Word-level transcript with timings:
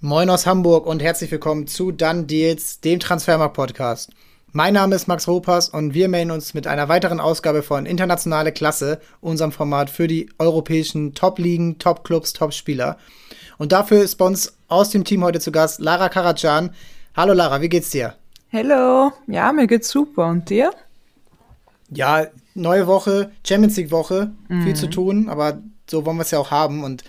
Moin 0.00 0.30
aus 0.30 0.46
Hamburg 0.46 0.86
und 0.86 1.02
herzlich 1.02 1.28
willkommen 1.32 1.66
zu 1.66 1.90
Dann 1.90 2.28
Deals, 2.28 2.78
dem 2.78 3.00
Transfermarkt-Podcast. 3.00 4.12
Mein 4.52 4.74
Name 4.74 4.94
ist 4.94 5.08
Max 5.08 5.26
Ropas 5.26 5.70
und 5.70 5.92
wir 5.92 6.06
melden 6.06 6.30
uns 6.30 6.54
mit 6.54 6.68
einer 6.68 6.88
weiteren 6.88 7.18
Ausgabe 7.18 7.64
von 7.64 7.84
Internationale 7.84 8.52
Klasse, 8.52 9.00
unserem 9.20 9.50
Format 9.50 9.90
für 9.90 10.06
die 10.06 10.30
europäischen 10.38 11.14
Top-Ligen, 11.14 11.80
Top-Clubs, 11.80 12.32
Top-Spieler. 12.32 12.96
Und 13.58 13.72
dafür 13.72 14.00
ist 14.00 14.14
bei 14.14 14.24
uns 14.24 14.56
aus 14.68 14.90
dem 14.90 15.02
Team 15.02 15.24
heute 15.24 15.40
zu 15.40 15.50
Gast 15.50 15.80
Lara 15.80 16.08
Karajan. 16.08 16.70
Hallo 17.16 17.32
Lara, 17.32 17.60
wie 17.60 17.68
geht's 17.68 17.90
dir? 17.90 18.14
Hallo, 18.52 19.10
ja, 19.26 19.52
mir 19.52 19.66
geht's 19.66 19.90
super. 19.90 20.26
Und 20.26 20.48
dir? 20.48 20.70
Ja, 21.90 22.28
neue 22.54 22.86
Woche, 22.86 23.32
Champions 23.44 23.76
League 23.76 23.90
Woche, 23.90 24.30
mhm. 24.46 24.62
viel 24.62 24.76
zu 24.76 24.88
tun, 24.88 25.28
aber 25.28 25.60
so 25.90 26.06
wollen 26.06 26.18
wir 26.18 26.22
es 26.22 26.30
ja 26.30 26.38
auch 26.38 26.52
haben. 26.52 26.84
Und 26.84 27.02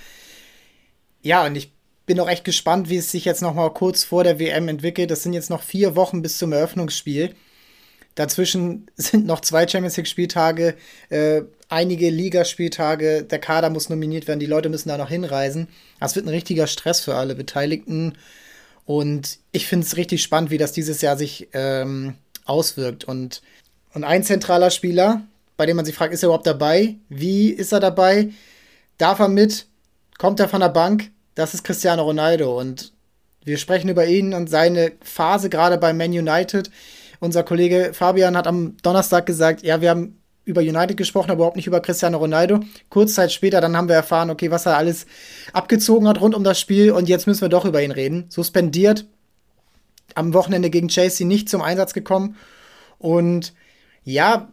ja, 1.21 1.45
und 1.45 1.55
ich 1.55 1.71
bin 2.09 2.19
auch 2.19 2.27
echt 2.27 2.43
gespannt, 2.43 2.89
wie 2.89 2.97
es 2.97 3.11
sich 3.11 3.23
jetzt 3.23 3.43
noch 3.43 3.53
mal 3.53 3.69
kurz 3.69 4.03
vor 4.03 4.23
der 4.23 4.39
WM 4.39 4.67
entwickelt. 4.67 5.11
Das 5.11 5.21
sind 5.21 5.33
jetzt 5.33 5.51
noch 5.51 5.61
vier 5.61 5.95
Wochen 5.95 6.23
bis 6.23 6.39
zum 6.39 6.51
Eröffnungsspiel. 6.51 7.35
Dazwischen 8.15 8.87
sind 8.95 9.27
noch 9.27 9.41
zwei 9.41 9.67
Champions 9.67 9.95
League 9.95 10.07
Spieltage, 10.07 10.73
äh, 11.09 11.43
einige 11.69 12.09
Ligaspieltage. 12.09 13.25
Der 13.25 13.37
Kader 13.37 13.69
muss 13.69 13.89
nominiert 13.89 14.27
werden, 14.27 14.39
die 14.39 14.47
Leute 14.47 14.69
müssen 14.69 14.89
da 14.89 14.97
noch 14.97 15.09
hinreisen. 15.09 15.67
Das 15.99 16.15
wird 16.15 16.25
ein 16.25 16.29
richtiger 16.29 16.65
Stress 16.65 17.01
für 17.01 17.13
alle 17.13 17.35
Beteiligten. 17.35 18.17
Und 18.85 19.37
ich 19.51 19.67
finde 19.67 19.85
es 19.85 19.95
richtig 19.95 20.23
spannend, 20.23 20.49
wie 20.49 20.57
das 20.57 20.71
dieses 20.71 21.01
Jahr 21.01 21.15
sich 21.15 21.49
ähm, 21.53 22.15
auswirkt. 22.45 23.03
Und, 23.03 23.43
und 23.93 24.03
ein 24.03 24.23
zentraler 24.23 24.71
Spieler, 24.71 25.27
bei 25.57 25.67
dem 25.67 25.75
man 25.75 25.85
sich 25.85 25.93
fragt, 25.93 26.11
ist 26.11 26.23
er 26.23 26.29
überhaupt 26.29 26.47
dabei? 26.47 26.95
Wie 27.07 27.51
ist 27.51 27.71
er 27.71 27.79
dabei? 27.79 28.29
Darf 28.97 29.19
er 29.19 29.29
mit? 29.29 29.67
Kommt 30.17 30.39
er 30.39 30.49
von 30.49 30.61
der 30.61 30.69
Bank? 30.69 31.11
Das 31.39 31.53
ist 31.53 31.63
Cristiano 31.63 32.03
Ronaldo. 32.03 32.59
Und 32.59 32.91
wir 33.45 33.57
sprechen 33.57 33.87
über 33.87 34.05
ihn 34.05 34.33
und 34.33 34.49
seine 34.49 34.91
Phase 35.01 35.49
gerade 35.49 35.77
bei 35.77 35.93
Man 35.93 36.11
United. 36.11 36.69
Unser 37.21 37.43
Kollege 37.43 37.91
Fabian 37.93 38.35
hat 38.35 38.45
am 38.45 38.75
Donnerstag 38.83 39.25
gesagt, 39.25 39.63
ja, 39.63 39.79
wir 39.79 39.89
haben 39.89 40.21
über 40.43 40.59
United 40.59 40.97
gesprochen, 40.97 41.31
aber 41.31 41.37
überhaupt 41.37 41.55
nicht 41.55 41.67
über 41.67 41.79
Cristiano 41.79 42.17
Ronaldo. 42.17 42.59
Kurz 42.89 43.13
Zeit 43.13 43.31
später, 43.31 43.61
dann 43.61 43.77
haben 43.77 43.87
wir 43.87 43.95
erfahren, 43.95 44.29
okay, 44.29 44.51
was 44.51 44.65
er 44.65 44.75
alles 44.75 45.05
abgezogen 45.53 46.09
hat 46.09 46.19
rund 46.19 46.35
um 46.35 46.43
das 46.43 46.59
Spiel 46.59 46.91
und 46.91 47.07
jetzt 47.07 47.25
müssen 47.25 47.39
wir 47.39 47.47
doch 47.47 47.63
über 47.63 47.81
ihn 47.81 47.91
reden. 47.91 48.25
Suspendiert, 48.27 49.05
am 50.15 50.33
Wochenende 50.33 50.69
gegen 50.69 50.89
Chelsea 50.89 51.25
nicht 51.25 51.47
zum 51.47 51.61
Einsatz 51.61 51.93
gekommen 51.93 52.35
und 52.97 53.53
ja, 54.03 54.49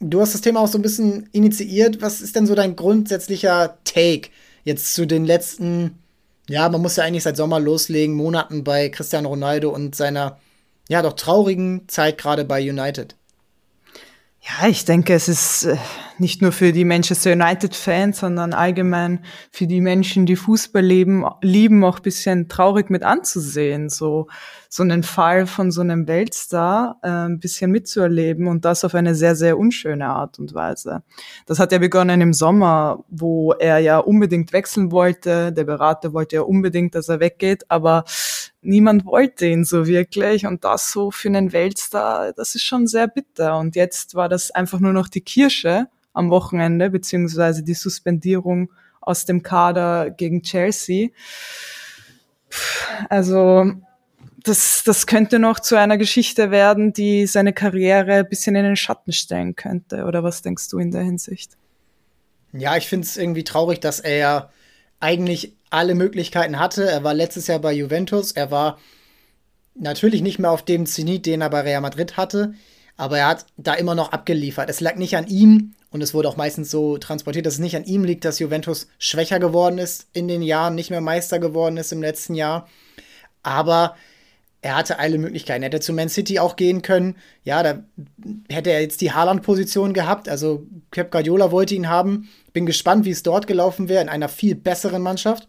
du 0.00 0.22
hast 0.22 0.32
das 0.32 0.40
Thema 0.40 0.60
auch 0.60 0.68
so 0.68 0.78
ein 0.78 0.82
bisschen 0.82 1.28
initiiert. 1.32 2.00
Was 2.00 2.22
ist 2.22 2.34
denn 2.34 2.46
so 2.46 2.54
dein 2.54 2.76
grundsätzlicher 2.76 3.76
Take 3.84 4.30
jetzt 4.68 4.94
zu 4.94 5.06
den 5.06 5.24
letzten, 5.24 5.98
ja, 6.48 6.68
man 6.68 6.80
muss 6.80 6.96
ja 6.96 7.04
eigentlich 7.04 7.22
seit 7.22 7.36
Sommer 7.36 7.60
loslegen, 7.60 8.16
Monaten 8.16 8.64
bei 8.64 8.88
Cristiano 8.88 9.28
Ronaldo 9.28 9.70
und 9.70 9.94
seiner, 9.94 10.38
ja, 10.88 11.02
doch 11.02 11.12
traurigen 11.12 11.88
Zeit 11.88 12.18
gerade 12.18 12.44
bei 12.44 12.60
United? 12.60 13.14
Ja, 14.40 14.68
ich 14.68 14.84
denke, 14.84 15.14
es 15.14 15.28
ist 15.28 15.64
äh, 15.64 15.76
nicht 16.20 16.42
nur 16.42 16.52
für 16.52 16.72
die 16.72 16.84
Manchester 16.84 17.32
United-Fans, 17.32 18.20
sondern 18.20 18.52
allgemein 18.52 19.24
für 19.50 19.66
die 19.66 19.80
Menschen, 19.80 20.26
die 20.26 20.36
Fußball 20.36 20.82
leben, 20.82 21.24
lieben, 21.42 21.84
auch 21.84 22.00
bisschen 22.00 22.48
traurig 22.48 22.90
mit 22.90 23.02
anzusehen. 23.02 23.88
So, 23.88 24.28
so 24.68 24.82
einen 24.82 25.02
Fall 25.02 25.46
von 25.46 25.70
so 25.70 25.80
einem 25.80 26.06
Weltstar 26.06 26.98
äh, 27.02 27.08
ein 27.08 27.40
bisschen 27.40 27.70
mitzuerleben 27.70 28.46
und 28.46 28.64
das 28.64 28.84
auf 28.84 28.94
eine 28.94 29.14
sehr, 29.14 29.34
sehr 29.34 29.58
unschöne 29.58 30.06
Art 30.08 30.38
und 30.38 30.54
Weise. 30.54 31.02
Das 31.46 31.58
hat 31.58 31.72
ja 31.72 31.78
begonnen 31.78 32.20
im 32.20 32.32
Sommer, 32.32 33.04
wo 33.08 33.52
er 33.52 33.78
ja 33.78 33.98
unbedingt 33.98 34.52
wechseln 34.52 34.90
wollte. 34.90 35.52
Der 35.52 35.64
Berater 35.64 36.12
wollte 36.12 36.36
ja 36.36 36.42
unbedingt, 36.42 36.94
dass 36.94 37.08
er 37.08 37.20
weggeht, 37.20 37.70
aber 37.70 38.04
niemand 38.60 39.06
wollte 39.06 39.46
ihn 39.46 39.64
so 39.64 39.86
wirklich 39.86 40.46
und 40.46 40.64
das 40.64 40.90
so 40.90 41.10
für 41.10 41.28
einen 41.28 41.52
Weltstar, 41.52 42.32
das 42.32 42.54
ist 42.54 42.64
schon 42.64 42.86
sehr 42.86 43.08
bitter. 43.08 43.58
Und 43.58 43.76
jetzt 43.76 44.14
war 44.14 44.28
das 44.28 44.50
einfach 44.50 44.80
nur 44.80 44.92
noch 44.92 45.08
die 45.08 45.22
Kirsche 45.22 45.88
am 46.18 46.30
Wochenende, 46.30 46.90
beziehungsweise 46.90 47.62
die 47.62 47.74
Suspendierung 47.74 48.70
aus 49.00 49.24
dem 49.24 49.42
Kader 49.42 50.10
gegen 50.10 50.42
Chelsea. 50.42 51.08
Also 53.08 53.72
das, 54.42 54.82
das 54.84 55.06
könnte 55.06 55.38
noch 55.38 55.60
zu 55.60 55.76
einer 55.76 55.98
Geschichte 55.98 56.50
werden, 56.50 56.92
die 56.92 57.26
seine 57.26 57.52
Karriere 57.52 58.14
ein 58.14 58.28
bisschen 58.28 58.54
in 58.54 58.64
den 58.64 58.76
Schatten 58.76 59.12
stellen 59.12 59.56
könnte. 59.56 60.04
Oder 60.04 60.22
was 60.22 60.42
denkst 60.42 60.68
du 60.68 60.78
in 60.78 60.90
der 60.90 61.02
Hinsicht? 61.02 61.56
Ja, 62.52 62.76
ich 62.76 62.88
finde 62.88 63.06
es 63.06 63.16
irgendwie 63.16 63.44
traurig, 63.44 63.80
dass 63.80 64.00
er 64.00 64.50
eigentlich 65.00 65.54
alle 65.70 65.94
Möglichkeiten 65.94 66.58
hatte. 66.58 66.88
Er 66.88 67.04
war 67.04 67.14
letztes 67.14 67.46
Jahr 67.46 67.58
bei 67.58 67.72
Juventus. 67.72 68.32
Er 68.32 68.50
war 68.50 68.78
natürlich 69.74 70.22
nicht 70.22 70.38
mehr 70.38 70.50
auf 70.50 70.64
dem 70.64 70.86
Zenit, 70.86 71.26
den 71.26 71.40
er 71.40 71.50
bei 71.50 71.60
Real 71.60 71.80
Madrid 71.80 72.16
hatte, 72.16 72.54
aber 72.98 73.18
er 73.18 73.28
hat 73.28 73.46
da 73.56 73.74
immer 73.74 73.94
noch 73.94 74.12
abgeliefert. 74.12 74.68
Es 74.68 74.80
lag 74.80 74.96
nicht 74.96 75.16
an 75.16 75.28
ihm 75.28 75.72
und 75.90 76.02
es 76.02 76.12
wurde 76.12 76.28
auch 76.28 76.36
meistens 76.36 76.70
so 76.70 76.98
transportiert, 76.98 77.46
dass 77.46 77.54
es 77.54 77.60
nicht 77.60 77.76
an 77.76 77.84
ihm 77.84 78.04
liegt, 78.04 78.24
dass 78.24 78.40
Juventus 78.40 78.88
schwächer 78.98 79.38
geworden 79.38 79.78
ist 79.78 80.08
in 80.12 80.28
den 80.28 80.42
Jahren, 80.42 80.74
nicht 80.74 80.90
mehr 80.90 81.00
Meister 81.00 81.38
geworden 81.38 81.78
ist 81.78 81.92
im 81.92 82.02
letzten 82.02 82.34
Jahr. 82.34 82.68
Aber 83.42 83.94
er 84.60 84.76
hatte 84.76 84.98
alle 84.98 85.18
Möglichkeiten. 85.18 85.62
Er 85.62 85.68
hätte 85.68 85.80
zu 85.80 85.92
Man 85.92 86.08
City 86.08 86.40
auch 86.40 86.56
gehen 86.56 86.82
können. 86.82 87.14
Ja, 87.44 87.62
da 87.62 87.84
hätte 88.50 88.70
er 88.70 88.80
jetzt 88.80 89.00
die 89.00 89.12
Haaland-Position 89.12 89.92
gehabt. 89.92 90.28
Also 90.28 90.66
Pep 90.90 91.12
Guardiola 91.12 91.52
wollte 91.52 91.76
ihn 91.76 91.88
haben. 91.88 92.28
Bin 92.52 92.66
gespannt, 92.66 93.04
wie 93.04 93.12
es 93.12 93.22
dort 93.22 93.46
gelaufen 93.46 93.88
wäre 93.88 94.02
in 94.02 94.08
einer 94.08 94.28
viel 94.28 94.56
besseren 94.56 95.02
Mannschaft. 95.02 95.46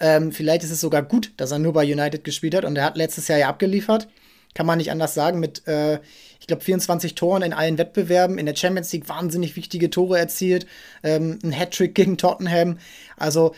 Ähm, 0.00 0.32
vielleicht 0.32 0.64
ist 0.64 0.70
es 0.70 0.80
sogar 0.80 1.02
gut, 1.02 1.32
dass 1.36 1.50
er 1.50 1.58
nur 1.58 1.74
bei 1.74 1.84
United 1.84 2.24
gespielt 2.24 2.54
hat 2.54 2.64
und 2.64 2.76
er 2.76 2.84
hat 2.84 2.96
letztes 2.96 3.28
Jahr 3.28 3.38
ja 3.38 3.48
abgeliefert. 3.50 4.08
Kann 4.54 4.66
man 4.66 4.78
nicht 4.78 4.90
anders 4.90 5.14
sagen. 5.14 5.40
Mit, 5.40 5.66
äh, 5.66 6.00
ich 6.40 6.46
glaube, 6.46 6.62
24 6.62 7.14
Toren 7.14 7.42
in 7.42 7.52
allen 7.52 7.78
Wettbewerben. 7.78 8.38
In 8.38 8.46
der 8.46 8.56
Champions 8.56 8.92
League 8.92 9.08
wahnsinnig 9.08 9.56
wichtige 9.56 9.90
Tore 9.90 10.18
erzielt. 10.18 10.66
Ähm, 11.02 11.38
ein 11.42 11.52
Hattrick 11.52 11.94
gegen 11.94 12.18
Tottenham. 12.18 12.78
Also, 13.16 13.54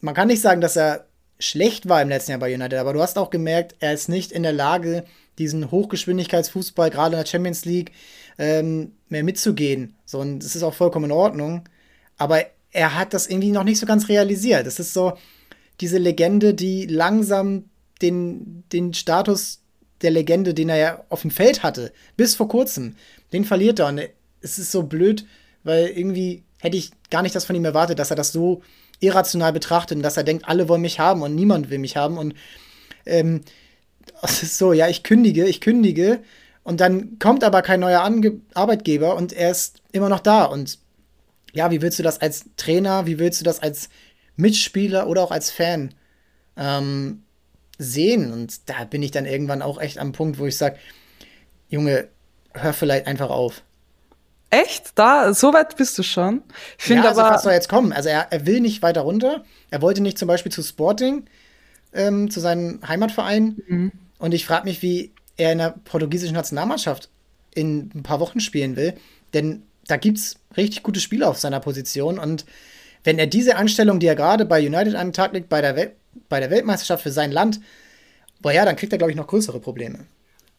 man 0.00 0.14
kann 0.14 0.28
nicht 0.28 0.40
sagen, 0.40 0.60
dass 0.60 0.76
er 0.76 1.06
schlecht 1.38 1.88
war 1.88 2.00
im 2.00 2.08
letzten 2.08 2.32
Jahr 2.32 2.40
bei 2.40 2.54
United, 2.54 2.78
aber 2.78 2.92
du 2.92 3.02
hast 3.02 3.18
auch 3.18 3.30
gemerkt, 3.30 3.74
er 3.80 3.92
ist 3.92 4.08
nicht 4.08 4.32
in 4.32 4.42
der 4.42 4.52
Lage, 4.52 5.04
diesen 5.38 5.70
Hochgeschwindigkeitsfußball, 5.70 6.90
gerade 6.90 7.14
in 7.14 7.22
der 7.22 7.28
Champions 7.28 7.64
League, 7.66 7.92
ähm, 8.38 8.92
mehr 9.08 9.22
mitzugehen. 9.22 9.94
So, 10.04 10.20
und 10.20 10.38
das 10.40 10.56
ist 10.56 10.62
auch 10.62 10.74
vollkommen 10.74 11.06
in 11.06 11.12
Ordnung. 11.12 11.68
Aber 12.16 12.42
er 12.70 12.94
hat 12.94 13.12
das 13.12 13.26
irgendwie 13.26 13.50
noch 13.50 13.64
nicht 13.64 13.78
so 13.78 13.86
ganz 13.86 14.08
realisiert. 14.08 14.66
Das 14.66 14.78
ist 14.78 14.94
so, 14.94 15.14
diese 15.80 15.98
Legende, 15.98 16.54
die 16.54 16.86
langsam 16.86 17.68
den, 18.00 18.64
den 18.72 18.94
Status 18.94 19.60
der 20.02 20.10
Legende, 20.10 20.54
den 20.54 20.68
er 20.68 20.76
ja 20.76 21.04
auf 21.08 21.22
dem 21.22 21.30
Feld 21.30 21.62
hatte, 21.62 21.92
bis 22.16 22.34
vor 22.34 22.48
kurzem, 22.48 22.96
den 23.32 23.44
verliert 23.44 23.78
er. 23.78 23.86
Und 23.86 24.00
es 24.40 24.58
ist 24.58 24.72
so 24.72 24.82
blöd, 24.82 25.26
weil 25.64 25.86
irgendwie 25.88 26.44
hätte 26.58 26.76
ich 26.76 26.90
gar 27.10 27.22
nicht 27.22 27.34
das 27.34 27.44
von 27.44 27.56
ihm 27.56 27.64
erwartet, 27.64 27.98
dass 27.98 28.10
er 28.10 28.16
das 28.16 28.32
so 28.32 28.62
irrational 29.00 29.52
betrachtet 29.52 29.96
und 29.96 30.02
dass 30.02 30.16
er 30.16 30.24
denkt, 30.24 30.48
alle 30.48 30.68
wollen 30.68 30.80
mich 30.80 30.98
haben 30.98 31.22
und 31.22 31.34
niemand 31.34 31.70
will 31.70 31.78
mich 31.78 31.96
haben. 31.96 32.18
Und 32.18 32.34
ähm, 33.04 33.42
es 34.22 34.42
ist 34.42 34.58
so, 34.58 34.72
ja, 34.72 34.88
ich 34.88 35.02
kündige, 35.02 35.46
ich 35.46 35.60
kündige. 35.60 36.20
Und 36.62 36.80
dann 36.80 37.18
kommt 37.18 37.44
aber 37.44 37.62
kein 37.62 37.80
neuer 37.80 38.02
Ange 38.02 38.40
Arbeitgeber 38.54 39.14
und 39.14 39.32
er 39.32 39.50
ist 39.50 39.82
immer 39.92 40.08
noch 40.08 40.20
da. 40.20 40.44
Und 40.44 40.78
ja, 41.52 41.70
wie 41.70 41.80
willst 41.80 41.98
du 41.98 42.02
das 42.02 42.20
als 42.20 42.44
Trainer, 42.56 43.06
wie 43.06 43.18
willst 43.18 43.40
du 43.40 43.44
das 43.44 43.60
als 43.60 43.88
Mitspieler 44.36 45.06
oder 45.06 45.22
auch 45.22 45.30
als 45.30 45.50
Fan 45.50 45.94
ähm, 46.56 47.22
sehen. 47.78 48.32
Und 48.32 48.68
da 48.68 48.84
bin 48.84 49.02
ich 49.02 49.10
dann 49.10 49.26
irgendwann 49.26 49.62
auch 49.62 49.80
echt 49.80 49.98
am 49.98 50.12
Punkt, 50.12 50.38
wo 50.38 50.46
ich 50.46 50.56
sage, 50.56 50.76
Junge, 51.68 52.08
hör 52.54 52.72
vielleicht 52.72 53.06
einfach 53.06 53.30
auf. 53.30 53.62
Echt? 54.50 54.92
Da, 54.94 55.34
so 55.34 55.52
weit 55.52 55.76
bist 55.76 55.98
du 55.98 56.02
schon? 56.02 56.42
Ich 56.78 56.84
finde 56.84 57.04
ja, 57.04 57.08
also 57.10 57.20
aber. 57.20 57.34
Was 57.34 57.42
soll 57.42 57.52
jetzt 57.52 57.68
kommen? 57.68 57.92
Also 57.92 58.08
er, 58.08 58.28
er 58.30 58.46
will 58.46 58.60
nicht 58.60 58.82
weiter 58.82 59.00
runter. 59.00 59.44
Er 59.70 59.82
wollte 59.82 60.02
nicht 60.02 60.18
zum 60.18 60.28
Beispiel 60.28 60.52
zu 60.52 60.62
Sporting, 60.62 61.24
ähm, 61.92 62.30
zu 62.30 62.40
seinem 62.40 62.80
Heimatverein. 62.86 63.56
Mhm. 63.66 63.92
Und 64.18 64.34
ich 64.34 64.46
frage 64.46 64.64
mich, 64.64 64.82
wie 64.82 65.12
er 65.36 65.52
in 65.52 65.58
der 65.58 65.74
portugiesischen 65.84 66.34
Nationalmannschaft 66.34 67.10
in 67.54 67.90
ein 67.94 68.02
paar 68.02 68.20
Wochen 68.20 68.40
spielen 68.40 68.76
will. 68.76 68.94
Denn 69.34 69.64
da 69.88 69.96
gibt 69.96 70.18
es 70.18 70.36
richtig 70.56 70.82
gute 70.82 71.00
Spieler 71.00 71.28
auf 71.28 71.38
seiner 71.38 71.60
Position. 71.60 72.18
Und 72.18 72.46
wenn 73.04 73.18
er 73.18 73.26
diese 73.26 73.56
Anstellung, 73.56 74.00
die 74.00 74.06
er 74.06 74.16
gerade 74.16 74.46
bei 74.46 74.64
United 74.64 74.94
an 74.94 75.08
den 75.08 75.12
Tag 75.12 75.32
legt, 75.32 75.48
bei 75.48 75.60
der, 75.60 75.76
Wel 75.76 75.92
bei 76.28 76.40
der 76.40 76.50
Weltmeisterschaft 76.50 77.02
für 77.02 77.10
sein 77.10 77.32
Land, 77.32 77.60
boah 78.40 78.52
ja, 78.52 78.64
dann 78.64 78.76
kriegt 78.76 78.92
er, 78.92 78.98
glaube 78.98 79.10
ich, 79.10 79.16
noch 79.16 79.26
größere 79.26 79.60
Probleme. 79.60 80.06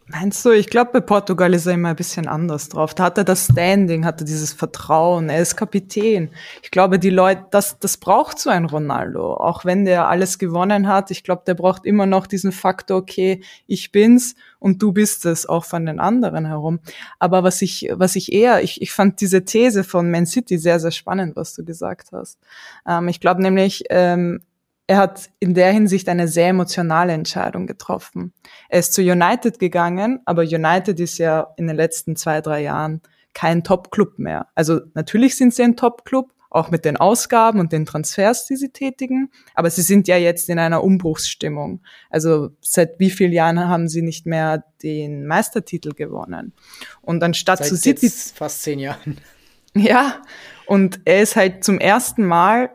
Meinst 0.09 0.45
du, 0.45 0.51
ich 0.51 0.67
glaube, 0.67 0.91
bei 0.93 0.99
Portugal 1.01 1.53
ist 1.53 1.65
er 1.65 1.73
immer 1.73 1.89
ein 1.89 1.95
bisschen 1.97 2.29
anders 2.29 2.69
drauf. 2.69 2.95
Da 2.95 3.03
hat 3.03 3.17
er 3.17 3.25
das 3.25 3.49
Standing, 3.51 4.05
hat 4.05 4.21
er 4.21 4.25
dieses 4.25 4.53
Vertrauen, 4.53 5.27
er 5.27 5.41
ist 5.41 5.57
Kapitän. 5.57 6.29
Ich 6.63 6.71
glaube, 6.71 6.97
die 6.97 7.09
Leute, 7.09 7.45
das, 7.51 7.77
das 7.79 7.97
braucht 7.97 8.39
so 8.39 8.49
ein 8.49 8.63
Ronaldo. 8.63 9.33
Auch 9.33 9.65
wenn 9.65 9.83
der 9.83 10.07
alles 10.07 10.39
gewonnen 10.39 10.87
hat, 10.87 11.11
ich 11.11 11.25
glaube, 11.25 11.43
der 11.45 11.55
braucht 11.55 11.85
immer 11.85 12.05
noch 12.05 12.25
diesen 12.25 12.53
Faktor, 12.53 12.99
okay, 12.99 13.41
ich 13.67 13.91
bin's 13.91 14.35
und 14.59 14.81
du 14.81 14.93
bist 14.93 15.25
es, 15.25 15.45
auch 15.45 15.65
von 15.65 15.85
den 15.85 15.99
anderen 15.99 16.45
herum. 16.45 16.79
Aber 17.19 17.43
was 17.43 17.61
ich, 17.61 17.89
was 17.91 18.15
ich 18.15 18.31
eher, 18.31 18.63
ich, 18.63 18.81
ich 18.81 18.93
fand 18.93 19.19
diese 19.19 19.43
These 19.43 19.83
von 19.83 20.09
Man 20.09 20.25
City 20.25 20.57
sehr, 20.57 20.79
sehr 20.79 20.91
spannend, 20.91 21.35
was 21.35 21.53
du 21.53 21.65
gesagt 21.65 22.13
hast. 22.13 22.39
Ähm, 22.87 23.09
ich 23.09 23.19
glaube 23.19 23.41
nämlich, 23.41 23.83
ähm, 23.89 24.39
er 24.87 24.97
hat 24.97 25.29
in 25.39 25.53
der 25.53 25.71
Hinsicht 25.71 26.07
eine 26.07 26.29
sehr 26.29 26.47
emotionale 26.47 27.11
Entscheidung 27.11 27.67
getroffen. 27.67 28.33
Er 28.69 28.79
ist 28.79 28.93
zu 28.93 29.01
United 29.01 29.59
gegangen, 29.59 30.21
aber 30.25 30.43
United 30.43 30.99
ist 30.99 31.17
ja 31.17 31.53
in 31.57 31.67
den 31.67 31.75
letzten 31.75 32.15
zwei, 32.15 32.39
drei 32.39 32.61
Jahren 32.61 33.01
kein 33.33 33.63
Top-Club 33.63 34.17
mehr. 34.17 34.47
Also 34.55 34.79
natürlich 34.93 35.35
sind 35.35 35.53
sie 35.53 35.63
ein 35.63 35.75
Top-Club, 35.75 36.31
auch 36.49 36.71
mit 36.71 36.85
den 36.85 36.95
Ausgaben 36.95 37.59
und 37.59 37.73
den 37.73 37.85
Transfers, 37.85 38.45
die 38.45 38.55
sie 38.55 38.69
tätigen, 38.69 39.29
aber 39.53 39.69
sie 39.69 39.81
sind 39.81 40.07
ja 40.07 40.15
jetzt 40.15 40.49
in 40.49 40.57
einer 40.57 40.81
Umbruchsstimmung. 40.81 41.81
Also 42.09 42.51
seit 42.61 42.97
wie 42.99 43.09
vielen 43.09 43.33
Jahren 43.33 43.67
haben 43.67 43.89
sie 43.89 44.01
nicht 44.01 44.25
mehr 44.25 44.63
den 44.81 45.27
Meistertitel 45.27 45.91
gewonnen? 45.91 46.53
Und 47.01 47.21
anstatt 47.21 47.59
seit 47.59 47.67
zu 47.67 47.75
City 47.75 48.09
fast 48.09 48.63
zehn 48.63 48.79
Jahren. 48.79 49.17
Ja, 49.75 50.21
und 50.65 51.01
er 51.05 51.21
ist 51.21 51.35
halt 51.35 51.63
zum 51.63 51.79
ersten 51.79 52.25
Mal 52.25 52.71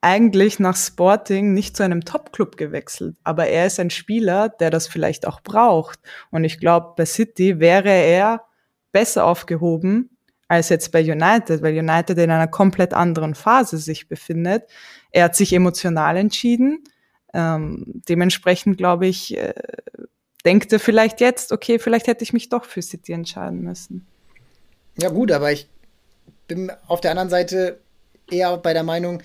eigentlich 0.00 0.58
nach 0.60 0.76
Sporting 0.76 1.52
nicht 1.52 1.76
zu 1.76 1.82
einem 1.82 2.04
Top-Club 2.04 2.56
gewechselt, 2.56 3.16
aber 3.24 3.48
er 3.48 3.66
ist 3.66 3.80
ein 3.80 3.90
Spieler, 3.90 4.48
der 4.48 4.70
das 4.70 4.86
vielleicht 4.86 5.26
auch 5.26 5.40
braucht. 5.40 5.98
Und 6.30 6.44
ich 6.44 6.60
glaube, 6.60 6.94
bei 6.96 7.04
City 7.04 7.58
wäre 7.58 7.90
er 7.90 8.44
besser 8.92 9.24
aufgehoben 9.24 10.10
als 10.46 10.70
jetzt 10.70 10.92
bei 10.92 11.00
United, 11.00 11.62
weil 11.62 11.76
United 11.76 12.16
in 12.18 12.30
einer 12.30 12.48
komplett 12.48 12.94
anderen 12.94 13.34
Phase 13.34 13.76
sich 13.76 14.08
befindet. 14.08 14.64
Er 15.10 15.24
hat 15.24 15.36
sich 15.36 15.52
emotional 15.52 16.16
entschieden. 16.16 16.84
Ähm, 17.34 17.84
dementsprechend 18.08 18.78
glaube 18.78 19.06
ich, 19.06 19.36
äh, 19.36 19.52
denkt 20.46 20.72
er 20.72 20.80
vielleicht 20.80 21.20
jetzt, 21.20 21.52
okay, 21.52 21.78
vielleicht 21.78 22.06
hätte 22.06 22.24
ich 22.24 22.32
mich 22.32 22.48
doch 22.48 22.64
für 22.64 22.80
City 22.80 23.12
entscheiden 23.12 23.60
müssen. 23.60 24.06
Ja 24.96 25.10
gut, 25.10 25.30
aber 25.32 25.52
ich 25.52 25.68
bin 26.46 26.72
auf 26.86 27.02
der 27.02 27.10
anderen 27.10 27.28
Seite 27.28 27.80
eher 28.30 28.56
bei 28.56 28.72
der 28.72 28.82
Meinung, 28.82 29.22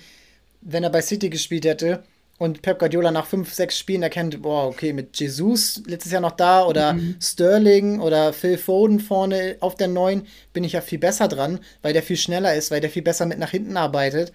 wenn 0.64 0.82
er 0.82 0.90
bei 0.90 1.02
City 1.02 1.30
gespielt 1.30 1.64
hätte 1.64 2.02
und 2.38 2.62
Pep 2.62 2.78
Guardiola 2.78 3.10
nach 3.10 3.26
fünf, 3.26 3.54
sechs 3.54 3.78
Spielen 3.78 4.02
erkennt, 4.02 4.42
boah, 4.42 4.66
okay, 4.66 4.92
mit 4.92 5.18
Jesus 5.18 5.82
letztes 5.86 6.10
Jahr 6.10 6.20
noch 6.20 6.32
da 6.32 6.64
oder 6.64 6.94
mhm. 6.94 7.16
Sterling 7.20 8.00
oder 8.00 8.32
Phil 8.32 8.58
Foden 8.58 8.98
vorne 8.98 9.56
auf 9.60 9.76
der 9.76 9.88
neuen 9.88 10.26
bin 10.52 10.64
ich 10.64 10.72
ja 10.72 10.80
viel 10.80 10.98
besser 10.98 11.28
dran, 11.28 11.60
weil 11.82 11.92
der 11.92 12.02
viel 12.02 12.16
schneller 12.16 12.54
ist, 12.54 12.70
weil 12.70 12.80
der 12.80 12.90
viel 12.90 13.02
besser 13.02 13.26
mit 13.26 13.38
nach 13.38 13.50
hinten 13.50 13.76
arbeitet, 13.76 14.32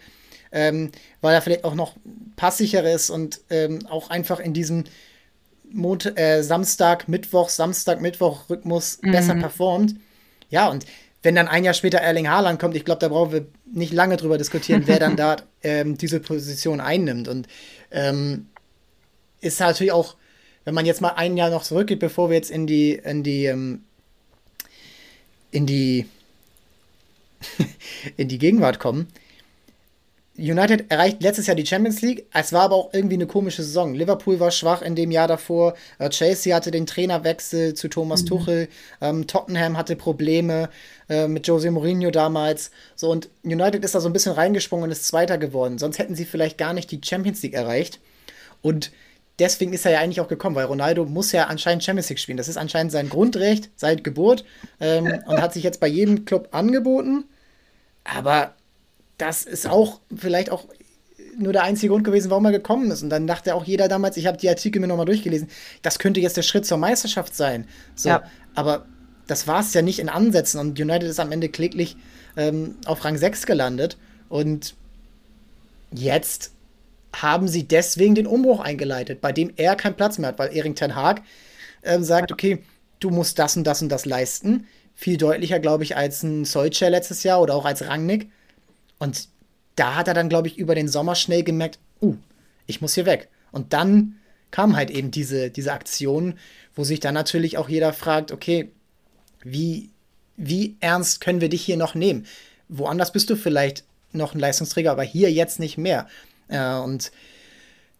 ähm, 0.51 0.91
weil 1.19 1.33
er 1.33 1.41
vielleicht 1.41 1.65
auch 1.65 1.75
noch 1.75 1.95
passsicherer 2.37 2.91
ist 2.91 3.09
und 3.09 3.41
ähm, 3.49 3.85
auch 3.87 4.09
einfach 4.09 4.39
in 4.39 4.53
diesem 4.53 4.85
Mont 5.71 6.17
äh, 6.17 6.41
Samstag, 6.41 7.07
Mittwoch, 7.07 7.49
Samstag, 7.49 8.01
Mittwoch 8.01 8.49
Rhythmus 8.49 8.99
mhm. 9.01 9.11
besser 9.11 9.35
performt. 9.35 9.95
Ja, 10.49 10.69
und 10.69 10.85
wenn 11.21 11.35
dann 11.35 11.47
ein 11.47 11.63
Jahr 11.63 11.73
später 11.73 11.99
Erling 11.99 12.29
Haaland 12.29 12.59
kommt, 12.59 12.75
ich 12.75 12.85
glaube, 12.85 12.99
da 12.99 13.09
brauchen 13.09 13.31
wir 13.31 13.47
nicht 13.71 13.93
lange 13.93 14.17
drüber 14.17 14.37
diskutieren, 14.37 14.83
wer 14.85 14.99
dann 14.99 15.15
da 15.17 15.37
ähm, 15.63 15.97
diese 15.97 16.19
Position 16.19 16.79
einnimmt. 16.79 17.27
Und 17.27 17.47
ähm, 17.91 18.47
ist 19.41 19.59
natürlich 19.59 19.91
auch, 19.91 20.15
wenn 20.65 20.73
man 20.73 20.85
jetzt 20.85 21.01
mal 21.01 21.09
ein 21.09 21.37
Jahr 21.37 21.49
noch 21.49 21.63
zurückgeht, 21.63 21.99
bevor 21.99 22.29
wir 22.29 22.35
jetzt 22.35 22.51
in 22.51 22.67
die, 22.67 22.93
in 22.93 23.23
die, 23.23 23.45
ähm, 23.45 23.83
in 25.51 25.65
die, 25.65 26.05
in 28.17 28.27
die 28.27 28.37
Gegenwart 28.37 28.79
kommen, 28.79 29.07
United 30.39 30.89
erreicht 30.89 31.21
letztes 31.21 31.47
Jahr 31.47 31.55
die 31.55 31.65
Champions 31.65 32.01
League. 32.01 32.25
Es 32.33 32.53
war 32.53 32.61
aber 32.63 32.75
auch 32.75 32.93
irgendwie 32.93 33.15
eine 33.15 33.27
komische 33.27 33.61
Saison. 33.61 33.93
Liverpool 33.93 34.39
war 34.39 34.51
schwach 34.51 34.81
in 34.81 34.95
dem 34.95 35.11
Jahr 35.11 35.27
davor. 35.27 35.75
Äh, 35.97 36.09
Chelsea 36.09 36.55
hatte 36.55 36.71
den 36.71 36.85
Trainerwechsel 36.85 37.73
zu 37.73 37.89
Thomas 37.89 38.23
mhm. 38.23 38.27
Tuchel. 38.27 38.67
Ähm, 39.01 39.27
Tottenham 39.27 39.77
hatte 39.77 39.95
Probleme 39.95 40.69
äh, 41.09 41.27
mit 41.27 41.45
Jose 41.47 41.69
Mourinho 41.69 42.11
damals. 42.11 42.71
So 42.95 43.11
und 43.11 43.29
United 43.43 43.83
ist 43.83 43.95
da 43.95 43.99
so 43.99 44.07
ein 44.09 44.13
bisschen 44.13 44.33
reingesprungen 44.33 44.85
und 44.85 44.91
ist 44.91 45.05
Zweiter 45.05 45.37
geworden. 45.37 45.77
Sonst 45.77 45.99
hätten 45.99 46.15
sie 46.15 46.25
vielleicht 46.25 46.57
gar 46.57 46.73
nicht 46.73 46.89
die 46.91 47.01
Champions 47.03 47.43
League 47.43 47.53
erreicht. 47.53 47.99
Und 48.61 48.91
deswegen 49.39 49.73
ist 49.73 49.85
er 49.85 49.91
ja 49.91 49.99
eigentlich 49.99 50.21
auch 50.21 50.27
gekommen, 50.27 50.55
weil 50.55 50.65
Ronaldo 50.65 51.05
muss 51.05 51.31
ja 51.31 51.45
anscheinend 51.45 51.83
Champions 51.83 52.09
League 52.09 52.19
spielen. 52.19 52.37
Das 52.37 52.47
ist 52.47 52.57
anscheinend 52.57 52.91
sein 52.91 53.09
Grundrecht 53.09 53.69
seit 53.75 54.03
Geburt 54.03 54.45
ähm, 54.79 55.05
und 55.27 55.41
hat 55.41 55.53
sich 55.53 55.63
jetzt 55.63 55.79
bei 55.79 55.87
jedem 55.87 56.25
Club 56.25 56.49
angeboten. 56.51 57.25
Aber 58.03 58.55
das 59.19 59.43
ist 59.43 59.67
auch 59.67 60.01
vielleicht 60.15 60.51
auch 60.51 60.65
nur 61.37 61.53
der 61.53 61.63
einzige 61.63 61.91
Grund 61.91 62.03
gewesen, 62.03 62.29
warum 62.29 62.45
er 62.45 62.51
gekommen 62.51 62.91
ist. 62.91 63.03
Und 63.03 63.09
dann 63.09 63.27
dachte 63.27 63.55
auch 63.55 63.63
jeder 63.63 63.87
damals, 63.87 64.17
ich 64.17 64.27
habe 64.27 64.37
die 64.37 64.49
Artikel 64.49 64.79
mir 64.79 64.87
nochmal 64.87 65.05
durchgelesen, 65.05 65.47
das 65.81 65.99
könnte 65.99 66.19
jetzt 66.19 66.37
der 66.37 66.41
Schritt 66.41 66.65
zur 66.65 66.77
Meisterschaft 66.77 67.35
sein. 67.35 67.67
So, 67.95 68.09
ja. 68.09 68.23
aber 68.55 68.85
das 69.27 69.47
war 69.47 69.61
es 69.61 69.73
ja 69.73 69.81
nicht 69.81 69.99
in 69.99 70.09
Ansätzen 70.09 70.59
und 70.59 70.79
United 70.79 71.09
ist 71.09 71.19
am 71.19 71.31
Ende 71.31 71.49
kläglich 71.49 71.95
ähm, 72.35 72.75
auf 72.85 73.05
Rang 73.05 73.17
6 73.17 73.45
gelandet. 73.45 73.97
Und 74.27 74.75
jetzt 75.91 76.51
haben 77.13 77.47
sie 77.47 77.67
deswegen 77.67 78.15
den 78.15 78.27
Umbruch 78.27 78.59
eingeleitet, 78.59 79.21
bei 79.21 79.31
dem 79.31 79.51
er 79.55 79.75
keinen 79.75 79.95
Platz 79.95 80.17
mehr 80.17 80.29
hat, 80.29 80.39
weil 80.39 80.55
Erik 80.55 80.75
Ten 80.75 80.95
Haag 80.95 81.21
äh, 81.81 81.99
sagt, 81.99 82.31
okay, 82.31 82.59
du 82.99 83.09
musst 83.09 83.39
das 83.39 83.55
und 83.55 83.65
das 83.65 83.81
und 83.81 83.89
das 83.89 84.05
leisten. 84.05 84.67
Viel 84.95 85.17
deutlicher, 85.17 85.59
glaube 85.59 85.83
ich, 85.83 85.95
als 85.95 86.23
ein 86.23 86.43
Solskjaer 86.45 86.89
letztes 86.89 87.23
Jahr 87.23 87.41
oder 87.41 87.55
auch 87.55 87.65
als 87.65 87.87
Rangnick. 87.87 88.29
Und 88.99 89.29
da 89.75 89.95
hat 89.95 90.07
er 90.07 90.13
dann, 90.13 90.29
glaube 90.29 90.47
ich, 90.47 90.57
über 90.57 90.75
den 90.75 90.87
Sommer 90.87 91.15
schnell 91.15 91.43
gemerkt, 91.43 91.79
uh, 92.01 92.15
ich 92.67 92.81
muss 92.81 92.95
hier 92.95 93.05
weg. 93.05 93.29
Und 93.51 93.73
dann 93.73 94.17
kam 94.51 94.75
halt 94.75 94.91
eben 94.91 95.11
diese, 95.11 95.49
diese 95.49 95.73
Aktion, 95.73 96.35
wo 96.75 96.83
sich 96.83 96.99
dann 96.99 97.13
natürlich 97.13 97.57
auch 97.57 97.69
jeder 97.69 97.93
fragt, 97.93 98.31
okay, 98.31 98.71
wie, 99.41 99.89
wie 100.37 100.75
ernst 100.79 101.21
können 101.21 101.41
wir 101.41 101.49
dich 101.49 101.63
hier 101.63 101.77
noch 101.77 101.95
nehmen? 101.95 102.25
Woanders 102.67 103.11
bist 103.11 103.29
du 103.29 103.35
vielleicht 103.35 103.83
noch 104.11 104.33
ein 104.33 104.39
Leistungsträger, 104.39 104.91
aber 104.91 105.03
hier 105.03 105.31
jetzt 105.31 105.59
nicht 105.59 105.77
mehr. 105.77 106.07
Äh, 106.47 106.75
und 106.75 107.11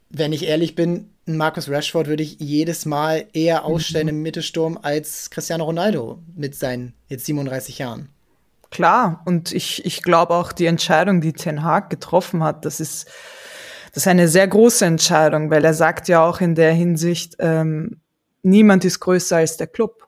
wenn 0.09 0.33
ich 0.33 0.43
ehrlich 0.43 0.75
bin, 0.75 1.09
Marcus 1.25 1.69
Rashford 1.69 2.07
würde 2.07 2.23
ich 2.23 2.37
jedes 2.39 2.85
Mal 2.85 3.27
eher 3.33 3.65
ausstellen 3.65 4.07
mhm. 4.07 4.13
im 4.15 4.21
Mittelsturm 4.23 4.79
als 4.81 5.29
Cristiano 5.29 5.63
Ronaldo 5.63 6.19
mit 6.35 6.55
seinen 6.55 6.93
jetzt 7.07 7.25
37 7.25 7.77
Jahren. 7.77 8.09
Klar, 8.71 9.21
und 9.25 9.51
ich, 9.51 9.83
ich 9.85 10.03
glaube 10.03 10.33
auch 10.35 10.51
die 10.51 10.67
Entscheidung, 10.67 11.21
die 11.21 11.33
Ten 11.33 11.63
Hag 11.63 11.89
getroffen 11.89 12.43
hat, 12.43 12.65
das 12.65 12.79
ist, 12.79 13.07
das 13.93 14.03
ist 14.03 14.07
eine 14.07 14.27
sehr 14.27 14.47
große 14.47 14.85
Entscheidung, 14.85 15.49
weil 15.49 15.65
er 15.65 15.73
sagt 15.73 16.07
ja 16.07 16.23
auch 16.23 16.39
in 16.39 16.53
der 16.53 16.71
Hinsicht, 16.73 17.35
ähm, 17.39 17.99
niemand 18.43 18.85
ist 18.85 18.99
größer 18.99 19.37
als 19.37 19.57
der 19.57 19.67
Club. 19.67 20.07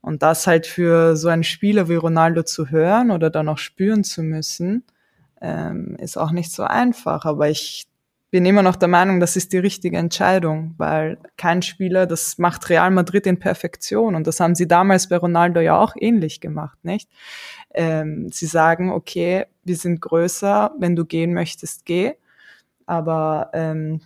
Und 0.00 0.22
das 0.22 0.46
halt 0.46 0.66
für 0.66 1.16
so 1.16 1.28
einen 1.28 1.44
Spieler 1.44 1.88
wie 1.88 1.96
Ronaldo 1.96 2.42
zu 2.42 2.70
hören 2.70 3.10
oder 3.10 3.30
dann 3.30 3.48
auch 3.48 3.58
spüren 3.58 4.04
zu 4.04 4.22
müssen, 4.22 4.84
ähm, 5.40 5.96
ist 5.98 6.16
auch 6.16 6.30
nicht 6.30 6.52
so 6.52 6.62
einfach. 6.62 7.24
Aber 7.24 7.48
ich 7.48 7.87
bin 8.30 8.44
immer 8.44 8.62
noch 8.62 8.76
der 8.76 8.88
Meinung, 8.88 9.20
das 9.20 9.36
ist 9.36 9.52
die 9.52 9.58
richtige 9.58 9.96
Entscheidung, 9.96 10.74
weil 10.76 11.18
kein 11.36 11.62
Spieler, 11.62 12.06
das 12.06 12.36
macht 12.38 12.68
Real 12.68 12.90
Madrid 12.90 13.26
in 13.26 13.38
Perfektion 13.38 14.14
und 14.14 14.26
das 14.26 14.40
haben 14.40 14.54
sie 14.54 14.68
damals 14.68 15.08
bei 15.08 15.16
Ronaldo 15.16 15.60
ja 15.60 15.78
auch 15.78 15.94
ähnlich 15.98 16.40
gemacht, 16.40 16.78
nicht? 16.82 17.08
Ähm, 17.72 18.28
sie 18.30 18.46
sagen, 18.46 18.92
okay, 18.92 19.46
wir 19.64 19.76
sind 19.76 20.00
größer, 20.00 20.72
wenn 20.78 20.94
du 20.94 21.06
gehen 21.06 21.32
möchtest, 21.32 21.86
geh, 21.86 22.14
aber 22.86 23.50
ähm, 23.54 24.00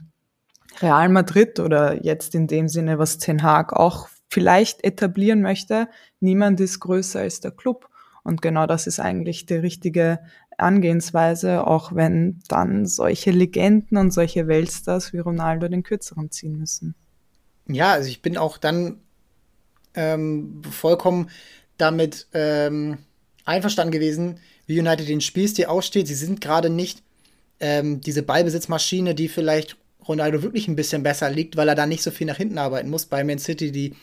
Real 0.80 1.08
Madrid 1.08 1.58
oder 1.60 2.02
jetzt 2.04 2.34
in 2.34 2.46
dem 2.46 2.68
Sinne, 2.68 2.98
was 2.98 3.18
Ten 3.18 3.42
Hag 3.42 3.72
auch 3.72 4.08
vielleicht 4.28 4.84
etablieren 4.84 5.42
möchte, 5.42 5.88
niemand 6.20 6.60
ist 6.60 6.80
größer 6.80 7.20
als 7.20 7.40
der 7.40 7.50
Club. 7.50 7.88
Und 8.24 8.40
genau 8.40 8.66
das 8.66 8.86
ist 8.86 9.00
eigentlich 9.00 9.46
die 9.46 9.54
richtige 9.54 10.20
Angehensweise, 10.58 11.66
auch 11.66 11.94
wenn 11.94 12.40
dann 12.48 12.86
solche 12.86 13.30
Legenden 13.30 13.96
und 13.96 14.12
solche 14.12 14.46
Weltstars 14.46 15.12
wie 15.12 15.18
Ronaldo 15.18 15.68
den 15.68 15.82
kürzeren 15.82 16.30
ziehen 16.30 16.58
müssen. 16.58 16.94
Ja, 17.68 17.92
also 17.92 18.08
ich 18.08 18.22
bin 18.22 18.36
auch 18.36 18.58
dann 18.58 19.00
ähm, 19.94 20.62
vollkommen 20.70 21.30
damit 21.76 22.26
ähm, 22.32 22.98
einverstanden 23.44 23.92
gewesen, 23.92 24.40
wie 24.66 24.78
United 24.78 25.08
den 25.08 25.20
Spielstil 25.20 25.66
aussteht. 25.66 26.06
Sie 26.06 26.14
sind 26.14 26.40
gerade 26.40 26.70
nicht 26.70 27.02
ähm, 27.60 28.00
diese 28.00 28.22
Ballbesitzmaschine, 28.22 29.14
die 29.14 29.28
vielleicht 29.28 29.76
Ronaldo 30.06 30.42
wirklich 30.42 30.68
ein 30.68 30.76
bisschen 30.76 31.02
besser 31.02 31.30
liegt, 31.30 31.56
weil 31.56 31.68
er 31.68 31.74
da 31.74 31.86
nicht 31.86 32.02
so 32.02 32.10
viel 32.10 32.26
nach 32.26 32.36
hinten 32.36 32.58
arbeiten 32.58 32.90
muss. 32.90 33.06
Bei 33.06 33.22
Man 33.24 33.38
City, 33.38 33.70
die 33.70 33.94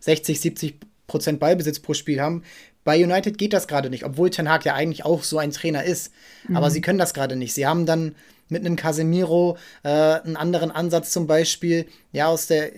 60, 0.00 0.40
70 0.40 0.74
Prozent 1.06 1.40
Ballbesitz 1.40 1.80
pro 1.80 1.94
Spiel 1.94 2.20
haben, 2.20 2.42
bei 2.88 3.04
United 3.04 3.36
geht 3.36 3.52
das 3.52 3.68
gerade 3.68 3.90
nicht, 3.90 4.06
obwohl 4.06 4.30
Ten 4.30 4.48
Hag 4.48 4.64
ja 4.64 4.72
eigentlich 4.72 5.04
auch 5.04 5.22
so 5.22 5.36
ein 5.36 5.50
Trainer 5.50 5.84
ist. 5.84 6.10
Mhm. 6.48 6.56
Aber 6.56 6.70
sie 6.70 6.80
können 6.80 6.98
das 6.98 7.12
gerade 7.12 7.36
nicht. 7.36 7.52
Sie 7.52 7.66
haben 7.66 7.84
dann 7.84 8.14
mit 8.48 8.64
einem 8.64 8.76
Casemiro 8.76 9.58
äh, 9.82 9.90
einen 9.90 10.38
anderen 10.38 10.70
Ansatz 10.70 11.10
zum 11.10 11.26
Beispiel. 11.26 11.84
Ja, 12.12 12.28
aus 12.28 12.46
der, 12.46 12.70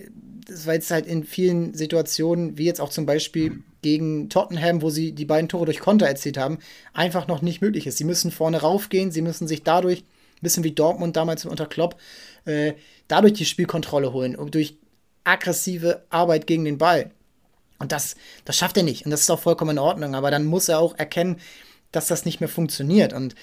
das 0.45 0.67
war 0.67 0.73
jetzt 0.73 0.91
halt 0.91 1.05
in 1.05 1.23
vielen 1.23 1.73
Situationen, 1.75 2.57
wie 2.57 2.65
jetzt 2.65 2.81
auch 2.81 2.89
zum 2.89 3.05
Beispiel 3.05 3.63
gegen 3.83 4.27
Tottenham, 4.27 4.81
wo 4.81 4.89
sie 4.89 5.13
die 5.13 5.23
beiden 5.23 5.47
Tore 5.47 5.63
durch 5.63 5.79
Konter 5.79 6.07
erzielt 6.07 6.37
haben, 6.37 6.59
einfach 6.93 7.29
noch 7.29 7.41
nicht 7.41 7.61
möglich 7.61 7.87
ist. 7.87 7.97
Sie 7.97 8.03
müssen 8.03 8.31
vorne 8.31 8.59
raufgehen, 8.59 9.11
sie 9.11 9.21
müssen 9.21 9.47
sich 9.47 9.63
dadurch, 9.63 9.99
ein 9.99 10.41
bisschen 10.41 10.65
wie 10.65 10.73
Dortmund 10.73 11.15
damals 11.15 11.45
unter 11.45 11.67
Klopp, 11.67 11.95
äh, 12.43 12.73
dadurch 13.07 13.31
die 13.31 13.45
Spielkontrolle 13.45 14.11
holen 14.11 14.35
und 14.35 14.55
durch 14.55 14.75
aggressive 15.23 16.03
Arbeit 16.09 16.47
gegen 16.47 16.65
den 16.65 16.77
Ball. 16.77 17.11
Und 17.81 17.91
das, 17.91 18.15
das 18.45 18.55
schafft 18.55 18.77
er 18.77 18.83
nicht. 18.83 19.05
Und 19.05 19.11
das 19.11 19.21
ist 19.21 19.29
auch 19.29 19.39
vollkommen 19.39 19.71
in 19.71 19.79
Ordnung. 19.79 20.15
Aber 20.15 20.31
dann 20.31 20.45
muss 20.45 20.69
er 20.69 20.79
auch 20.79 20.97
erkennen, 20.97 21.37
dass 21.91 22.07
das 22.07 22.25
nicht 22.25 22.39
mehr 22.39 22.49
funktioniert. 22.49 23.11
Und 23.13 23.35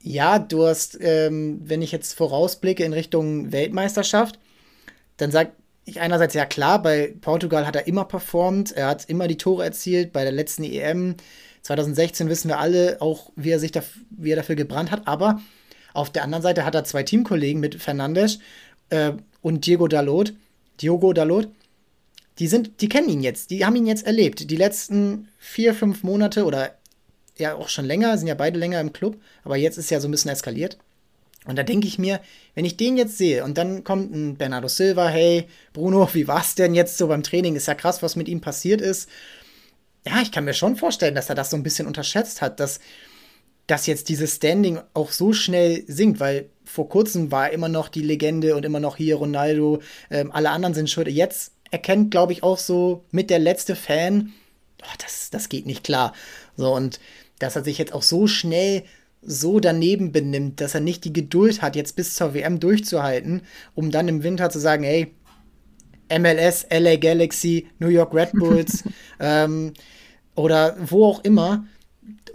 Ja, 0.00 0.38
du 0.38 0.66
hast, 0.66 0.98
ähm, 1.00 1.60
wenn 1.64 1.82
ich 1.82 1.92
jetzt 1.92 2.14
vorausblicke 2.14 2.84
in 2.84 2.92
Richtung 2.92 3.52
Weltmeisterschaft, 3.52 4.38
dann 5.16 5.30
sag 5.30 5.52
ich 5.84 6.00
einerseits 6.00 6.34
ja 6.34 6.46
klar, 6.46 6.82
bei 6.82 7.14
Portugal 7.20 7.66
hat 7.66 7.76
er 7.76 7.86
immer 7.86 8.04
performt, 8.04 8.72
er 8.72 8.86
hat 8.86 9.08
immer 9.08 9.26
die 9.26 9.38
Tore 9.38 9.64
erzielt, 9.64 10.12
bei 10.12 10.22
der 10.22 10.32
letzten 10.32 10.64
EM 10.64 11.16
2016 11.62 12.28
wissen 12.28 12.48
wir 12.48 12.58
alle 12.58 12.98
auch, 13.00 13.32
wie 13.36 13.50
er 13.50 13.58
sich 13.58 13.72
dafür, 13.72 14.02
wie 14.10 14.30
er 14.30 14.36
dafür 14.36 14.54
gebrannt 14.54 14.90
hat, 14.90 15.06
aber 15.06 15.40
auf 15.94 16.10
der 16.10 16.22
anderen 16.24 16.42
Seite 16.42 16.64
hat 16.64 16.74
er 16.74 16.84
zwei 16.84 17.02
Teamkollegen 17.02 17.60
mit 17.60 17.74
Fernandes 17.74 18.38
äh, 18.90 19.12
und 19.42 19.66
Diego 19.66 19.88
Dalot, 19.88 20.34
Diogo 20.80 21.12
Dalot, 21.12 21.48
die 22.38 22.46
sind, 22.46 22.80
die 22.80 22.88
kennen 22.88 23.08
ihn 23.08 23.22
jetzt, 23.22 23.50
die 23.50 23.64
haben 23.64 23.76
ihn 23.76 23.86
jetzt 23.86 24.06
erlebt. 24.06 24.50
Die 24.50 24.56
letzten 24.56 25.28
vier, 25.38 25.74
fünf 25.74 26.02
Monate 26.02 26.44
oder 26.44 26.74
ja 27.36 27.54
auch 27.54 27.68
schon 27.68 27.84
länger, 27.84 28.16
sind 28.18 28.28
ja 28.28 28.34
beide 28.34 28.58
länger 28.58 28.80
im 28.80 28.92
Club, 28.92 29.16
aber 29.44 29.56
jetzt 29.56 29.78
ist 29.78 29.90
ja 29.90 30.00
so 30.00 30.08
ein 30.08 30.10
bisschen 30.10 30.30
eskaliert. 30.30 30.78
Und 31.46 31.56
da 31.56 31.62
denke 31.62 31.86
ich 31.86 31.98
mir, 31.98 32.20
wenn 32.54 32.64
ich 32.64 32.76
den 32.76 32.96
jetzt 32.96 33.16
sehe 33.16 33.44
und 33.44 33.56
dann 33.56 33.84
kommt 33.84 34.12
ein 34.12 34.36
Bernardo 34.36 34.68
Silva, 34.68 35.08
hey, 35.08 35.46
Bruno, 35.72 36.08
wie 36.12 36.28
war's 36.28 36.54
denn 36.54 36.74
jetzt 36.74 36.98
so 36.98 37.06
beim 37.06 37.22
Training? 37.22 37.56
Ist 37.56 37.68
ja 37.68 37.74
krass, 37.74 38.02
was 38.02 38.16
mit 38.16 38.28
ihm 38.28 38.40
passiert 38.40 38.80
ist. 38.80 39.08
Ja, 40.04 40.20
ich 40.20 40.32
kann 40.32 40.44
mir 40.44 40.54
schon 40.54 40.76
vorstellen, 40.76 41.14
dass 41.14 41.28
er 41.28 41.34
das 41.34 41.50
so 41.50 41.56
ein 41.56 41.62
bisschen 41.62 41.86
unterschätzt 41.86 42.42
hat, 42.42 42.60
dass, 42.60 42.80
dass 43.66 43.86
jetzt 43.86 44.08
dieses 44.08 44.36
Standing 44.36 44.80
auch 44.94 45.10
so 45.10 45.32
schnell 45.32 45.84
sinkt, 45.86 46.20
weil 46.20 46.50
vor 46.64 46.88
kurzem 46.88 47.30
war 47.32 47.46
er 47.46 47.52
immer 47.52 47.68
noch 47.68 47.88
die 47.88 48.02
Legende 48.02 48.54
und 48.54 48.64
immer 48.64 48.80
noch 48.80 48.96
hier 48.96 49.16
Ronaldo, 49.16 49.80
ähm, 50.10 50.30
alle 50.32 50.50
anderen 50.50 50.74
sind 50.74 50.90
schuld. 50.90 51.08
Jetzt 51.08 51.52
erkennt, 51.70 52.10
glaube 52.10 52.32
ich, 52.32 52.42
auch 52.42 52.58
so 52.58 53.04
mit 53.10 53.30
der 53.30 53.38
letzte 53.38 53.76
Fan, 53.76 54.32
oh, 54.82 54.96
das, 54.98 55.30
das 55.30 55.48
geht 55.48 55.66
nicht 55.66 55.84
klar. 55.84 56.12
So, 56.56 56.74
und 56.74 57.00
dass 57.38 57.56
er 57.56 57.64
sich 57.64 57.78
jetzt 57.78 57.92
auch 57.92 58.02
so 58.02 58.26
schnell 58.26 58.84
so 59.22 59.60
daneben 59.60 60.12
benimmt, 60.12 60.60
dass 60.60 60.74
er 60.74 60.80
nicht 60.80 61.04
die 61.04 61.12
Geduld 61.12 61.60
hat, 61.62 61.76
jetzt 61.76 61.96
bis 61.96 62.14
zur 62.14 62.34
WM 62.34 62.60
durchzuhalten, 62.60 63.42
um 63.74 63.90
dann 63.90 64.08
im 64.08 64.22
Winter 64.22 64.50
zu 64.50 64.58
sagen, 64.58 64.84
hey, 64.84 65.12
MLS, 66.10 66.66
LA 66.70 66.96
Galaxy, 66.96 67.68
New 67.78 67.88
York 67.88 68.14
Red 68.14 68.32
Bulls 68.32 68.84
ähm, 69.20 69.74
oder 70.34 70.76
wo 70.80 71.06
auch 71.06 71.24
immer, 71.24 71.66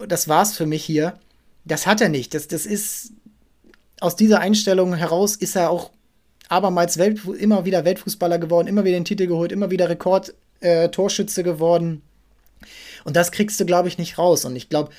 das 0.08 0.28
war's 0.28 0.56
für 0.56 0.66
mich 0.66 0.84
hier. 0.84 1.20
Das 1.66 1.88
hat 1.88 2.02
er 2.02 2.10
nicht. 2.10 2.34
Das, 2.34 2.48
das 2.48 2.66
ist 2.66 3.14
aus 4.00 4.16
dieser 4.16 4.42
Einstellung 4.42 4.94
heraus 4.94 5.36
ist 5.36 5.56
er 5.56 5.70
auch 5.70 5.92
abermals 6.54 6.98
Welt, 6.98 7.22
immer 7.40 7.66
wieder 7.66 7.84
Weltfußballer 7.84 8.38
geworden, 8.38 8.68
immer 8.68 8.84
wieder 8.84 8.98
den 8.98 9.06
Titel 9.06 9.28
geholt, 9.28 9.52
immer 9.52 9.72
wieder 9.72 9.90
Rekord-Torschütze 9.90 11.42
äh, 11.42 11.44
geworden. 11.44 12.02
Und 13.04 13.16
das 13.16 13.32
kriegst 13.32 13.60
du, 13.60 13.66
glaube 13.66 13.88
ich, 13.88 13.98
nicht 13.98 14.18
raus. 14.18 14.46
Und 14.46 14.56
ich 14.56 14.70
glaube, 14.70 14.92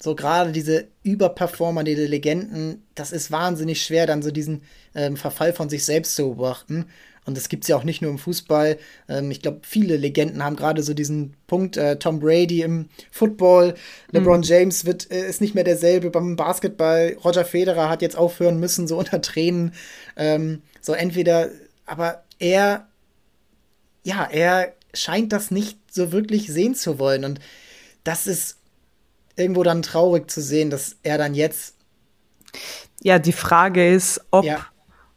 so 0.00 0.14
gerade 0.14 0.52
diese 0.52 0.86
Überperformer, 1.02 1.82
diese 1.82 2.06
Legenden, 2.06 2.82
das 2.94 3.10
ist 3.10 3.30
wahnsinnig 3.30 3.82
schwer, 3.82 4.06
dann 4.06 4.22
so 4.22 4.30
diesen 4.30 4.62
ähm, 4.94 5.16
Verfall 5.16 5.52
von 5.52 5.68
sich 5.68 5.84
selbst 5.84 6.14
zu 6.14 6.34
beobachten. 6.34 6.86
Und 7.28 7.36
das 7.36 7.50
gibt 7.50 7.64
es 7.64 7.68
ja 7.68 7.76
auch 7.76 7.84
nicht 7.84 8.00
nur 8.00 8.10
im 8.10 8.16
Fußball. 8.16 8.78
Ähm, 9.06 9.30
ich 9.30 9.42
glaube, 9.42 9.60
viele 9.62 9.98
Legenden 9.98 10.42
haben 10.42 10.56
gerade 10.56 10.82
so 10.82 10.94
diesen 10.94 11.34
Punkt. 11.46 11.76
Äh, 11.76 11.98
Tom 11.98 12.20
Brady 12.20 12.62
im 12.62 12.88
Football, 13.10 13.74
LeBron 14.12 14.38
mhm. 14.38 14.44
James 14.44 14.86
wird, 14.86 15.10
äh, 15.10 15.28
ist 15.28 15.42
nicht 15.42 15.54
mehr 15.54 15.62
derselbe 15.62 16.08
beim 16.08 16.36
Basketball. 16.36 17.18
Roger 17.22 17.44
Federer 17.44 17.90
hat 17.90 18.00
jetzt 18.00 18.16
aufhören 18.16 18.58
müssen, 18.58 18.88
so 18.88 18.98
unter 18.98 19.20
Tränen. 19.20 19.74
Ähm, 20.16 20.62
so 20.80 20.94
entweder, 20.94 21.50
aber 21.84 22.24
er, 22.38 22.88
ja, 24.04 24.24
er 24.24 24.72
scheint 24.94 25.34
das 25.34 25.50
nicht 25.50 25.78
so 25.92 26.12
wirklich 26.12 26.46
sehen 26.50 26.74
zu 26.74 26.98
wollen. 26.98 27.26
Und 27.26 27.40
das 28.04 28.26
ist 28.26 28.56
irgendwo 29.36 29.64
dann 29.64 29.82
traurig 29.82 30.30
zu 30.30 30.40
sehen, 30.40 30.70
dass 30.70 30.96
er 31.02 31.18
dann 31.18 31.34
jetzt. 31.34 31.74
Ja, 33.02 33.18
die 33.18 33.32
Frage 33.32 33.92
ist, 33.92 34.18
ob, 34.30 34.46
ja. 34.46 34.66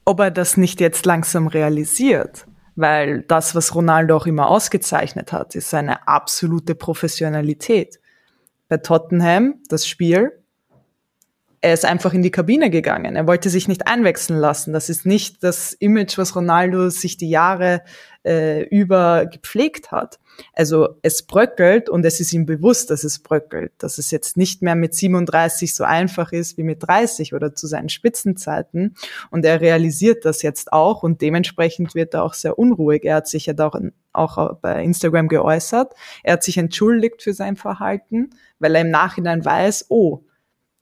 Ob 0.06 0.20
er 0.20 0.32
das 0.32 0.58
nicht 0.58 0.80
jetzt 0.82 1.06
langsam 1.06 1.48
realisiert. 1.48 2.46
Weil 2.76 3.24
das, 3.24 3.54
was 3.54 3.76
Ronaldo 3.76 4.16
auch 4.16 4.26
immer 4.26 4.48
ausgezeichnet 4.48 5.34
hat, 5.34 5.56
ist 5.56 5.70
seine 5.70 6.08
absolute 6.08 6.74
Professionalität. 6.74 8.00
Bei 8.70 8.78
Tottenham, 8.78 9.56
das 9.68 9.86
Spiel, 9.86 10.32
er 11.60 11.74
ist 11.74 11.86
einfach 11.86 12.14
in 12.14 12.24
die 12.24 12.32
Kabine 12.32 12.70
gegangen. 12.70 13.16
Er 13.16 13.28
wollte 13.28 13.50
sich 13.50 13.68
nicht 13.68 13.88
einwechseln 13.88 14.40
lassen. 14.40 14.74
Das 14.74 14.90
ist 14.90 15.06
nicht 15.06 15.44
das 15.44 15.74
Image, 15.74 16.18
was 16.18 16.36
Ronaldo 16.36 16.90
sich 16.90 17.18
die 17.18 17.30
Jahre 17.30 17.84
äh, 18.26 18.64
über 18.64 19.28
gepflegt 19.28 19.92
hat. 19.92 20.20
Also 20.54 20.96
es 21.02 21.24
bröckelt 21.24 21.90
und 21.90 22.06
es 22.06 22.20
ist 22.20 22.34
ihm 22.34 22.46
bewusst, 22.46 22.90
dass 22.90 23.04
es 23.04 23.20
bröckelt, 23.20 23.72
dass 23.78 23.98
es 23.98 24.12
jetzt 24.12 24.38
nicht 24.38 24.62
mehr 24.62 24.76
mit 24.76 24.94
37 24.94 25.74
so 25.74 25.84
einfach 25.84 26.32
ist 26.32 26.58
wie 26.58 26.64
mit 26.64 26.88
30 26.88 27.34
oder 27.34 27.56
zu 27.56 27.68
seinen 27.68 27.90
Spitzenzeiten. 27.90 28.96
Und 29.30 29.46
er 29.46 29.62
realisiert 29.62 30.26
das 30.26 30.42
jetzt 30.42 30.74
auch 30.74 31.04
und 31.04 31.22
dementsprechend 31.22 31.96
wird 31.96 32.14
er 32.14 32.24
auch 32.24 32.34
sehr 32.34 32.58
unruhig. 32.58 33.04
Er 33.04 33.16
hat 33.16 33.28
sich 33.28 33.46
ja 33.46 33.54
auch, 33.58 33.80
auch 34.14 34.56
bei 34.56 34.84
Instagram 34.84 35.28
geäußert. 35.28 35.94
Er 36.24 36.34
hat 36.34 36.44
sich 36.44 36.58
entschuldigt 36.58 37.22
für 37.22 37.34
sein 37.34 37.56
Verhalten, 37.56 38.32
weil 38.60 38.76
er 38.76 38.82
im 38.82 38.90
Nachhinein 38.90 39.44
weiß, 39.44 39.86
oh, 39.90 40.24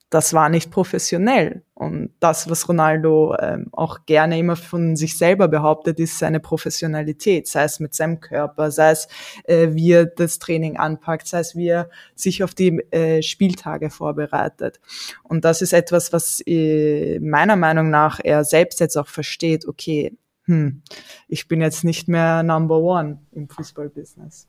das 0.09 0.33
war 0.33 0.49
nicht 0.49 0.71
professionell. 0.71 1.63
Und 1.75 2.13
das, 2.19 2.49
was 2.49 2.67
Ronaldo 2.67 3.35
ähm, 3.39 3.67
auch 3.71 4.05
gerne 4.05 4.39
immer 4.39 4.55
von 4.55 4.95
sich 4.95 5.17
selber 5.17 5.47
behauptet, 5.47 5.99
ist 5.99 6.17
seine 6.17 6.39
Professionalität, 6.39 7.47
sei 7.47 7.63
es 7.63 7.79
mit 7.79 7.93
seinem 7.93 8.19
Körper, 8.19 8.71
sei 8.71 8.91
es, 8.91 9.07
äh, 9.43 9.69
wie 9.71 9.91
er 9.91 10.05
das 10.07 10.39
Training 10.39 10.77
anpackt, 10.77 11.27
sei 11.27 11.39
es, 11.39 11.55
wie 11.55 11.67
er 11.67 11.89
sich 12.15 12.43
auf 12.43 12.55
die 12.55 12.79
äh, 12.91 13.21
Spieltage 13.21 13.89
vorbereitet. 13.91 14.79
Und 15.23 15.45
das 15.45 15.61
ist 15.61 15.73
etwas, 15.73 16.11
was 16.11 16.41
äh, 16.45 17.19
meiner 17.19 17.55
Meinung 17.55 17.89
nach 17.89 18.19
er 18.23 18.43
selbst 18.43 18.79
jetzt 18.79 18.97
auch 18.97 19.07
versteht, 19.07 19.67
okay, 19.67 20.17
hm, 20.45 20.81
ich 21.27 21.47
bin 21.47 21.61
jetzt 21.61 21.83
nicht 21.83 22.07
mehr 22.07 22.41
Number 22.41 22.79
One 22.79 23.19
im 23.31 23.47
Fußballbusiness. 23.47 24.47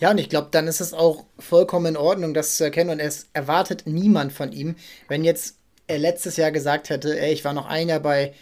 Ja, 0.00 0.10
und 0.10 0.18
ich 0.18 0.28
glaube, 0.28 0.48
dann 0.50 0.66
ist 0.66 0.80
es 0.80 0.92
auch 0.92 1.24
vollkommen 1.38 1.86
in 1.86 1.96
Ordnung, 1.96 2.34
das 2.34 2.56
zu 2.56 2.64
erkennen. 2.64 2.90
Und 2.90 3.00
es 3.00 3.28
erwartet 3.32 3.84
niemand 3.86 4.32
von 4.32 4.52
ihm, 4.52 4.76
wenn 5.08 5.24
jetzt 5.24 5.56
er 5.86 5.98
letztes 5.98 6.36
Jahr 6.36 6.52
gesagt 6.52 6.90
hätte, 6.90 7.18
ey, 7.18 7.32
ich 7.32 7.44
war 7.44 7.54
noch 7.54 7.66
ein 7.66 7.88
Jahr 7.88 8.00
bei 8.00 8.34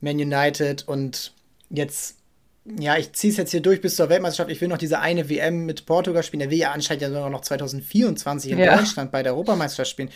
Man 0.00 0.16
United 0.16 0.86
und 0.86 1.32
jetzt, 1.70 2.16
ja, 2.64 2.96
ich 2.96 3.12
ziehe 3.14 3.30
es 3.30 3.38
jetzt 3.38 3.50
hier 3.50 3.62
durch 3.62 3.80
bis 3.80 3.96
zur 3.96 4.08
Weltmeisterschaft. 4.08 4.50
Ich 4.50 4.60
will 4.60 4.68
noch 4.68 4.78
diese 4.78 5.00
eine 5.00 5.28
WM 5.28 5.64
mit 5.64 5.86
Portugal 5.86 6.22
spielen. 6.22 6.42
Er 6.42 6.50
will 6.50 6.58
ja 6.58 6.72
anscheinend 6.72 7.02
ja 7.02 7.08
sogar 7.08 7.30
noch 7.30 7.40
2024 7.40 8.52
in 8.52 8.58
ja. 8.58 8.76
Deutschland 8.76 9.10
bei 9.10 9.22
der 9.22 9.32
Europameisterschaft 9.32 9.90
spielen. 9.90 10.10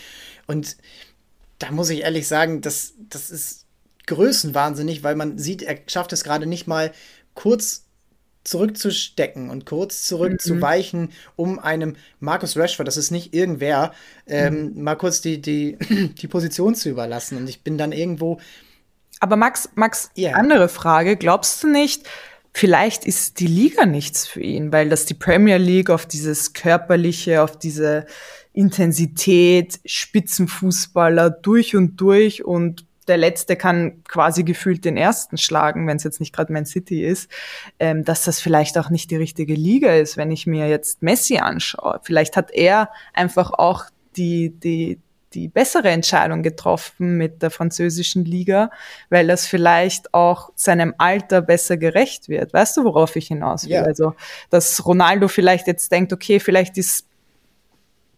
Und 0.46 0.76
da 1.58 1.70
muss 1.70 1.90
ich 1.90 2.02
ehrlich 2.02 2.28
sagen, 2.28 2.60
das, 2.60 2.92
das 3.08 3.30
ist 3.30 3.64
größenwahnsinnig, 4.06 5.02
weil 5.02 5.16
man 5.16 5.38
sieht, 5.38 5.62
er 5.62 5.78
schafft 5.86 6.12
es 6.12 6.24
gerade 6.24 6.46
nicht 6.46 6.66
mal 6.66 6.92
kurz 7.34 7.85
zurückzustecken 8.46 9.50
und 9.50 9.66
kurz 9.66 10.04
zurückzuweichen, 10.04 11.02
mhm. 11.02 11.10
um 11.36 11.58
einem 11.58 11.96
Marcus 12.20 12.56
Rashford, 12.56 12.86
das 12.86 12.96
ist 12.96 13.10
nicht 13.10 13.34
irgendwer, 13.34 13.92
ähm, 14.26 14.72
mhm. 14.74 14.82
mal 14.82 14.96
kurz 14.96 15.20
die, 15.20 15.40
die, 15.40 15.76
die 16.20 16.28
Position 16.28 16.74
zu 16.74 16.88
überlassen. 16.88 17.36
Und 17.38 17.48
ich 17.48 17.62
bin 17.62 17.78
dann 17.78 17.92
irgendwo. 17.92 18.38
Aber 19.20 19.36
Max, 19.36 19.68
Max, 19.74 20.10
yeah. 20.16 20.36
andere 20.36 20.68
Frage. 20.68 21.16
Glaubst 21.16 21.62
du 21.62 21.68
nicht, 21.68 22.08
vielleicht 22.52 23.04
ist 23.04 23.40
die 23.40 23.46
Liga 23.46 23.86
nichts 23.86 24.26
für 24.26 24.40
ihn, 24.40 24.72
weil 24.72 24.88
das 24.88 25.06
die 25.06 25.14
Premier 25.14 25.58
League 25.58 25.90
auf 25.90 26.06
dieses 26.06 26.52
körperliche, 26.52 27.42
auf 27.42 27.58
diese 27.58 28.06
Intensität, 28.52 29.80
Spitzenfußballer 29.84 31.30
durch 31.30 31.76
und 31.76 32.00
durch 32.00 32.44
und 32.44 32.86
der 33.08 33.16
Letzte 33.16 33.56
kann 33.56 34.02
quasi 34.04 34.44
gefühlt 34.44 34.84
den 34.84 34.96
Ersten 34.96 35.38
schlagen, 35.38 35.86
wenn 35.86 35.96
es 35.96 36.04
jetzt 36.04 36.20
nicht 36.20 36.34
gerade 36.34 36.52
Man 36.52 36.66
City 36.66 37.04
ist, 37.04 37.30
ähm, 37.78 38.04
dass 38.04 38.24
das 38.24 38.40
vielleicht 38.40 38.78
auch 38.78 38.90
nicht 38.90 39.10
die 39.10 39.16
richtige 39.16 39.54
Liga 39.54 39.92
ist, 39.94 40.16
wenn 40.16 40.30
ich 40.30 40.46
mir 40.46 40.68
jetzt 40.68 41.02
Messi 41.02 41.38
anschaue. 41.38 42.00
Vielleicht 42.02 42.36
hat 42.36 42.50
er 42.50 42.90
einfach 43.14 43.52
auch 43.52 43.84
die, 44.16 44.50
die, 44.50 45.00
die 45.34 45.48
bessere 45.48 45.90
Entscheidung 45.90 46.42
getroffen 46.42 47.16
mit 47.16 47.42
der 47.42 47.50
französischen 47.50 48.24
Liga, 48.24 48.70
weil 49.10 49.26
das 49.26 49.46
vielleicht 49.46 50.14
auch 50.14 50.50
seinem 50.54 50.94
Alter 50.98 51.42
besser 51.42 51.76
gerecht 51.76 52.28
wird. 52.28 52.52
Weißt 52.52 52.76
du, 52.76 52.84
worauf 52.84 53.16
ich 53.16 53.28
hinaus 53.28 53.64
will? 53.64 53.72
Ja. 53.72 53.82
Also, 53.82 54.14
dass 54.50 54.84
Ronaldo 54.84 55.28
vielleicht 55.28 55.66
jetzt 55.66 55.92
denkt, 55.92 56.12
okay, 56.12 56.40
vielleicht 56.40 56.78
ist, 56.78 57.06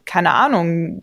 keine 0.05 0.33
Ahnung, 0.33 1.03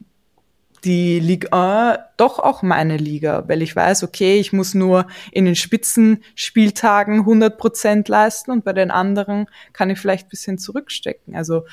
die 0.85 1.19
Ligue 1.19 1.51
1 1.51 1.99
doch 2.17 2.39
auch 2.39 2.61
meine 2.61 2.97
Liga, 2.97 3.43
weil 3.47 3.61
ich 3.61 3.75
weiß, 3.75 4.03
okay, 4.03 4.39
ich 4.39 4.53
muss 4.53 4.73
nur 4.73 5.07
in 5.31 5.45
den 5.45 5.55
Spitzenspieltagen 5.55 7.21
100 7.21 7.57
Prozent 7.57 8.07
leisten 8.07 8.51
und 8.51 8.63
bei 8.63 8.73
den 8.73 8.91
anderen 8.91 9.47
kann 9.73 9.89
ich 9.89 9.99
vielleicht 9.99 10.27
ein 10.27 10.29
bisschen 10.29 10.57
zurückstecken. 10.57 11.35
Also 11.35 11.63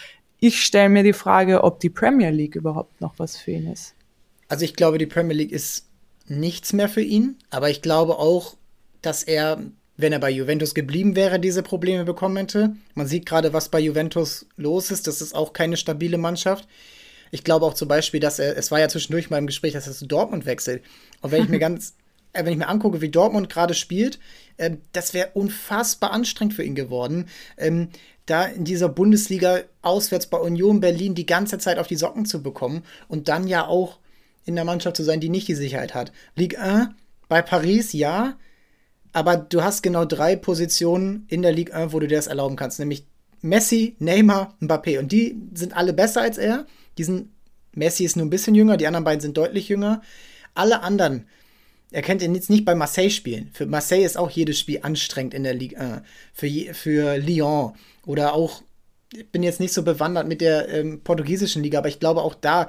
ich 0.41 0.65
stelle 0.65 0.89
mir 0.89 1.05
die 1.05 1.13
Frage, 1.13 1.63
ob 1.63 1.79
die 1.79 1.91
Premier 1.91 2.31
League 2.31 2.57
überhaupt 2.57 3.01
noch 3.01 3.15
was 3.19 3.37
für 3.37 3.53
ihn 3.53 3.71
ist. 3.71 3.95
Also 4.49 4.65
ich 4.65 4.75
glaube, 4.75 4.99
die 4.99 5.07
Premier 5.07 5.37
League 5.37 5.53
ist 5.53 5.87
nichts 6.27 6.73
mehr 6.73 6.89
für 6.89 7.03
ihn, 7.03 7.37
aber 7.51 7.71
ich 7.71 7.83
glaube 7.83 8.19
auch, 8.19 8.57
dass 9.03 9.23
er, 9.23 9.63
wenn 9.97 10.13
er 10.13 10.19
bei 10.19 10.31
Juventus 10.31 10.75
geblieben 10.75 11.17
wäre, 11.17 11.39
diese 11.39 11.63
Probleme 11.63 12.05
bekommen 12.05 12.37
hätte. 12.37 12.75
Man 12.95 13.07
sieht 13.07 13.27
gerade, 13.27 13.53
was 13.53 13.69
bei 13.69 13.81
Juventus 13.81 14.47
los 14.57 14.91
ist. 14.91 15.07
Das 15.07 15.21
ist 15.21 15.35
auch 15.35 15.53
keine 15.53 15.77
stabile 15.77 16.19
Mannschaft. 16.19 16.67
Ich 17.33 17.43
glaube 17.43 17.67
auch 17.67 17.75
zum 17.75 17.89
Beispiel, 17.89 18.21
dass 18.21 18.39
er, 18.39 18.57
es 18.57 18.71
war 18.71 18.79
ja 18.79 18.89
zwischendurch 18.89 19.31
mal 19.31 19.39
im 19.39 19.47
Gespräch, 19.47 19.73
dass 19.73 19.89
er 19.89 19.95
zu 19.95 20.07
Dortmund 20.07 20.47
wechselt. 20.47 20.85
Und 21.23 21.33
wenn 21.33 21.43
ich 21.43 21.49
mir 21.49 21.59
ganz, 21.61 21.95
äh, 22.33 22.45
wenn 22.45 22.53
ich 22.53 22.59
mir 22.59 22.69
angucke, 22.69 23.01
wie 23.01 23.09
Dortmund 23.09 23.49
gerade 23.49 23.75
spielt, 23.75 24.21
äh, 24.59 24.77
das 24.93 25.15
wäre 25.15 25.31
unfassbar 25.35 26.13
anstrengend 26.13 26.55
für 26.55 26.63
ihn 26.63 26.75
geworden. 26.75 27.29
Ähm, 27.57 27.89
da 28.27 28.45
in 28.45 28.65
dieser 28.65 28.89
Bundesliga 28.89 29.63
auswärts 29.81 30.27
bei 30.27 30.39
Union 30.39 30.81
Berlin 30.81 31.15
die 31.15 31.27
ganze 31.27 31.59
Zeit 31.59 31.79
auf 31.79 31.89
die 31.89 31.97
Socken 31.97 32.27
zu 32.27 32.43
bekommen 32.43 32.85
und 33.09 33.29
dann 33.29 33.49
ja 33.49 33.67
auch 33.67 33.99
in 34.45 34.55
der 34.55 34.65
Mannschaft 34.65 34.97
zu 34.97 35.03
sein, 35.03 35.21
die 35.21 35.29
nicht 35.29 35.49
die 35.49 35.55
Sicherheit 35.55 35.95
hat. 35.95 36.13
Ligue 36.37 36.61
1 36.61 36.91
bei 37.29 37.43
Paris, 37.43 37.93
ja, 37.93 38.37
aber 39.13 39.37
du 39.37 39.63
hast 39.63 39.83
genau 39.83 40.05
drei 40.05 40.37
Positionen 40.37 41.27
in 41.29 41.43
der 41.43 41.53
Ligue 41.53 41.75
1, 41.75 41.93
wo 41.93 41.99
du 41.99 42.07
dir 42.07 42.17
das 42.17 42.27
erlauben 42.27 42.57
kannst, 42.57 42.79
nämlich 42.79 43.07
Messi, 43.41 43.97
Neymar, 43.99 44.55
Mbappé. 44.61 44.99
Und 44.99 45.13
die 45.13 45.37
sind 45.55 45.77
alle 45.77 45.93
besser 45.93 46.23
als 46.23 46.39
er. 46.39 46.67
Die 46.99 47.05
sind, 47.05 47.31
Messi 47.75 48.05
ist 48.05 48.17
nur 48.17 48.27
ein 48.27 48.31
bisschen 48.31 48.55
jünger, 48.55 48.77
die 48.77 48.87
anderen 48.87 49.05
beiden 49.05 49.21
sind 49.21 49.37
deutlich 49.37 49.69
jünger. 49.69 50.03
Alle 50.55 50.83
anderen, 50.83 51.27
er 51.91 52.03
kennt 52.03 52.23
ihn 52.23 52.35
jetzt 52.35 52.51
nicht 52.51 52.65
bei 52.65 52.75
Marseille 52.75 53.11
spielen. 53.11 53.51
Für 53.53 53.67
Marseille 53.67 54.05
ist 54.05 54.19
auch 54.19 54.31
jedes 54.31 54.59
Spiel 54.59 54.81
anstrengend 54.83 55.35
in 55.35 55.45
der 55.45 55.55
Ligue 55.55 55.79
1. 55.79 56.03
Für, 56.33 56.75
für 56.75 57.17
Lyon 57.19 57.75
oder 58.07 58.35
auch, 58.35 58.63
ich 59.13 59.31
bin 59.31 59.43
jetzt 59.43 59.61
nicht 59.61 59.75
so 59.75 59.83
bewandert 59.83 60.27
mit 60.27 60.41
der 60.41 60.69
ähm, 60.69 61.03
portugiesischen 61.03 61.63
Liga, 61.63 61.79
aber 61.79 61.89
ich 61.89 62.01
glaube 62.01 62.23
auch 62.23 62.35
da, 62.35 62.69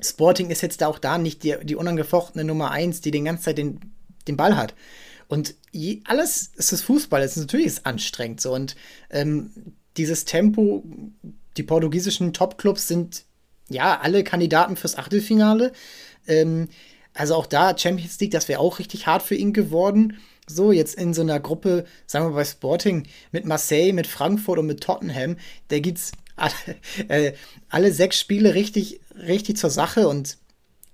Sporting 0.00 0.50
ist 0.50 0.62
jetzt 0.62 0.82
auch 0.82 0.98
da 0.98 1.18
nicht 1.18 1.42
die, 1.42 1.56
die 1.62 1.74
unangefochtene 1.74 2.44
Nummer 2.44 2.70
1, 2.70 3.00
die 3.00 3.10
den 3.10 3.24
ganze 3.24 3.44
Zeit 3.44 3.58
den, 3.58 3.80
den 4.28 4.36
Ball 4.36 4.56
hat. 4.56 4.74
Und 5.28 5.54
je, 5.72 6.02
alles 6.04 6.50
ist 6.54 6.72
das 6.72 6.82
Fußball, 6.82 7.22
es 7.22 7.36
ist 7.36 7.44
natürlich 7.44 7.66
ist 7.66 7.86
anstrengend 7.86 8.40
so. 8.40 8.54
Und 8.54 8.76
ähm, 9.10 9.50
dieses 9.96 10.24
Tempo, 10.24 10.84
die 11.56 11.62
portugiesischen 11.62 12.32
Top-Clubs 12.32 12.88
sind 12.88 13.24
ja 13.68 14.00
alle 14.00 14.24
Kandidaten 14.24 14.76
fürs 14.76 14.96
Achtelfinale. 14.96 15.72
Ähm, 16.26 16.68
also 17.14 17.34
auch 17.34 17.46
da 17.46 17.76
Champions 17.76 18.20
League, 18.20 18.30
das 18.30 18.48
wäre 18.48 18.60
auch 18.60 18.78
richtig 18.78 19.06
hart 19.06 19.22
für 19.22 19.34
ihn 19.34 19.52
geworden. 19.52 20.18
So, 20.46 20.70
jetzt 20.70 20.94
in 20.94 21.14
so 21.14 21.22
einer 21.22 21.40
Gruppe, 21.40 21.84
sagen 22.06 22.26
wir 22.26 22.34
bei 22.34 22.44
Sporting, 22.44 23.08
mit 23.32 23.46
Marseille, 23.46 23.92
mit 23.92 24.06
Frankfurt 24.06 24.58
und 24.58 24.66
mit 24.66 24.80
Tottenham, 24.82 25.36
da 25.68 25.80
gibt's 25.80 26.12
alle, 26.36 26.52
äh, 27.08 27.32
alle 27.68 27.92
sechs 27.92 28.20
Spiele 28.20 28.54
richtig, 28.54 29.00
richtig 29.14 29.56
zur 29.56 29.70
Sache 29.70 30.08
und 30.08 30.38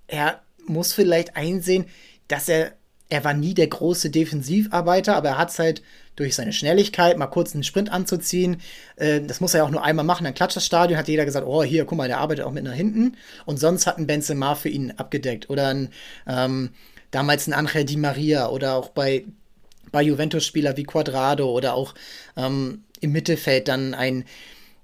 er 0.07 0.41
muss 0.65 0.93
vielleicht 0.93 1.35
einsehen, 1.35 1.85
dass 2.27 2.49
er 2.49 2.73
er 3.09 3.23
war 3.23 3.35
nie 3.35 3.53
der 3.53 3.67
große 3.67 4.09
Defensivarbeiter, 4.09 5.15
aber 5.15 5.29
er 5.29 5.37
hat 5.37 5.51
es 5.51 5.59
halt 5.59 5.83
durch 6.15 6.35
seine 6.35 6.53
Schnelligkeit, 6.53 7.17
mal 7.17 7.27
kurz 7.27 7.53
einen 7.53 7.63
Sprint 7.63 7.91
anzuziehen. 7.91 8.61
Äh, 8.95 9.21
das 9.21 9.41
muss 9.41 9.53
er 9.53 9.59
ja 9.59 9.65
auch 9.65 9.71
nur 9.71 9.83
einmal 9.83 10.05
machen. 10.05 10.23
Dann 10.23 10.33
klatscht 10.33 10.57
das 10.57 10.65
Stadion, 10.65 10.97
hat 10.97 11.07
jeder 11.07 11.25
gesagt, 11.25 11.47
oh, 11.47 11.63
hier, 11.63 11.85
guck 11.85 11.97
mal, 11.97 12.07
der 12.07 12.19
arbeitet 12.19 12.45
auch 12.45 12.51
mit 12.51 12.63
nach 12.63 12.73
hinten. 12.73 13.17
Und 13.45 13.57
sonst 13.57 13.87
hat 13.87 13.97
ein 13.97 14.07
Benzema 14.07 14.55
für 14.55 14.69
ihn 14.69 14.91
abgedeckt. 14.91 15.49
Oder 15.49 15.69
ein, 15.69 15.89
ähm, 16.27 16.69
damals 17.11 17.47
ein 17.47 17.53
Angel 17.53 17.85
Di 17.85 17.97
Maria 17.97 18.49
oder 18.49 18.75
auch 18.75 18.89
bei, 18.89 19.25
bei 19.91 20.01
Juventus-Spieler 20.01 20.77
wie 20.77 20.83
Quadrado 20.83 21.49
oder 21.49 21.73
auch 21.73 21.93
ähm, 22.37 22.83
im 23.01 23.11
Mittelfeld 23.11 23.67
dann 23.67 23.93
ein 23.93 24.25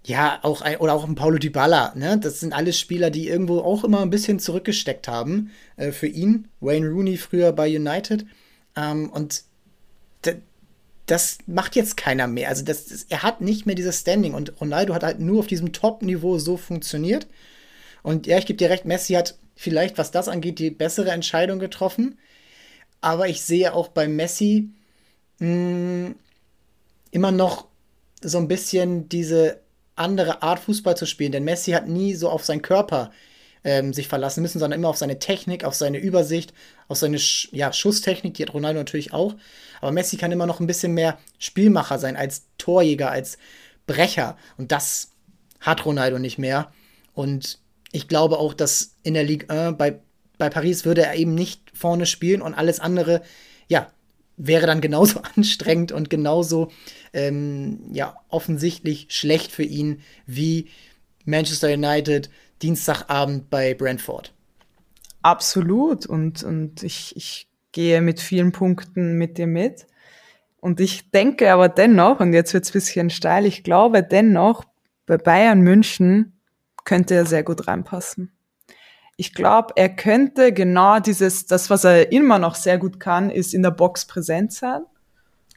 ja, 0.06 0.40
auch 0.44 0.62
ein, 0.62 0.78
oder 0.78 0.94
auch 0.94 1.08
ein 1.08 1.16
Paulo 1.16 1.38
Dybala, 1.38 1.94
ne? 1.96 2.18
Das 2.18 2.40
sind 2.40 2.54
alles 2.54 2.80
Spieler, 2.80 3.10
die 3.12 3.28
irgendwo 3.28 3.60
auch 3.60 3.84
immer 3.84 4.02
ein 4.02 4.10
bisschen 4.10 4.40
zurückgesteckt 4.40 5.08
haben 5.08 5.52
äh, 5.76 5.92
für 5.92 6.08
ihn. 6.08 6.48
Wayne 6.62 6.88
Rooney 6.88 7.18
früher 7.18 7.52
bei 7.52 7.68
United. 7.68 8.26
Ähm, 8.76 9.10
und 9.10 9.44
das 11.10 11.40
macht 11.48 11.76
jetzt 11.76 11.98
keiner 11.98 12.28
mehr. 12.28 12.50
Also 12.50 12.64
das, 12.64 12.86
das, 12.86 13.06
er 13.10 13.24
hat 13.24 13.42
nicht 13.42 13.66
mehr 13.66 13.76
dieses 13.76 14.00
Standing 14.00 14.34
und 14.34 14.60
Ronaldo 14.62 14.94
hat 14.94 15.04
halt 15.04 15.20
nur 15.20 15.40
auf 15.40 15.48
diesem 15.48 15.74
Top-Niveau 15.74 16.38
so 16.38 16.56
funktioniert. 16.56 17.28
Und 18.04 18.28
ja, 18.28 18.38
ich 18.38 18.46
gebe 18.46 18.58
dir 18.58 18.70
recht, 18.70 18.86
Messi 18.86 19.14
hat 19.14 19.36
vielleicht, 19.56 19.98
was 19.98 20.12
das 20.12 20.28
angeht, 20.28 20.60
die 20.60 20.70
bessere 20.70 21.12
Entscheidung 21.12 21.60
getroffen. 21.60 22.18
Aber 23.02 23.28
ich 23.28 23.42
sehe 23.42 23.74
auch 23.74 23.88
bei 23.88 24.08
Messi 24.08 24.70
mh, 25.40 25.48
mm, 25.48 26.16
immer 27.12 27.32
noch 27.32 27.66
so 28.22 28.38
ein 28.38 28.48
bisschen 28.48 29.10
diese 29.10 29.60
andere 29.96 30.44
Art 30.44 30.60
Fußball 30.60 30.96
zu 30.96 31.08
spielen. 31.08 31.32
Denn 31.32 31.44
Messi 31.44 31.72
hat 31.72 31.88
nie 31.88 32.14
so 32.14 32.30
auf 32.30 32.46
seinen 32.46 32.62
Körper 32.62 33.12
ähm, 33.64 33.94
sich 33.94 34.08
verlassen 34.08 34.42
müssen, 34.42 34.60
sondern 34.60 34.80
immer 34.80 34.90
auf 34.90 34.98
seine 34.98 35.20
Technik, 35.20 35.64
auf 35.64 35.76
seine 35.76 35.98
Übersicht, 35.98 36.54
auf 36.88 36.98
seine 36.98 37.20
Sch 37.20 37.50
ja, 37.52 37.74
Schusstechnik, 37.74 38.34
die 38.34 38.44
hat 38.44 38.54
Ronaldo 38.54 38.80
natürlich 38.80 39.14
auch. 39.14 39.36
Aber 39.82 39.92
Messi 39.92 40.18
kann 40.18 40.32
immer 40.32 40.46
noch 40.46 40.60
ein 40.60 40.68
bisschen 40.68 40.94
mehr 40.94 41.18
Spielmacher 41.38 42.00
sein, 42.00 42.16
als 42.16 42.44
Torjäger, 42.58 43.12
als 43.12 43.38
Brecher. 43.88 44.38
Und 44.58 44.72
das 44.72 45.12
hat 45.60 45.86
Ronaldo 45.86 46.20
nicht 46.20 46.38
mehr. 46.38 46.72
Und 47.14 47.60
ich 47.92 48.08
glaube 48.08 48.40
auch, 48.40 48.54
dass 48.54 48.96
in 49.04 49.14
der 49.14 49.24
Ligue 49.24 49.50
1 49.50 49.78
bei, 49.78 50.00
bei 50.38 50.50
Paris 50.50 50.86
würde 50.86 51.06
er 51.06 51.16
eben 51.16 51.36
nicht 51.36 51.62
vorne 51.74 52.06
spielen 52.06 52.42
und 52.42 52.54
alles 52.54 52.80
andere, 52.80 53.22
ja, 53.68 53.92
wäre 54.38 54.68
dann 54.68 54.82
genauso 54.82 55.22
anstrengend 55.36 55.92
und 55.92 56.10
genauso 56.10 56.72
ähm, 57.14 57.82
ja, 57.92 58.16
offensichtlich 58.30 59.08
schlecht 59.10 59.52
für 59.52 59.64
ihn 59.64 60.02
wie 60.26 60.68
Manchester 61.26 61.74
United 61.74 62.30
Dienstagabend 62.62 63.50
bei 63.50 63.74
Brentford. 63.74 64.34
Absolut. 65.22 66.06
Und, 66.06 66.44
und 66.44 66.84
ich, 66.84 67.16
ich 67.16 67.48
gehe 67.72 68.02
mit 68.02 68.20
vielen 68.20 68.52
Punkten 68.52 69.18
mit 69.18 69.38
dir 69.38 69.48
mit. 69.48 69.88
Und 70.60 70.80
ich 70.80 71.12
denke 71.12 71.52
aber 71.52 71.70
dennoch, 71.70 72.20
und 72.20 72.34
jetzt 72.34 72.54
wird 72.54 72.66
es 72.66 72.72
ein 72.72 72.74
bisschen 72.74 73.10
steil, 73.10 73.46
ich 73.46 73.64
glaube 73.64 74.04
dennoch, 74.04 74.66
bei 75.06 75.18
Bayern 75.18 75.62
München 75.62 76.40
könnte 76.84 77.16
er 77.16 77.26
sehr 77.26 77.44
gut 77.44 77.68
reinpassen 77.68 78.32
ich 79.20 79.34
glaube, 79.34 79.74
er 79.76 79.90
könnte 79.90 80.54
genau 80.54 81.02
dieses, 81.02 81.46
das, 81.46 81.70
was 81.70 81.84
er 81.84 82.14
immer 82.14 82.40
noch 82.40 82.56
sehr 82.56 82.78
gut 82.78 83.02
kann, 83.02 83.30
ist 83.30 83.54
in 83.54 83.64
der 83.64 83.72
Box 83.72 84.06
präsent 84.06 84.54
sein. 84.54 84.84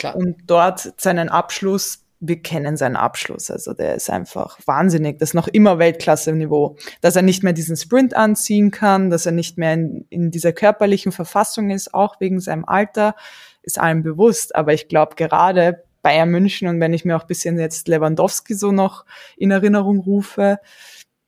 Klar. 0.00 0.16
Und 0.16 0.36
dort 0.48 1.00
seinen 1.00 1.28
Abschluss, 1.28 2.01
wir 2.24 2.40
kennen 2.40 2.76
seinen 2.76 2.94
Abschluss, 2.94 3.50
also 3.50 3.74
der 3.74 3.96
ist 3.96 4.08
einfach 4.08 4.56
wahnsinnig. 4.64 5.18
Das 5.18 5.30
ist 5.30 5.34
noch 5.34 5.48
immer 5.48 5.80
Weltklasse-Niveau. 5.80 6.76
Dass 7.00 7.16
er 7.16 7.22
nicht 7.22 7.42
mehr 7.42 7.52
diesen 7.52 7.76
Sprint 7.76 8.14
anziehen 8.14 8.70
kann, 8.70 9.10
dass 9.10 9.26
er 9.26 9.32
nicht 9.32 9.58
mehr 9.58 9.74
in, 9.74 10.06
in 10.08 10.30
dieser 10.30 10.52
körperlichen 10.52 11.10
Verfassung 11.10 11.70
ist, 11.70 11.92
auch 11.92 12.20
wegen 12.20 12.38
seinem 12.38 12.64
Alter, 12.64 13.16
ist 13.62 13.80
allen 13.80 14.04
bewusst. 14.04 14.54
Aber 14.54 14.72
ich 14.72 14.86
glaube, 14.86 15.16
gerade 15.16 15.82
Bayern 16.02 16.30
München 16.30 16.68
und 16.68 16.78
wenn 16.78 16.92
ich 16.92 17.04
mir 17.04 17.16
auch 17.16 17.24
bisschen 17.24 17.58
jetzt 17.58 17.88
Lewandowski 17.88 18.54
so 18.54 18.70
noch 18.70 19.04
in 19.36 19.50
Erinnerung 19.50 19.98
rufe, 19.98 20.60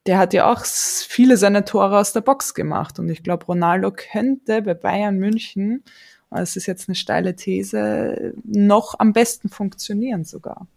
der 0.06 0.18
hat 0.18 0.32
ja 0.32 0.52
auch 0.52 0.64
viele 0.64 1.36
seiner 1.36 1.64
Tore 1.64 1.98
aus 1.98 2.12
der 2.12 2.20
Box 2.20 2.54
gemacht. 2.54 3.00
Und 3.00 3.08
ich 3.08 3.24
glaube, 3.24 3.46
Ronaldo 3.46 3.90
könnte 3.90 4.62
bei 4.62 4.74
Bayern 4.74 5.18
München, 5.18 5.82
das 6.30 6.54
ist 6.54 6.66
jetzt 6.66 6.88
eine 6.88 6.94
steile 6.94 7.34
These, 7.34 8.34
noch 8.44 8.94
am 8.98 9.12
besten 9.12 9.48
funktionieren 9.48 10.24
sogar. 10.24 10.68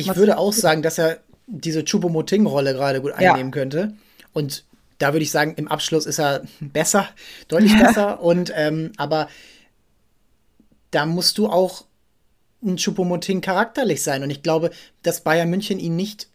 Ich 0.00 0.08
Was 0.08 0.16
würde 0.16 0.38
auch 0.38 0.52
sagen, 0.52 0.82
dass 0.82 0.98
er 0.98 1.20
diese 1.46 1.84
Chupomoting-Rolle 1.84 2.72
gerade 2.72 3.00
gut 3.00 3.12
einnehmen 3.12 3.52
ja. 3.52 3.58
könnte. 3.58 3.94
Und 4.32 4.64
da 4.98 5.12
würde 5.12 5.22
ich 5.22 5.30
sagen, 5.30 5.54
im 5.56 5.68
Abschluss 5.68 6.06
ist 6.06 6.18
er 6.18 6.42
besser, 6.60 7.08
deutlich 7.48 7.76
besser. 7.78 8.22
Und 8.22 8.52
ähm, 8.54 8.92
aber 8.96 9.28
da 10.90 11.06
musst 11.06 11.38
du 11.38 11.48
auch 11.48 11.84
ein 12.62 12.76
Chupomoting 12.76 13.40
charakterlich 13.40 14.02
sein. 14.02 14.22
Und 14.22 14.30
ich 14.30 14.42
glaube, 14.42 14.70
dass 15.02 15.22
Bayern 15.22 15.50
München 15.50 15.78
ihn 15.78 15.96
nicht 15.96 16.28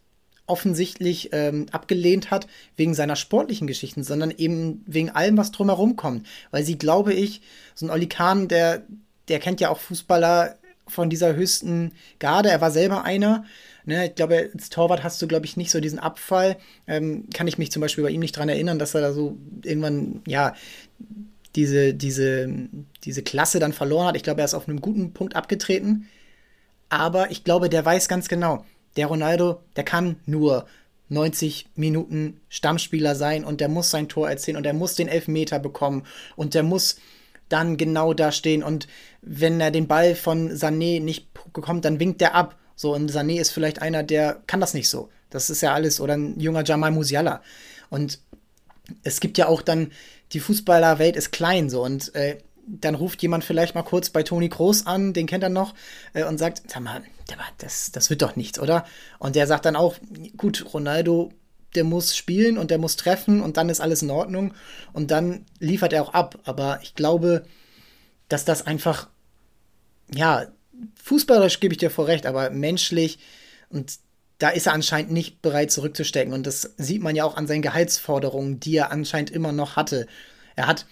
offensichtlich 0.46 1.30
ähm, 1.32 1.66
abgelehnt 1.72 2.30
hat 2.30 2.46
wegen 2.76 2.94
seiner 2.94 3.16
sportlichen 3.16 3.66
Geschichten, 3.66 4.04
sondern 4.04 4.30
eben 4.30 4.84
wegen 4.86 5.10
allem, 5.10 5.36
was 5.36 5.50
drumherum 5.50 5.96
kommt. 5.96 6.26
Weil 6.50 6.64
sie, 6.64 6.78
glaube 6.78 7.14
ich, 7.14 7.42
so 7.74 7.86
ein 7.86 7.90
Oli 7.90 8.08
Kahn, 8.08 8.48
der, 8.48 8.82
der 9.28 9.40
kennt 9.40 9.60
ja 9.60 9.70
auch 9.70 9.78
Fußballer 9.78 10.56
von 10.88 11.10
dieser 11.10 11.34
höchsten 11.34 11.92
Garde. 12.18 12.50
Er 12.50 12.60
war 12.60 12.70
selber 12.70 13.04
einer. 13.04 13.44
Ne, 13.84 14.06
ich 14.06 14.14
glaube, 14.14 14.50
als 14.52 14.68
Torwart 14.68 15.04
hast 15.04 15.22
du, 15.22 15.28
glaube 15.28 15.46
ich, 15.46 15.56
nicht 15.56 15.70
so 15.70 15.80
diesen 15.80 15.98
Abfall. 15.98 16.56
Ähm, 16.86 17.28
kann 17.32 17.46
ich 17.46 17.58
mich 17.58 17.70
zum 17.70 17.80
Beispiel 17.80 18.04
bei 18.04 18.10
ihm 18.10 18.20
nicht 18.20 18.36
dran 18.36 18.48
erinnern, 18.48 18.78
dass 18.78 18.94
er 18.94 19.00
da 19.00 19.12
so 19.12 19.36
irgendwann, 19.62 20.22
ja, 20.26 20.54
diese, 21.54 21.94
diese, 21.94 22.48
diese 23.04 23.22
Klasse 23.22 23.58
dann 23.58 23.72
verloren 23.72 24.08
hat. 24.08 24.16
Ich 24.16 24.22
glaube, 24.22 24.40
er 24.40 24.44
ist 24.44 24.54
auf 24.54 24.68
einem 24.68 24.80
guten 24.80 25.12
Punkt 25.12 25.36
abgetreten. 25.36 26.08
Aber 26.88 27.30
ich 27.30 27.44
glaube, 27.44 27.68
der 27.68 27.84
weiß 27.84 28.08
ganz 28.08 28.28
genau, 28.28 28.64
der 28.96 29.06
Ronaldo, 29.06 29.60
der 29.76 29.84
kann 29.84 30.16
nur 30.26 30.66
90 31.08 31.66
Minuten 31.74 32.40
Stammspieler 32.48 33.14
sein 33.14 33.44
und 33.44 33.60
der 33.60 33.68
muss 33.68 33.90
sein 33.90 34.08
Tor 34.08 34.28
erzielen 34.28 34.56
und 34.56 34.64
der 34.64 34.74
muss 34.74 34.94
den 34.94 35.08
Elfmeter 35.08 35.58
bekommen 35.58 36.04
und 36.34 36.54
der 36.54 36.62
muss 36.62 36.96
dann 37.48 37.76
genau 37.76 38.14
da 38.14 38.32
stehen 38.32 38.62
und 38.62 38.88
wenn 39.22 39.60
er 39.60 39.70
den 39.70 39.86
Ball 39.88 40.14
von 40.14 40.50
Sané 40.52 41.00
nicht 41.00 41.28
bekommt, 41.52 41.84
dann 41.84 42.00
winkt 42.00 42.22
er 42.22 42.34
ab. 42.34 42.56
So, 42.76 42.94
und 42.94 43.10
Sané 43.10 43.40
ist 43.40 43.50
vielleicht 43.50 43.82
einer, 43.82 44.02
der 44.02 44.42
kann 44.46 44.60
das 44.60 44.74
nicht 44.74 44.88
so. 44.88 45.08
Das 45.30 45.50
ist 45.50 45.62
ja 45.62 45.74
alles. 45.74 46.00
Oder 46.00 46.14
ein 46.14 46.38
junger 46.38 46.64
Jamal 46.64 46.90
Musiala. 46.90 47.42
Und 47.90 48.20
es 49.02 49.20
gibt 49.20 49.38
ja 49.38 49.48
auch 49.48 49.62
dann, 49.62 49.92
die 50.32 50.40
Fußballerwelt 50.40 51.16
ist 51.16 51.32
klein 51.32 51.70
so. 51.70 51.82
Und 51.82 52.14
äh, 52.14 52.38
dann 52.66 52.94
ruft 52.94 53.22
jemand 53.22 53.44
vielleicht 53.44 53.74
mal 53.74 53.82
kurz 53.82 54.10
bei 54.10 54.22
Toni 54.22 54.48
Groß 54.48 54.86
an, 54.86 55.12
den 55.12 55.26
kennt 55.26 55.42
er 55.42 55.48
noch, 55.48 55.74
äh, 56.12 56.24
und 56.24 56.38
sagt, 56.38 56.62
sag 56.70 56.82
mal, 56.82 57.02
das, 57.58 57.92
das 57.92 58.10
wird 58.10 58.22
doch 58.22 58.36
nichts, 58.36 58.58
oder? 58.58 58.84
Und 59.18 59.36
der 59.36 59.46
sagt 59.46 59.64
dann 59.64 59.76
auch, 59.76 59.96
gut, 60.36 60.66
Ronaldo, 60.74 61.32
der 61.76 61.84
muss 61.84 62.16
spielen 62.16 62.58
und 62.58 62.70
der 62.70 62.78
muss 62.78 62.96
treffen 62.96 63.40
und 63.40 63.56
dann 63.56 63.68
ist 63.68 63.80
alles 63.80 64.02
in 64.02 64.10
Ordnung 64.10 64.54
und 64.92 65.10
dann 65.10 65.44
liefert 65.58 65.92
er 65.92 66.02
auch 66.02 66.14
ab. 66.14 66.38
Aber 66.44 66.80
ich 66.82 66.94
glaube, 66.94 67.44
dass 68.28 68.44
das 68.44 68.66
einfach, 68.66 69.08
ja, 70.12 70.46
fußballerisch 71.02 71.60
gebe 71.60 71.72
ich 71.74 71.78
dir 71.78 71.90
vor 71.90 72.08
recht, 72.08 72.26
aber 72.26 72.50
menschlich 72.50 73.18
und 73.68 73.98
da 74.38 74.50
ist 74.50 74.66
er 74.66 74.74
anscheinend 74.74 75.12
nicht 75.12 75.40
bereit 75.40 75.70
zurückzustecken 75.70 76.34
und 76.34 76.46
das 76.46 76.74
sieht 76.76 77.02
man 77.02 77.16
ja 77.16 77.24
auch 77.24 77.36
an 77.36 77.46
seinen 77.46 77.62
Gehaltsforderungen, 77.62 78.60
die 78.60 78.76
er 78.76 78.90
anscheinend 78.90 79.30
immer 79.30 79.52
noch 79.52 79.76
hatte. 79.76 80.06
Er 80.56 80.66
hat, 80.66 80.86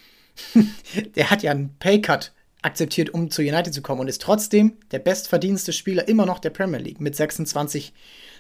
der 1.16 1.31
hat 1.31 1.42
ja 1.42 1.51
einen 1.51 1.77
Paycut 1.79 2.33
akzeptiert, 2.62 3.11
um 3.11 3.31
zu 3.31 3.42
United 3.42 3.75
zu 3.75 3.83
kommen 3.83 4.01
und 4.01 4.09
ist 4.09 4.23
trotzdem 4.23 4.79
der 4.90 4.99
bestverdienste 4.99 5.73
Spieler 5.73 6.09
immer 6.09 6.25
noch 6.25 6.38
der 6.38 6.51
Premier 6.51 6.81
League 6.81 7.01
mit 7.01 7.14
26 7.14 7.92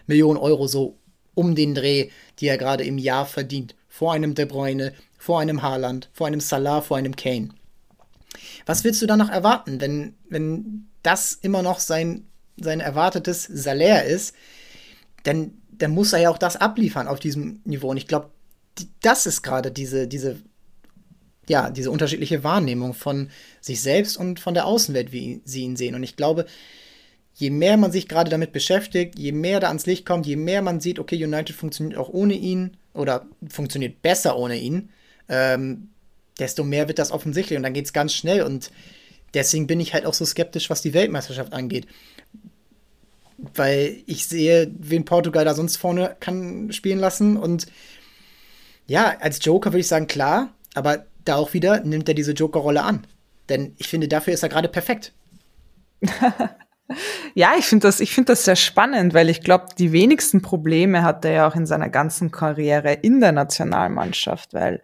Millionen 0.06 0.38
Euro 0.38 0.66
so 0.66 0.98
um 1.34 1.54
den 1.54 1.74
Dreh, 1.74 2.10
die 2.38 2.48
er 2.48 2.58
gerade 2.58 2.84
im 2.84 2.98
Jahr 2.98 3.26
verdient. 3.26 3.74
Vor 3.88 4.12
einem 4.12 4.34
De 4.34 4.44
Bruyne, 4.44 4.92
vor 5.18 5.40
einem 5.40 5.62
Haaland, 5.62 6.10
vor 6.12 6.26
einem 6.26 6.40
Salah, 6.40 6.80
vor 6.80 6.96
einem 6.96 7.16
Kane. 7.16 7.50
Was 8.66 8.84
willst 8.84 9.00
du 9.02 9.06
da 9.06 9.16
noch 9.16 9.30
erwarten, 9.30 9.80
wenn, 9.80 10.14
wenn 10.28 10.86
das 11.02 11.32
immer 11.32 11.62
noch 11.62 11.78
sein, 11.78 12.26
sein 12.56 12.80
erwartetes 12.80 13.44
Salär 13.44 14.04
ist? 14.04 14.34
Dann, 15.22 15.52
dann 15.70 15.92
muss 15.92 16.12
er 16.12 16.20
ja 16.20 16.30
auch 16.30 16.38
das 16.38 16.56
abliefern 16.56 17.08
auf 17.08 17.20
diesem 17.20 17.60
Niveau. 17.64 17.90
Und 17.90 17.96
ich 17.96 18.06
glaube, 18.06 18.30
das 19.00 19.26
ist 19.26 19.42
gerade 19.42 19.70
diese, 19.70 20.08
diese, 20.08 20.40
ja, 21.48 21.70
diese 21.70 21.90
unterschiedliche 21.90 22.44
Wahrnehmung 22.44 22.94
von 22.94 23.30
sich 23.60 23.80
selbst 23.80 24.16
und 24.16 24.40
von 24.40 24.54
der 24.54 24.66
Außenwelt, 24.66 25.12
wie 25.12 25.40
sie 25.44 25.62
ihn 25.62 25.76
sehen. 25.76 25.94
Und 25.94 26.02
ich 26.02 26.16
glaube, 26.16 26.46
je 27.34 27.50
mehr 27.50 27.76
man 27.76 27.92
sich 27.92 28.08
gerade 28.08 28.30
damit 28.30 28.52
beschäftigt, 28.52 29.18
je 29.18 29.32
mehr 29.32 29.60
da 29.60 29.68
ans 29.68 29.86
Licht 29.86 30.06
kommt, 30.06 30.26
je 30.26 30.36
mehr 30.36 30.62
man 30.62 30.80
sieht, 30.80 30.98
okay, 30.98 31.22
United 31.22 31.54
funktioniert 31.54 31.98
auch 31.98 32.08
ohne 32.08 32.34
ihn 32.34 32.76
oder 32.94 33.26
funktioniert 33.48 34.02
besser 34.02 34.38
ohne 34.38 34.56
ihn, 34.56 34.90
ähm, 35.28 35.88
desto 36.38 36.64
mehr 36.64 36.88
wird 36.88 36.98
das 36.98 37.10
offensichtlich 37.10 37.56
und 37.56 37.64
dann 37.64 37.74
geht 37.74 37.86
es 37.86 37.92
ganz 37.92 38.14
schnell 38.14 38.42
und 38.42 38.70
deswegen 39.34 39.66
bin 39.66 39.80
ich 39.80 39.94
halt 39.94 40.06
auch 40.06 40.14
so 40.14 40.24
skeptisch, 40.24 40.70
was 40.70 40.82
die 40.82 40.94
Weltmeisterschaft 40.94 41.52
angeht. 41.52 41.86
Weil 43.36 43.98
ich 44.06 44.26
sehe, 44.26 44.70
wen 44.78 45.04
Portugal 45.04 45.44
da 45.44 45.54
sonst 45.54 45.76
vorne 45.76 46.16
kann 46.20 46.72
spielen 46.72 47.00
lassen 47.00 47.36
und 47.36 47.66
ja, 48.86 49.16
als 49.18 49.44
Joker 49.44 49.72
würde 49.72 49.80
ich 49.80 49.88
sagen, 49.88 50.06
klar, 50.06 50.54
aber 50.74 51.06
da 51.24 51.36
auch 51.36 51.52
wieder 51.52 51.80
nimmt 51.80 52.08
er 52.08 52.14
diese 52.14 52.32
Joker-Rolle 52.32 52.82
an. 52.82 53.06
Denn 53.48 53.74
ich 53.78 53.88
finde, 53.88 54.08
dafür 54.08 54.34
ist 54.34 54.42
er 54.42 54.50
gerade 54.50 54.68
perfekt. 54.68 55.12
Ja, 57.34 57.52
ich 57.58 57.64
finde 57.64 57.88
das, 57.88 58.00
ich 58.00 58.14
finde 58.14 58.32
das 58.32 58.44
sehr 58.44 58.56
spannend, 58.56 59.14
weil 59.14 59.30
ich 59.30 59.40
glaube, 59.40 59.66
die 59.78 59.92
wenigsten 59.92 60.42
Probleme 60.42 61.02
hat 61.02 61.24
er 61.24 61.32
ja 61.32 61.48
auch 61.48 61.56
in 61.56 61.64
seiner 61.64 61.88
ganzen 61.88 62.30
Karriere 62.30 62.92
in 62.92 63.20
der 63.20 63.32
Nationalmannschaft, 63.32 64.52
weil 64.52 64.82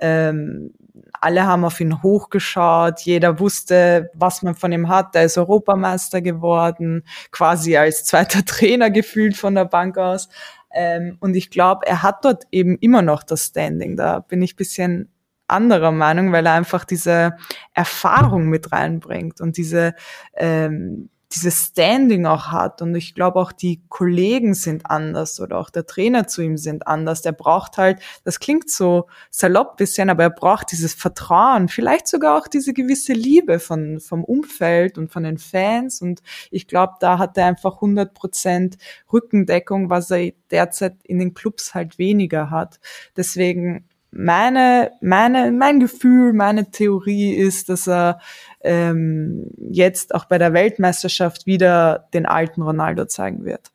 ähm, 0.00 0.72
alle 1.20 1.46
haben 1.46 1.64
auf 1.64 1.80
ihn 1.80 2.02
hochgeschaut, 2.02 3.00
jeder 3.00 3.38
wusste, 3.38 4.10
was 4.14 4.42
man 4.42 4.56
von 4.56 4.72
ihm 4.72 4.88
hat. 4.88 5.14
Er 5.14 5.24
ist 5.24 5.38
Europameister 5.38 6.20
geworden, 6.20 7.04
quasi 7.30 7.76
als 7.76 8.04
zweiter 8.04 8.44
Trainer 8.44 8.90
gefühlt 8.90 9.36
von 9.36 9.54
der 9.54 9.66
Bank 9.66 9.98
aus. 9.98 10.28
Ähm, 10.74 11.16
und 11.20 11.36
ich 11.36 11.50
glaube, 11.50 11.86
er 11.86 12.02
hat 12.02 12.24
dort 12.24 12.44
eben 12.50 12.76
immer 12.78 13.02
noch 13.02 13.22
das 13.22 13.46
Standing. 13.46 13.96
Da 13.96 14.18
bin 14.18 14.42
ich 14.42 14.56
bisschen 14.56 15.12
anderer 15.48 15.92
Meinung, 15.92 16.32
weil 16.32 16.44
er 16.46 16.54
einfach 16.54 16.84
diese 16.84 17.36
Erfahrung 17.72 18.48
mit 18.48 18.72
reinbringt 18.72 19.40
und 19.40 19.56
diese 19.56 19.94
ähm, 20.34 21.08
dieses 21.32 21.66
Standing 21.66 22.26
auch 22.26 22.46
hat. 22.46 22.82
Und 22.82 22.94
ich 22.94 23.14
glaube 23.14 23.40
auch 23.40 23.52
die 23.52 23.82
Kollegen 23.88 24.54
sind 24.54 24.88
anders 24.88 25.40
oder 25.40 25.58
auch 25.58 25.70
der 25.70 25.86
Trainer 25.86 26.26
zu 26.26 26.42
ihm 26.42 26.56
sind 26.56 26.86
anders. 26.86 27.22
Der 27.22 27.32
braucht 27.32 27.78
halt, 27.78 28.00
das 28.24 28.38
klingt 28.38 28.70
so 28.70 29.06
salopp 29.30 29.76
bisschen, 29.76 30.10
aber 30.10 30.24
er 30.24 30.30
braucht 30.30 30.72
dieses 30.72 30.94
Vertrauen, 30.94 31.68
vielleicht 31.68 32.06
sogar 32.06 32.38
auch 32.38 32.46
diese 32.46 32.72
gewisse 32.72 33.12
Liebe 33.12 33.58
von, 33.58 34.00
vom 34.00 34.24
Umfeld 34.24 34.98
und 34.98 35.10
von 35.12 35.24
den 35.24 35.38
Fans. 35.38 36.00
Und 36.00 36.22
ich 36.50 36.66
glaube, 36.66 36.94
da 37.00 37.18
hat 37.18 37.36
er 37.36 37.46
einfach 37.46 37.76
100 37.76 38.14
Prozent 38.14 38.76
Rückendeckung, 39.12 39.90
was 39.90 40.10
er 40.10 40.32
derzeit 40.50 40.96
in 41.02 41.18
den 41.18 41.34
Clubs 41.34 41.74
halt 41.74 41.98
weniger 41.98 42.50
hat. 42.50 42.78
Deswegen 43.16 43.88
meine, 44.16 44.92
meine, 45.00 45.52
mein 45.52 45.80
Gefühl, 45.80 46.32
meine 46.32 46.70
Theorie 46.70 47.34
ist, 47.34 47.68
dass 47.68 47.86
er 47.86 48.20
ähm, 48.62 49.50
jetzt 49.58 50.14
auch 50.14 50.24
bei 50.24 50.38
der 50.38 50.52
Weltmeisterschaft 50.52 51.46
wieder 51.46 52.08
den 52.14 52.26
alten 52.26 52.62
Ronaldo 52.62 53.06
zeigen 53.06 53.44
wird. 53.44 53.70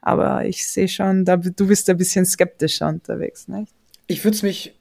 Aber 0.00 0.44
ich 0.44 0.66
sehe 0.68 0.88
schon, 0.88 1.24
da, 1.24 1.36
du 1.36 1.66
bist 1.66 1.88
ein 1.90 1.96
bisschen 1.96 2.26
skeptischer 2.26 2.88
unterwegs, 2.88 3.48
nicht? 3.48 3.72
Ich 4.06 4.22
würde 4.24 4.38
mich, 4.42 4.78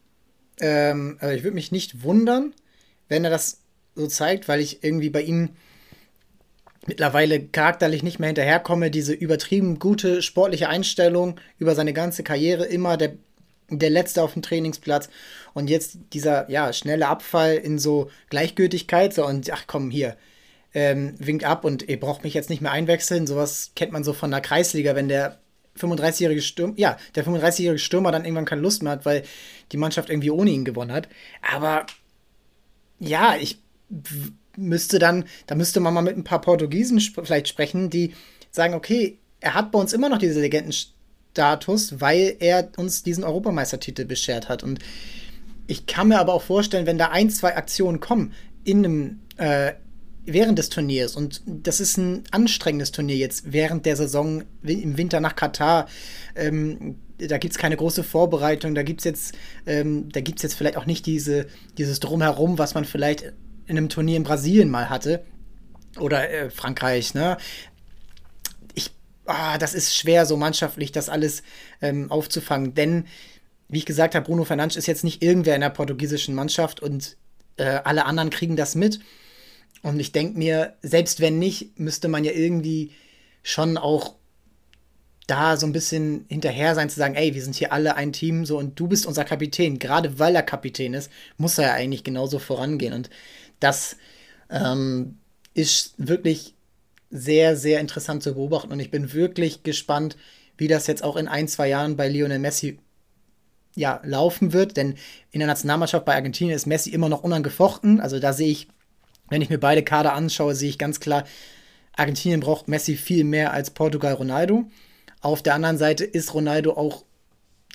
ähm, 0.60 1.18
also 1.20 1.34
ich 1.36 1.44
würde 1.44 1.56
mich 1.56 1.72
nicht 1.72 2.04
wundern, 2.04 2.54
wenn 3.08 3.24
er 3.24 3.32
das 3.32 3.62
so 3.96 4.08
zeigt, 4.08 4.48
weil 4.48 4.60
ich 4.60 4.84
irgendwie 4.84 5.10
bei 5.10 5.22
ihm 5.22 5.52
mittlerweile 6.86 7.40
charakterlich 7.40 8.04
nicht 8.04 8.20
mehr 8.20 8.28
hinterherkomme, 8.28 8.92
diese 8.92 9.14
übertrieben 9.14 9.80
gute 9.80 10.22
sportliche 10.22 10.70
Einstellung 10.70 11.40
über 11.58 11.74
seine 11.74 11.94
ganze 11.94 12.24
Karriere, 12.24 12.66
immer 12.66 12.98
der 12.98 13.14
der 13.70 13.90
letzte 13.90 14.22
auf 14.22 14.34
dem 14.34 14.42
Trainingsplatz. 14.42 15.10
Und 15.54 15.70
jetzt 15.70 15.98
dieser 16.14 16.50
ja 16.50 16.74
schnelle 16.74 17.08
Abfall 17.08 17.56
in 17.56 17.80
so 17.80 18.10
Gleichgültigkeit 18.30 19.14
so 19.14 19.26
und 19.26 19.52
ach 19.52 19.66
komm 19.68 19.90
hier 19.90 20.16
ähm, 20.74 21.16
winkt 21.18 21.46
ab 21.46 21.64
und 21.66 21.88
ihr 21.88 22.00
braucht 22.00 22.24
mich 22.24 22.34
jetzt 22.34 22.50
nicht 22.50 22.62
mehr 22.62 22.72
einwechseln. 22.72 23.28
Sowas 23.28 23.72
kennt 23.76 23.92
man 23.92 24.04
so 24.04 24.14
von 24.14 24.32
der 24.32 24.42
Kreisliga 24.42 24.96
wenn 24.96 25.08
der 25.08 25.40
35-jährige 25.80 26.42
Stürmer 26.42 26.74
ja 26.78 26.98
der 27.16 27.26
35-jährige 27.26 27.80
Stürmer 27.80 28.12
dann 28.12 28.24
irgendwann 28.24 28.46
keine 28.46 28.62
Lust 28.62 28.84
mehr 28.84 28.94
hat 28.94 29.06
weil 29.06 29.24
die 29.72 29.78
Mannschaft 29.78 30.10
irgendwie 30.10 30.32
ohne 30.32 30.52
ihn 30.52 30.66
gewonnen 30.66 30.92
hat. 30.92 31.10
Aber 31.42 31.86
ja 33.00 33.36
ich 33.40 33.60
müsste 34.58 35.00
dann 35.00 35.26
da 35.48 35.56
müsste 35.56 35.80
man 35.80 35.94
mal 35.94 36.02
mit 36.02 36.18
ein 36.18 36.24
paar 36.24 36.42
Portugiesen 36.42 37.00
sp 37.04 37.24
vielleicht 37.24 37.48
sprechen 37.48 37.90
die 37.90 38.14
sagen 38.52 38.74
okay 38.74 39.18
er 39.42 39.54
hat 39.54 39.72
bei 39.72 39.80
uns 39.80 39.94
immer 39.94 40.10
noch 40.10 40.18
diese 40.18 40.40
Legenden 40.40 40.74
Status, 41.36 42.00
weil 42.00 42.38
er 42.40 42.70
uns 42.78 43.04
diesen 43.04 43.26
Europameistertitel 43.26 44.06
beschert 44.06 44.48
hat. 44.48 44.64
Und 44.64 44.80
ich 45.68 45.86
kann 45.86 46.08
mir 46.08 46.20
aber 46.20 46.34
auch 46.34 46.42
vorstellen, 46.42 46.86
wenn 46.86 46.98
da 46.98 47.10
ein, 47.10 47.30
zwei 47.30 47.58
Aktionen 47.58 48.00
kommen 48.00 48.34
in 48.64 48.86
einem 48.86 49.20
äh, 49.36 49.74
während 50.26 50.58
des 50.58 50.70
Turniers 50.70 51.16
und 51.16 51.42
das 51.46 51.80
ist 51.80 51.98
ein 51.98 52.24
anstrengendes 52.32 52.92
Turnier 52.92 53.18
jetzt 53.18 53.52
während 53.52 53.86
der 53.86 53.96
Saison 53.96 54.44
im 54.64 54.98
Winter 54.98 55.20
nach 55.20 55.36
Katar. 55.36 55.88
Ähm, 56.36 56.96
da 57.18 57.38
gibt 57.38 57.54
es 57.54 57.60
keine 57.60 57.78
große 57.78 58.04
Vorbereitung, 58.04 58.74
da 58.74 58.84
gibt 58.84 59.02
es 59.02 59.06
jetzt, 59.06 59.36
ähm, 59.68 60.10
jetzt 60.16 60.54
vielleicht 60.56 60.78
auch 60.78 60.86
nicht 60.86 61.06
diese, 61.06 61.48
dieses 61.78 62.00
Drumherum, 62.00 62.58
was 62.58 62.74
man 62.74 62.86
vielleicht 62.86 63.34
in 63.68 63.78
einem 63.78 63.90
Turnier 63.90 64.18
in 64.18 64.24
Brasilien 64.24 64.70
mal 64.70 64.90
hatte. 64.90 65.24
Oder 66.00 66.30
äh, 66.30 66.50
Frankreich, 66.50 67.14
ne? 67.14 67.38
Ah, 69.26 69.58
das 69.58 69.74
ist 69.74 69.96
schwer, 69.96 70.26
so 70.26 70.38
mannschaftlich 70.38 70.92
das 70.92 71.10
alles 71.10 71.44
ähm, 71.82 72.12
aufzufangen. 72.12 72.74
Denn, 72.74 73.06
wie 73.68 73.80
ich 73.80 73.86
gesagt 73.86 74.16
habe, 74.16 74.26
Bruno 74.26 74.46
Fernandes 74.46 74.78
ist 74.78 74.88
jetzt 74.88 75.04
nicht 75.04 75.24
irgendwer 75.24 75.56
in 75.56 75.62
der 75.62 75.70
portugiesischen 75.70 76.36
Mannschaft 76.36 76.82
und 76.82 77.18
äh, 77.58 77.80
alle 77.84 78.06
anderen 78.06 78.30
kriegen 78.30 78.56
das 78.56 78.76
mit. 78.76 79.00
Und 79.82 80.00
ich 80.00 80.12
denke 80.12 80.38
mir, 80.38 80.76
selbst 80.82 81.20
wenn 81.20 81.40
nicht, 81.40 81.80
müsste 81.80 82.08
man 82.08 82.24
ja 82.24 82.32
irgendwie 82.32 82.92
schon 83.44 83.78
auch 83.78 84.16
da 85.28 85.58
so 85.58 85.66
ein 85.66 85.74
bisschen 85.74 86.26
hinterher 86.28 86.76
sein, 86.76 86.90
zu 86.90 86.98
sagen, 86.98 87.16
ey, 87.16 87.34
wir 87.34 87.44
sind 87.44 87.56
hier 87.56 87.74
alle 87.74 87.96
ein 87.96 88.14
Team, 88.14 88.46
so 88.46 88.58
und 88.58 88.80
du 88.80 88.88
bist 88.88 89.06
unser 89.06 89.26
Kapitän. 89.26 89.80
Gerade 89.80 90.20
weil 90.20 90.36
er 90.36 90.44
Kapitän 90.44 90.94
ist, 90.94 91.12
muss 91.38 91.58
er 91.58 91.68
ja 91.68 91.74
eigentlich 91.74 92.04
genauso 92.04 92.40
vorangehen. 92.40 92.94
Und 92.94 93.10
das 93.60 93.98
ähm, 94.50 95.18
ist 95.54 95.94
wirklich 95.98 96.55
sehr, 97.16 97.56
sehr 97.56 97.80
interessant 97.80 98.24
zu 98.24 98.34
beobachten 98.34 98.72
und 98.72 98.80
ich 98.80 98.92
bin 98.92 99.14
wirklich 99.14 99.64
gespannt, 99.64 100.18
wie 100.58 100.68
das 100.68 100.88
jetzt 100.88 101.04
auch 101.04 101.16
in 101.16 101.28
ein, 101.28 101.48
zwei 101.48 101.68
Jahren 101.70 101.96
bei 101.96 102.08
Lionel 102.08 102.40
Messi 102.40 102.80
ja, 103.76 104.00
laufen 104.04 104.54
wird, 104.54 104.78
denn 104.78 104.96
in 105.32 105.40
der 105.40 105.48
Nationalmannschaft 105.48 106.06
bei 106.06 106.16
Argentinien 106.16 106.56
ist 106.56 106.66
Messi 106.66 106.92
immer 106.92 107.10
noch 107.10 107.24
unangefochten. 107.24 108.00
Also 108.00 108.20
da 108.20 108.32
sehe 108.32 108.50
ich, 108.50 108.68
wenn 109.30 109.42
ich 109.42 109.50
mir 109.50 109.60
beide 109.60 109.84
Kader 109.84 110.14
anschaue, 110.14 110.56
sehe 110.56 110.70
ich 110.70 110.78
ganz 110.78 111.00
klar, 111.00 111.26
Argentinien 111.98 112.40
braucht 112.40 112.68
Messi 112.68 112.96
viel 112.96 113.24
mehr 113.24 113.52
als 113.52 113.72
Portugal 113.72 114.14
Ronaldo. 114.14 114.66
Auf 115.22 115.42
der 115.42 115.56
anderen 115.56 115.78
Seite 115.78 116.06
ist 116.06 116.34
Ronaldo 116.34 116.74
auch 116.74 117.04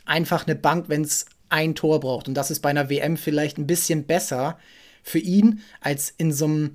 einfach 0.07 0.47
eine 0.47 0.57
Bank, 0.57 0.89
wenn 0.89 1.03
es 1.03 1.27
ein 1.49 1.75
Tor 1.75 2.01
braucht. 2.01 2.29
Und 2.29 2.35
das 2.35 2.51
ist 2.51 2.61
bei 2.61 2.71
einer 2.71 2.89
WM 2.89 3.17
vielleicht 3.17 3.59
ein 3.59 3.67
bisschen 3.67 4.05
besser 4.05 4.59
für 5.03 5.19
ihn 5.19 5.61
als 5.81 6.15
in 6.17 6.33
so 6.33 6.45
einem 6.47 6.73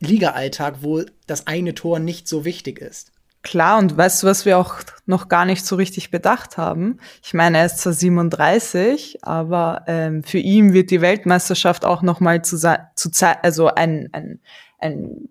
Liga-Alltag, 0.00 0.76
wo 0.80 1.02
das 1.26 1.46
eine 1.46 1.74
Tor 1.74 1.98
nicht 1.98 2.28
so 2.28 2.44
wichtig 2.44 2.80
ist. 2.80 3.12
Klar, 3.42 3.78
und 3.78 3.96
weißt 3.96 4.22
du, 4.22 4.26
was 4.26 4.44
wir 4.44 4.58
auch 4.58 4.74
noch 5.06 5.28
gar 5.28 5.44
nicht 5.44 5.64
so 5.64 5.76
richtig 5.76 6.10
bedacht 6.10 6.58
haben? 6.58 6.98
Ich 7.22 7.34
meine, 7.34 7.58
er 7.58 7.66
ist 7.66 7.78
zwar 7.78 7.92
37, 7.92 9.24
aber 9.24 9.84
ähm, 9.86 10.24
für 10.24 10.38
ihn 10.38 10.72
wird 10.72 10.90
die 10.90 11.00
Weltmeisterschaft 11.00 11.84
auch 11.84 12.02
nochmal 12.02 12.42
zu, 12.42 12.58
zu 12.58 13.10
also 13.42 13.68
ein, 13.68 14.08
ein, 14.12 14.40
ein 14.78 15.28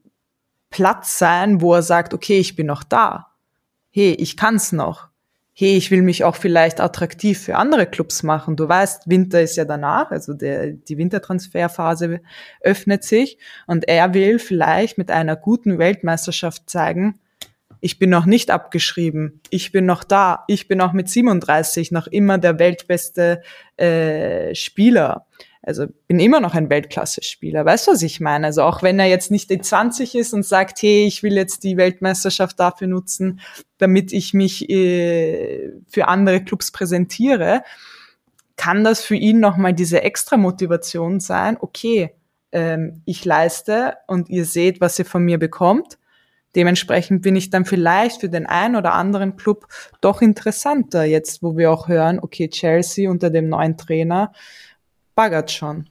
Platz 0.69 1.19
sein, 1.19 1.61
wo 1.61 1.73
er 1.73 1.83
sagt, 1.83 2.13
okay, 2.13 2.39
ich 2.39 2.55
bin 2.55 2.67
noch 2.67 2.83
da. 2.83 3.27
Hey, 3.91 4.13
ich 4.13 4.37
kann's 4.37 4.71
noch. 4.71 5.09
Hey, 5.59 5.75
ich 5.75 5.89
will 5.89 6.03
mich 6.03 6.23
auch 6.23 6.35
vielleicht 6.35 6.79
attraktiv 6.79 7.39
für 7.39 7.55
andere 7.55 7.87
Clubs 7.87 8.21
machen. 8.21 8.55
Du 8.55 8.69
weißt, 8.69 9.09
Winter 9.09 9.41
ist 9.41 9.55
ja 9.55 9.65
danach, 9.65 10.11
also 10.11 10.35
der, 10.35 10.73
die 10.73 10.99
Wintertransferphase 10.99 12.21
öffnet 12.61 13.03
sich 13.03 13.39
und 13.65 13.87
er 13.87 14.13
will 14.13 14.37
vielleicht 14.37 14.99
mit 14.99 15.09
einer 15.09 15.35
guten 15.35 15.79
Weltmeisterschaft 15.79 16.69
zeigen, 16.69 17.19
ich 17.79 17.97
bin 17.97 18.11
noch 18.11 18.27
nicht 18.27 18.51
abgeschrieben, 18.51 19.41
ich 19.49 19.71
bin 19.71 19.87
noch 19.87 20.03
da, 20.03 20.43
ich 20.47 20.67
bin 20.67 20.79
auch 20.79 20.93
mit 20.93 21.09
37 21.09 21.91
noch 21.91 22.05
immer 22.05 22.37
der 22.37 22.59
weltbeste 22.59 23.41
äh, 23.77 24.53
Spieler. 24.53 25.25
Also 25.67 25.85
bin 26.07 26.17
immer 26.19 26.39
noch 26.39 26.55
ein 26.55 26.69
Weltklasse-Spieler. 26.69 27.65
Weißt 27.65 27.87
du, 27.87 27.91
was 27.91 28.01
ich 28.01 28.21
meine? 28.21 28.47
Also 28.47 28.63
auch 28.63 28.83
wenn 28.83 28.99
er 28.99 29.07
jetzt 29.07 29.31
nicht 29.31 29.49
die 29.49 29.59
20 29.59 30.15
ist 30.15 30.33
und 30.33 30.45
sagt, 30.45 30.81
hey, 30.81 31.05
ich 31.05 31.23
will 31.23 31.33
jetzt 31.33 31.65
die 31.65 31.75
Weltmeisterschaft 31.75 32.57
dafür 32.57 32.87
nutzen, 32.87 33.41
damit 33.77 34.13
ich 34.13 34.33
mich 34.33 34.69
äh, 34.69 35.73
für 35.89 36.07
andere 36.07 36.41
Clubs 36.41 36.71
präsentiere, 36.71 37.63
kann 38.55 38.85
das 38.85 39.01
für 39.01 39.15
ihn 39.15 39.41
nochmal 39.41 39.73
diese 39.73 40.03
extra 40.03 40.37
Motivation 40.37 41.19
sein, 41.19 41.57
okay, 41.59 42.11
ähm, 42.53 43.01
ich 43.03 43.25
leiste 43.25 43.95
und 44.07 44.29
ihr 44.29 44.45
seht, 44.45 44.79
was 44.79 44.97
ihr 44.97 45.05
von 45.05 45.23
mir 45.23 45.37
bekommt. 45.37 45.97
Dementsprechend 46.55 47.21
bin 47.21 47.35
ich 47.35 47.49
dann 47.49 47.65
vielleicht 47.65 48.21
für 48.21 48.29
den 48.29 48.45
einen 48.45 48.77
oder 48.77 48.93
anderen 48.93 49.35
Club 49.35 49.67
doch 49.99 50.21
interessanter, 50.21 51.03
jetzt 51.03 51.43
wo 51.43 51.57
wir 51.57 51.71
auch 51.71 51.89
hören, 51.89 52.19
okay, 52.19 52.47
Chelsea 52.47 53.11
unter 53.11 53.29
dem 53.29 53.49
neuen 53.49 53.77
Trainer 53.77 54.31
baggert 55.17 55.51
schon. 55.51 55.87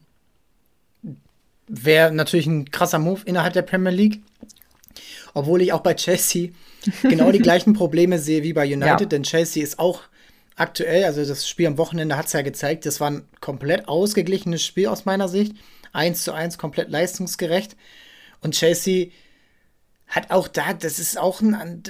Wäre 1.67 2.13
natürlich 2.13 2.47
ein 2.47 2.71
krasser 2.71 2.97
Move 2.97 3.21
innerhalb 3.25 3.53
der 3.53 3.61
Premier 3.61 3.91
League. 3.91 4.21
Obwohl 5.33 5.61
ich 5.61 5.73
auch 5.73 5.81
bei 5.81 5.93
Chelsea 5.93 6.51
genau 7.03 7.31
die 7.31 7.39
gleichen 7.39 7.73
Probleme 7.73 8.19
sehe 8.19 8.41
wie 8.41 8.53
bei 8.53 8.65
United, 8.65 9.01
ja. 9.01 9.05
denn 9.05 9.23
Chelsea 9.23 9.61
ist 9.61 9.79
auch 9.79 10.03
aktuell, 10.55 11.03
also 11.03 11.23
das 11.23 11.47
Spiel 11.47 11.67
am 11.67 11.77
Wochenende 11.77 12.15
hat 12.15 12.27
es 12.27 12.33
ja 12.33 12.41
gezeigt, 12.41 12.85
das 12.85 13.01
war 13.01 13.11
ein 13.11 13.25
komplett 13.41 13.89
ausgeglichenes 13.89 14.65
Spiel 14.65 14.87
aus 14.87 15.03
meiner 15.03 15.27
Sicht. 15.27 15.53
1 15.91 16.23
zu 16.23 16.31
1, 16.31 16.57
komplett 16.57 16.89
leistungsgerecht. 16.89 17.75
Und 18.41 18.53
Chelsea 18.53 19.07
hat 20.07 20.31
auch 20.31 20.47
da, 20.47 20.73
das 20.73 20.99
ist 20.99 21.17
auch 21.17 21.41
ein, 21.41 21.83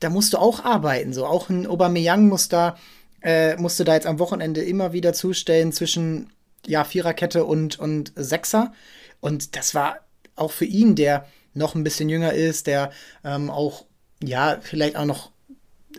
da 0.00 0.10
musst 0.10 0.32
du 0.32 0.38
auch 0.38 0.64
arbeiten. 0.64 1.12
So, 1.12 1.24
auch 1.24 1.48
ein 1.50 1.68
Aubameyang 1.68 2.26
muss 2.26 2.48
da, 2.48 2.76
äh, 3.22 3.56
musste 3.56 3.84
da 3.84 3.94
jetzt 3.94 4.06
am 4.06 4.18
Wochenende 4.18 4.62
immer 4.62 4.92
wieder 4.92 5.12
zustellen 5.12 5.72
zwischen 5.72 6.30
ja, 6.68 6.84
Viererkette 6.84 7.44
und, 7.44 7.78
und 7.78 8.12
Sechser. 8.14 8.72
Und 9.20 9.56
das 9.56 9.74
war 9.74 10.00
auch 10.36 10.52
für 10.52 10.64
ihn, 10.66 10.94
der 10.94 11.26
noch 11.54 11.74
ein 11.74 11.84
bisschen 11.84 12.08
jünger 12.08 12.32
ist, 12.32 12.66
der 12.66 12.92
ähm, 13.24 13.50
auch, 13.50 13.86
ja, 14.22 14.58
vielleicht 14.60 14.96
auch 14.96 15.06
noch 15.06 15.32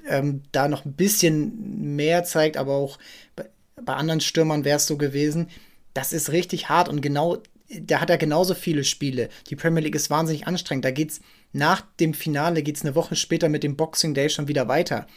ähm, 0.08 0.44
da 0.52 0.68
noch 0.68 0.86
ein 0.86 0.94
bisschen 0.94 1.96
mehr 1.96 2.24
zeigt, 2.24 2.56
aber 2.58 2.74
auch 2.74 2.98
bei, 3.36 3.50
bei 3.82 3.94
anderen 3.94 4.22
Stürmern 4.22 4.64
wäre 4.64 4.78
es 4.78 4.88
so 4.88 4.98
gewesen. 4.98 5.50
Das 5.94 6.14
ist 6.14 6.32
richtig 6.32 6.70
hart 6.70 6.88
und 6.88 7.02
genau, 7.02 7.38
da 7.82 8.00
hat 8.00 8.10
er 8.10 8.18
genauso 8.18 8.54
viele 8.54 8.84
Spiele. 8.84 9.30
Die 9.50 9.56
Premier 9.56 9.82
League 9.82 9.96
ist 9.96 10.10
wahnsinnig 10.10 10.48
anstrengend. 10.48 10.86
Da 10.86 10.92
geht's 10.92 11.20
nach 11.52 11.82
dem 12.00 12.14
Finale, 12.14 12.64
geht's 12.64 12.84
eine 12.84 12.96
Woche 12.96 13.16
später 13.16 13.50
mit 13.50 13.64
dem 13.64 13.76
Boxing 13.76 14.14
Day 14.14 14.30
schon 14.30 14.48
wieder 14.48 14.68
weiter. 14.68 15.08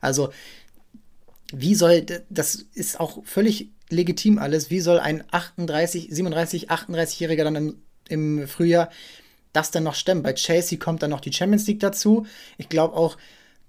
Also, 0.00 0.30
wie 1.52 1.74
soll, 1.74 2.06
das 2.30 2.54
ist 2.74 3.00
auch 3.00 3.24
völlig 3.24 3.70
legitim 3.92 4.38
alles. 4.38 4.70
Wie 4.70 4.80
soll 4.80 4.98
ein 4.98 5.24
38, 5.30 6.08
37, 6.10 6.70
38-Jähriger 6.70 7.44
dann 7.44 7.56
im, 7.56 7.82
im 8.08 8.48
Frühjahr 8.48 8.90
das 9.52 9.70
dann 9.70 9.84
noch 9.84 9.94
stemmen? 9.94 10.22
Bei 10.22 10.32
Chelsea 10.32 10.78
kommt 10.78 11.02
dann 11.02 11.10
noch 11.10 11.20
die 11.20 11.32
Champions 11.32 11.66
League 11.66 11.80
dazu. 11.80 12.26
Ich 12.58 12.68
glaube 12.68 12.94
auch, 12.96 13.16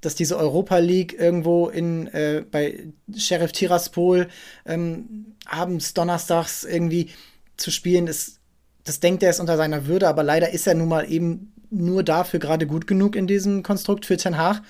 dass 0.01 0.15
diese 0.15 0.38
Europa 0.38 0.77
League 0.79 1.13
irgendwo 1.13 1.69
in 1.69 2.07
äh, 2.07 2.43
bei 2.49 2.88
Sheriff 3.15 3.51
Tiraspol 3.51 4.27
ähm, 4.65 5.36
abends, 5.45 5.93
donnerstags 5.93 6.63
irgendwie 6.63 7.12
zu 7.57 7.71
spielen, 7.71 8.07
ist, 8.07 8.39
das 8.84 8.99
denkt 8.99 9.21
er 9.21 9.29
ist 9.29 9.39
unter 9.39 9.57
seiner 9.57 9.86
Würde, 9.86 10.07
aber 10.07 10.23
leider 10.23 10.49
ist 10.49 10.67
er 10.67 10.73
nun 10.73 10.89
mal 10.89 11.10
eben 11.10 11.53
nur 11.69 12.03
dafür 12.03 12.39
gerade 12.39 12.67
gut 12.67 12.88
genug 12.88 13.15
in 13.15 13.27
diesem 13.27 13.63
Konstrukt 13.63 14.05
für 14.05 14.17
Ten 14.17 14.38
Hag. 14.38 14.62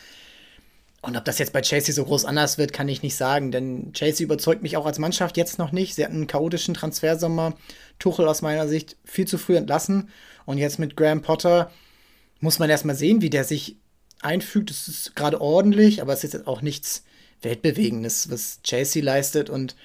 Und 1.02 1.18
ob 1.18 1.26
das 1.26 1.40
jetzt 1.40 1.54
bei 1.54 1.62
Chelsea 1.62 1.96
so 1.96 2.06
groß 2.06 2.26
anders 2.26 2.60
wird, 2.60 2.74
kann 2.74 2.88
ich 2.88 3.02
nicht 3.02 3.16
sagen, 3.16 3.52
denn 3.52 3.92
Chelsea 3.94 4.24
überzeugt 4.24 4.62
mich 4.62 4.78
auch 4.78 4.86
als 4.86 5.00
Mannschaft 5.00 5.36
jetzt 5.36 5.58
noch 5.58 5.72
nicht. 5.72 5.96
Sie 5.96 6.04
hatten 6.04 6.16
einen 6.16 6.28
chaotischen 6.28 6.76
Transfersommer, 6.76 7.56
Tuchel 7.98 8.28
aus 8.28 8.44
meiner 8.44 8.68
Sicht 8.68 8.98
viel 9.04 9.26
zu 9.26 9.40
früh 9.40 9.58
entlassen. 9.58 10.10
Und 10.46 10.60
jetzt 10.60 10.78
mit 10.78 10.96
Graham 10.96 11.24
Potter 11.24 11.72
muss 12.40 12.60
man 12.60 12.70
erstmal 12.70 12.96
sehen, 12.96 13.22
wie 13.22 13.32
der 13.32 13.46
sich 13.46 13.78
einfügt. 14.22 14.70
Es 14.70 14.88
ist 14.88 15.16
gerade 15.16 15.42
ordentlich, 15.42 16.04
aber 16.04 16.14
es 16.14 16.24
ist 16.24 16.34
jetzt 16.34 16.48
auch 16.48 16.62
nichts 16.62 17.04
Weltbewegendes, 17.42 18.30
was 18.30 18.62
Chelsea 18.62 19.04
leistet. 19.04 19.50
Und 19.50 19.76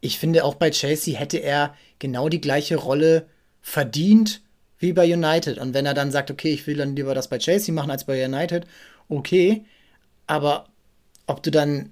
ich 0.00 0.20
finde, 0.20 0.44
auch 0.44 0.54
bei 0.54 0.70
Chelsea 0.70 1.18
hätte 1.18 1.38
er 1.38 1.74
genau 1.98 2.28
die 2.28 2.40
gleiche 2.40 2.76
Rolle 2.76 3.26
verdient 3.60 4.42
wie 4.78 4.92
bei 4.92 5.12
United. 5.12 5.58
Und 5.58 5.74
wenn 5.74 5.86
er 5.86 5.94
dann 5.94 6.12
sagt, 6.12 6.30
okay, 6.30 6.52
ich 6.52 6.68
will 6.68 6.76
dann 6.76 6.94
lieber 6.94 7.16
das 7.16 7.28
bei 7.28 7.38
Chelsea 7.38 7.74
machen 7.74 7.90
als 7.90 8.04
bei 8.04 8.24
United, 8.24 8.64
okay. 9.08 9.64
Aber 10.26 10.66
ob 11.26 11.42
du 11.42 11.50
dann, 11.50 11.90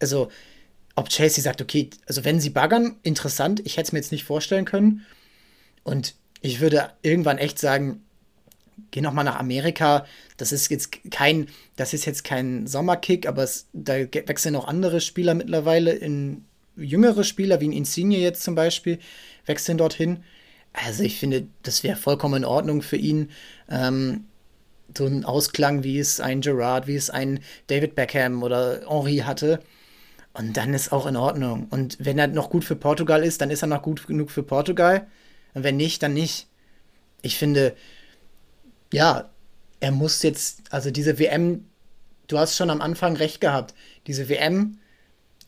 also, 0.00 0.30
ob 0.94 1.08
Chelsea 1.08 1.42
sagt, 1.42 1.60
okay, 1.60 1.90
also 2.06 2.24
wenn 2.24 2.40
sie 2.40 2.50
baggern, 2.50 2.96
interessant, 3.02 3.60
ich 3.64 3.76
hätte 3.76 3.88
es 3.88 3.92
mir 3.92 3.98
jetzt 3.98 4.12
nicht 4.12 4.24
vorstellen 4.24 4.64
können. 4.64 5.04
Und 5.84 6.14
ich 6.40 6.60
würde 6.60 6.90
irgendwann 7.02 7.38
echt 7.38 7.58
sagen, 7.58 8.02
geh 8.90 9.00
noch 9.00 9.12
mal 9.12 9.24
nach 9.24 9.38
Amerika. 9.38 10.06
Das 10.36 10.52
ist 10.52 10.70
jetzt 10.70 10.98
kein, 11.10 11.48
das 11.76 11.94
ist 11.94 12.04
jetzt 12.04 12.24
kein 12.24 12.66
Sommerkick, 12.66 13.26
aber 13.26 13.42
es, 13.42 13.66
da 13.72 13.94
wechseln 13.98 14.56
auch 14.56 14.68
andere 14.68 15.00
Spieler 15.00 15.34
mittlerweile 15.34 15.92
in 15.92 16.44
jüngere 16.76 17.24
Spieler, 17.24 17.60
wie 17.60 17.68
ein 17.68 17.72
Insigne 17.72 18.18
jetzt 18.18 18.42
zum 18.42 18.54
Beispiel, 18.54 18.98
wechseln 19.46 19.78
dorthin. 19.78 20.22
Also 20.72 21.02
ich 21.02 21.18
finde, 21.18 21.46
das 21.62 21.82
wäre 21.82 21.96
vollkommen 21.96 22.42
in 22.42 22.44
Ordnung 22.44 22.82
für 22.82 22.96
ihn. 22.96 23.30
Ähm, 23.70 24.26
so 24.96 25.06
ein 25.06 25.24
Ausklang, 25.24 25.82
wie 25.82 25.98
es 25.98 26.20
ein 26.20 26.40
Gerard, 26.40 26.86
wie 26.86 26.96
es 26.96 27.10
ein 27.10 27.40
David 27.66 27.94
Beckham 27.94 28.42
oder 28.42 28.80
Henri 28.88 29.18
hatte. 29.18 29.60
Und 30.32 30.56
dann 30.56 30.74
ist 30.74 30.92
auch 30.92 31.06
in 31.06 31.16
Ordnung. 31.16 31.66
Und 31.70 31.96
wenn 31.98 32.18
er 32.18 32.26
noch 32.26 32.50
gut 32.50 32.64
für 32.64 32.76
Portugal 32.76 33.24
ist, 33.24 33.40
dann 33.40 33.50
ist 33.50 33.62
er 33.62 33.68
noch 33.68 33.82
gut 33.82 34.06
genug 34.06 34.30
für 34.30 34.42
Portugal. 34.42 35.06
Und 35.54 35.64
wenn 35.64 35.76
nicht, 35.76 36.02
dann 36.02 36.12
nicht. 36.12 36.48
Ich 37.22 37.38
finde, 37.38 37.74
ja, 38.92 39.30
er 39.80 39.92
muss 39.92 40.22
jetzt, 40.22 40.60
also 40.70 40.90
diese 40.90 41.18
WM, 41.18 41.64
du 42.28 42.38
hast 42.38 42.56
schon 42.56 42.70
am 42.70 42.82
Anfang 42.82 43.16
recht 43.16 43.40
gehabt, 43.40 43.74
diese 44.06 44.28
WM, 44.28 44.78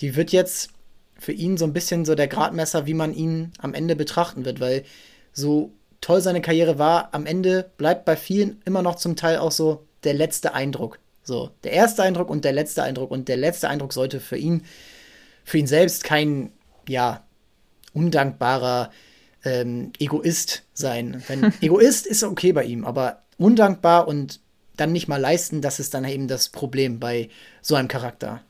die 0.01 0.17
wird 0.17 0.33
jetzt 0.33 0.71
für 1.19 1.33
ihn 1.33 1.57
so 1.57 1.65
ein 1.65 1.73
bisschen 1.73 2.05
so 2.05 2.15
der 2.15 2.29
Gradmesser, 2.29 2.87
wie 2.87 2.95
man 2.95 3.13
ihn 3.13 3.53
am 3.59 3.75
Ende 3.75 3.97
betrachten 3.97 4.45
wird, 4.45 4.61
weil 4.61 4.85
so 5.33 5.73
toll 6.09 6.23
seine 6.23 6.41
Karriere 6.41 6.79
war, 6.79 7.11
am 7.13 7.27
Ende 7.27 7.71
bleibt 7.77 8.07
bei 8.07 8.17
vielen 8.17 8.63
immer 8.65 8.81
noch 8.81 8.95
zum 8.95 9.15
Teil 9.15 9.37
auch 9.37 9.53
so 9.53 9.87
der 10.05 10.15
letzte 10.15 10.55
Eindruck. 10.55 11.01
So, 11.23 11.51
der 11.65 11.73
erste 11.73 12.03
Eindruck 12.03 12.31
und 12.31 12.47
der 12.47 12.53
letzte 12.53 12.83
Eindruck. 12.83 13.11
Und 13.11 13.29
der 13.29 13.37
letzte 13.37 13.69
Eindruck 13.69 13.93
sollte 13.93 14.19
für 14.19 14.39
ihn, 14.39 14.65
für 15.45 15.59
ihn 15.59 15.67
selbst 15.67 16.05
kein, 16.05 16.51
ja, 16.89 17.27
undankbarer 17.93 18.91
ähm, 19.45 19.93
Egoist 19.99 20.63
sein. 20.73 21.23
Wenn 21.29 21.53
Egoist 21.61 22.07
ist 22.07 22.25
okay 22.25 22.55
bei 22.55 22.65
ihm, 22.65 22.87
aber 22.87 23.25
undankbar 23.37 24.09
und 24.09 24.41
dann 24.79 24.93
nicht 24.93 25.09
mal 25.09 25.21
leisten, 25.21 25.61
das 25.61 25.79
ist 25.79 25.93
dann 25.93 26.07
eben 26.07 26.27
das 26.27 26.49
Problem 26.49 27.01
bei 27.01 27.29
so 27.61 27.75
einem 27.75 27.89
Charakter. 27.89 28.41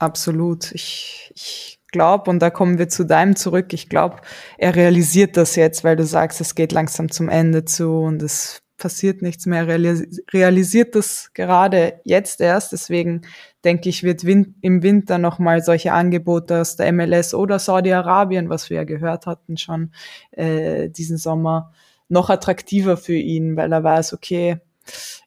Absolut. 0.00 0.70
Ich, 0.72 1.32
ich 1.34 1.78
glaube, 1.94 2.28
und 2.28 2.40
da 2.40 2.50
kommen 2.50 2.78
wir 2.78 2.88
zu 2.88 3.04
deinem 3.04 3.36
zurück, 3.36 3.72
ich 3.72 3.88
glaube, 3.88 4.16
er 4.58 4.74
realisiert 4.74 5.36
das 5.36 5.54
jetzt, 5.54 5.84
weil 5.84 5.94
du 5.94 6.04
sagst, 6.04 6.40
es 6.40 6.56
geht 6.56 6.72
langsam 6.72 7.08
zum 7.08 7.28
Ende 7.28 7.64
zu 7.64 8.00
und 8.00 8.20
es 8.20 8.62
passiert 8.76 9.22
nichts 9.22 9.46
mehr, 9.46 9.68
realisiert 9.68 10.96
das 10.96 11.30
gerade 11.34 12.00
jetzt 12.02 12.40
erst. 12.40 12.72
Deswegen 12.72 13.22
denke 13.64 13.88
ich, 13.88 14.02
wird 14.02 14.24
im 14.24 14.82
Winter 14.82 15.18
nochmal 15.18 15.62
solche 15.62 15.92
Angebote 15.92 16.60
aus 16.60 16.74
der 16.74 16.92
MLS 16.92 17.32
oder 17.32 17.60
Saudi-Arabien, 17.60 18.48
was 18.48 18.70
wir 18.70 18.78
ja 18.78 18.84
gehört 18.84 19.26
hatten 19.26 19.56
schon 19.56 19.92
äh, 20.32 20.90
diesen 20.90 21.16
Sommer, 21.16 21.72
noch 22.08 22.28
attraktiver 22.28 22.96
für 22.96 23.14
ihn, 23.14 23.56
weil 23.56 23.72
er 23.72 23.84
weiß, 23.84 24.12
okay, 24.12 24.58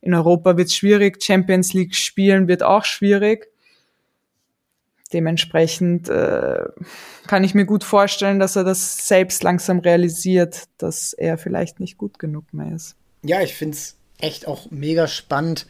in 0.02 0.14
Europa 0.14 0.58
wird 0.58 0.68
es 0.68 0.76
schwierig, 0.76 1.24
Champions 1.24 1.74
League 1.74 1.96
spielen 1.96 2.50
wird 2.50 2.62
auch 2.62 2.84
schwierig. 2.84 3.48
Dementsprechend 5.14 6.10
äh, 6.10 6.66
kann 7.28 7.44
ich 7.44 7.54
mir 7.54 7.66
gut 7.66 7.84
vorstellen, 7.84 8.40
dass 8.40 8.56
er 8.56 8.64
das 8.64 9.08
selbst 9.08 9.44
langsam 9.44 9.80
realisiert, 9.80 10.64
dass 10.78 11.14
er 11.14 11.38
vielleicht 11.38 11.80
nicht 11.80 11.98
gut 11.98 12.20
genug 12.20 12.54
mehr 12.54 12.76
ist. 12.76 12.96
Ja, 13.24 13.42
ich 13.42 13.56
finde 13.56 13.78
es 13.78 13.96
echt 14.20 14.48
auch 14.48 14.70
mega 14.72 15.08
spannend 15.08 15.68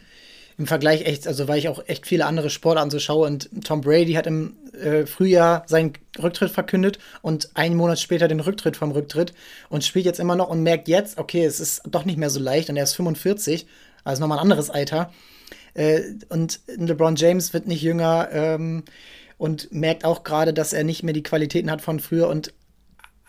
im 0.58 0.65
Vergleich 0.65 1.06
echt, 1.06 1.28
also 1.28 1.47
weil 1.47 1.60
ich 1.60 1.69
auch 1.69 1.84
echt 1.88 2.08
viele 2.08 2.26
andere 2.26 2.50
Sportarten 2.50 2.89
so 2.89 3.00
schaue 3.00 3.28
und 3.28 3.50
Tom 3.63 3.82
Brady 3.82 4.13
hat 4.13 4.26
im 4.26 4.58
äh, 4.73 5.06
Frühjahr 5.06 5.63
seinen 5.67 5.93
Rücktritt 6.21 6.50
verkündet 6.50 6.97
und 7.21 7.52
einen 7.56 7.76
Monat 7.76 8.00
später 8.00 8.28
den 8.28 8.39
Rücktritt 8.39 8.76
vom 8.76 8.91
Rücktritt 8.91 9.34
und 9.69 9.84
spielt 9.84 10.06
jetzt 10.06 10.19
immer 10.19 10.36
noch 10.36 10.50
und 10.50 10.63
merkt 10.63 10.88
jetzt, 10.88 11.19
okay, 11.19 11.45
es 11.45 11.60
ist 11.60 11.84
doch 11.88 12.06
nicht 12.06 12.17
mehr 12.17 12.32
so 12.32 12.39
leicht 12.39 12.69
und 12.69 12.78
er 12.78 12.84
ist 12.84 12.95
45, 12.95 13.67
also 14.04 14.21
nochmal 14.21 14.39
ein 14.39 14.43
anderes 14.43 14.69
Alter 14.69 15.12
Äh, 15.76 16.15
und 16.30 16.60
LeBron 16.65 17.15
James 17.15 17.54
wird 17.54 17.67
nicht 17.67 17.84
jünger 17.84 18.30
ähm, 18.32 18.84
und 19.38 19.71
merkt 19.71 20.06
auch 20.06 20.23
gerade, 20.23 20.54
dass 20.54 20.73
er 20.73 20.84
nicht 20.84 21.04
mehr 21.04 21.13
die 21.13 21.23
Qualitäten 21.23 21.71
hat 21.71 21.82
von 21.82 22.00
früher. 22.00 22.28
Und 22.28 22.54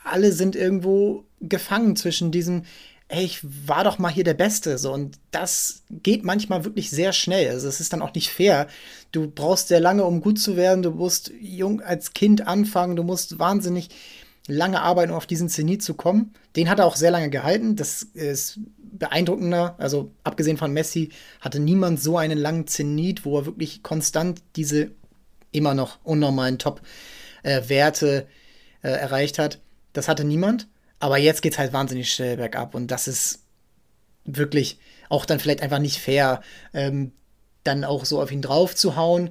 alle 0.05 0.33
sind 0.33 0.57
irgendwo 0.57 1.25
gefangen 1.41 1.97
zwischen 1.97 2.31
diesem, 2.33 2.65
ey, 3.09 3.25
ich 3.25 3.41
war 3.67 3.85
doch 3.85 3.99
mal 3.99 4.13
hier 4.13 4.25
der 4.25 4.35
Beste. 4.35 4.79
So, 4.79 4.93
und 4.93 5.19
das 5.31 5.83
geht 5.91 6.25
manchmal 6.25 6.65
wirklich 6.65 6.91
sehr 6.91 7.13
schnell. 7.13 7.51
Also 7.51 7.69
es 7.69 7.81
ist 7.81 7.93
dann 7.93 8.03
auch 8.03 8.15
nicht 8.15 8.31
fair. 8.31 8.69
Du 9.13 9.31
brauchst 9.31 9.69
sehr 9.69 9.81
lange, 9.81 10.05
um 10.05 10.21
gut 10.21 10.39
zu 10.39 10.57
werden. 10.57 10.83
Du 10.83 10.91
musst 10.91 11.33
jung 11.41 11.81
als 11.81 12.13
Kind 12.13 12.47
anfangen. 12.47 12.97
Du 12.97 13.03
musst 13.03 13.39
wahnsinnig 13.39 13.89
lange 14.47 14.81
arbeiten, 14.81 15.13
um 15.13 15.19
auf 15.19 15.27
diesen 15.27 15.49
Zenit 15.49 15.83
zu 15.83 15.95
kommen. 15.95 16.33
Den 16.57 16.71
hat 16.71 16.79
er 16.79 16.87
auch 16.87 16.97
sehr 16.97 17.11
lange 17.11 17.31
gehalten. 17.31 17.77
Das 17.77 18.03
ist 18.03 18.61
beeindruckender. 18.79 19.77
Also 19.79 20.13
abgesehen 20.25 20.57
von 20.57 20.73
Messi 20.73 21.11
hatte 21.41 21.61
niemand 21.61 22.01
so 22.01 22.17
einen 22.17 22.39
langen 22.39 22.67
Zenit, 22.67 23.25
wo 23.25 23.39
er 23.39 23.47
wirklich 23.47 23.83
konstant 23.83 24.43
diese 24.57 24.93
immer 25.53 25.75
noch 25.75 25.99
unnormalen 26.05 26.59
Top-Werte 26.59 28.27
äh, 28.83 28.89
äh, 28.89 28.93
erreicht 28.93 29.39
hat. 29.39 29.61
Das 29.93 30.09
hatte 30.09 30.25
niemand. 30.25 30.69
Aber 31.01 31.19
jetzt 31.19 31.43
geht 31.43 31.53
es 31.53 31.59
halt 31.59 31.73
wahnsinnig 31.73 32.13
schnell 32.13 32.37
bergab 32.37 32.75
und 32.75 32.91
das 32.91 33.07
ist 33.07 33.45
wirklich 34.25 34.79
auch 35.09 35.25
dann 35.25 35.41
vielleicht 35.41 35.63
einfach 35.63 35.79
nicht 35.79 35.99
fair, 35.99 36.43
ähm, 36.75 37.13
dann 37.65 37.85
auch 37.85 38.05
so 38.05 38.21
auf 38.21 38.33
ihn 38.33 38.43
drauf 38.43 38.75
zu 38.75 38.97
hauen. 38.97 39.31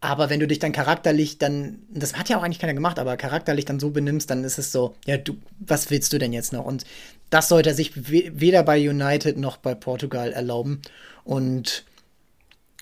Aber 0.00 0.28
wenn 0.28 0.40
du 0.40 0.46
dich 0.46 0.58
dann 0.58 0.72
charakterlich 0.72 1.38
dann, 1.38 1.78
das 1.88 2.14
hat 2.14 2.28
ja 2.28 2.38
auch 2.38 2.42
eigentlich 2.42 2.58
keiner 2.58 2.74
gemacht, 2.74 2.98
aber 2.98 3.16
charakterlich 3.16 3.64
dann 3.64 3.80
so 3.80 3.90
benimmst, 3.90 4.28
dann 4.28 4.44
ist 4.44 4.58
es 4.58 4.70
so, 4.70 4.94
ja, 5.06 5.16
du, 5.16 5.36
was 5.60 5.90
willst 5.90 6.12
du 6.12 6.18
denn 6.18 6.32
jetzt 6.32 6.52
noch? 6.52 6.64
Und 6.64 6.84
das 7.30 7.48
sollte 7.48 7.70
er 7.70 7.74
sich 7.74 7.92
weder 7.94 8.62
bei 8.62 8.78
United 8.78 9.38
noch 9.38 9.56
bei 9.56 9.74
Portugal 9.74 10.32
erlauben. 10.32 10.82
Und 11.24 11.84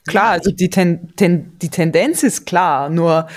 Klar, 0.07 0.31
also 0.31 0.51
die, 0.51 0.69
ten, 0.69 1.15
ten, 1.17 1.59
die 1.59 1.69
Tendenz 1.69 2.23
ist 2.23 2.45
klar, 2.45 2.91
nur 2.91 3.29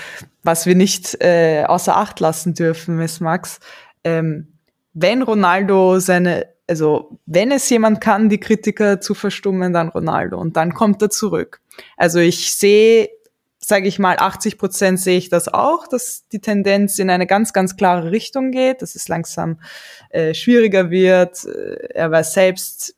was 0.42 0.66
wir 0.66 0.74
nicht 0.74 1.20
äh, 1.20 1.64
außer 1.66 1.96
Acht 1.96 2.20
lassen 2.20 2.54
dürfen, 2.54 2.96
Miss 2.96 3.20
Max, 3.20 3.60
ähm, 4.04 4.48
wenn 4.94 5.22
Ronaldo 5.22 5.98
seine, 5.98 6.46
also 6.66 7.18
wenn 7.26 7.52
es 7.52 7.68
jemand 7.68 8.00
kann, 8.00 8.28
die 8.28 8.40
Kritiker 8.40 9.00
zu 9.00 9.14
verstummen, 9.14 9.72
dann 9.72 9.88
Ronaldo 9.88 10.40
und 10.40 10.56
dann 10.56 10.72
kommt 10.72 11.02
er 11.02 11.10
zurück. 11.10 11.60
Also 11.96 12.18
ich 12.18 12.54
sehe, 12.54 13.10
sage 13.58 13.88
ich 13.88 13.98
mal, 13.98 14.16
80 14.18 14.58
Prozent 14.58 15.00
sehe 15.00 15.18
ich 15.18 15.28
das 15.28 15.48
auch, 15.48 15.86
dass 15.86 16.26
die 16.28 16.40
Tendenz 16.40 16.98
in 16.98 17.10
eine 17.10 17.26
ganz, 17.26 17.52
ganz 17.52 17.76
klare 17.76 18.10
Richtung 18.10 18.52
geht, 18.52 18.82
dass 18.82 18.94
es 18.94 19.08
langsam 19.08 19.60
äh, 20.10 20.34
schwieriger 20.34 20.90
wird. 20.90 21.44
Äh, 21.44 21.88
er 21.94 22.10
weiß 22.10 22.32
selbst, 22.32 22.95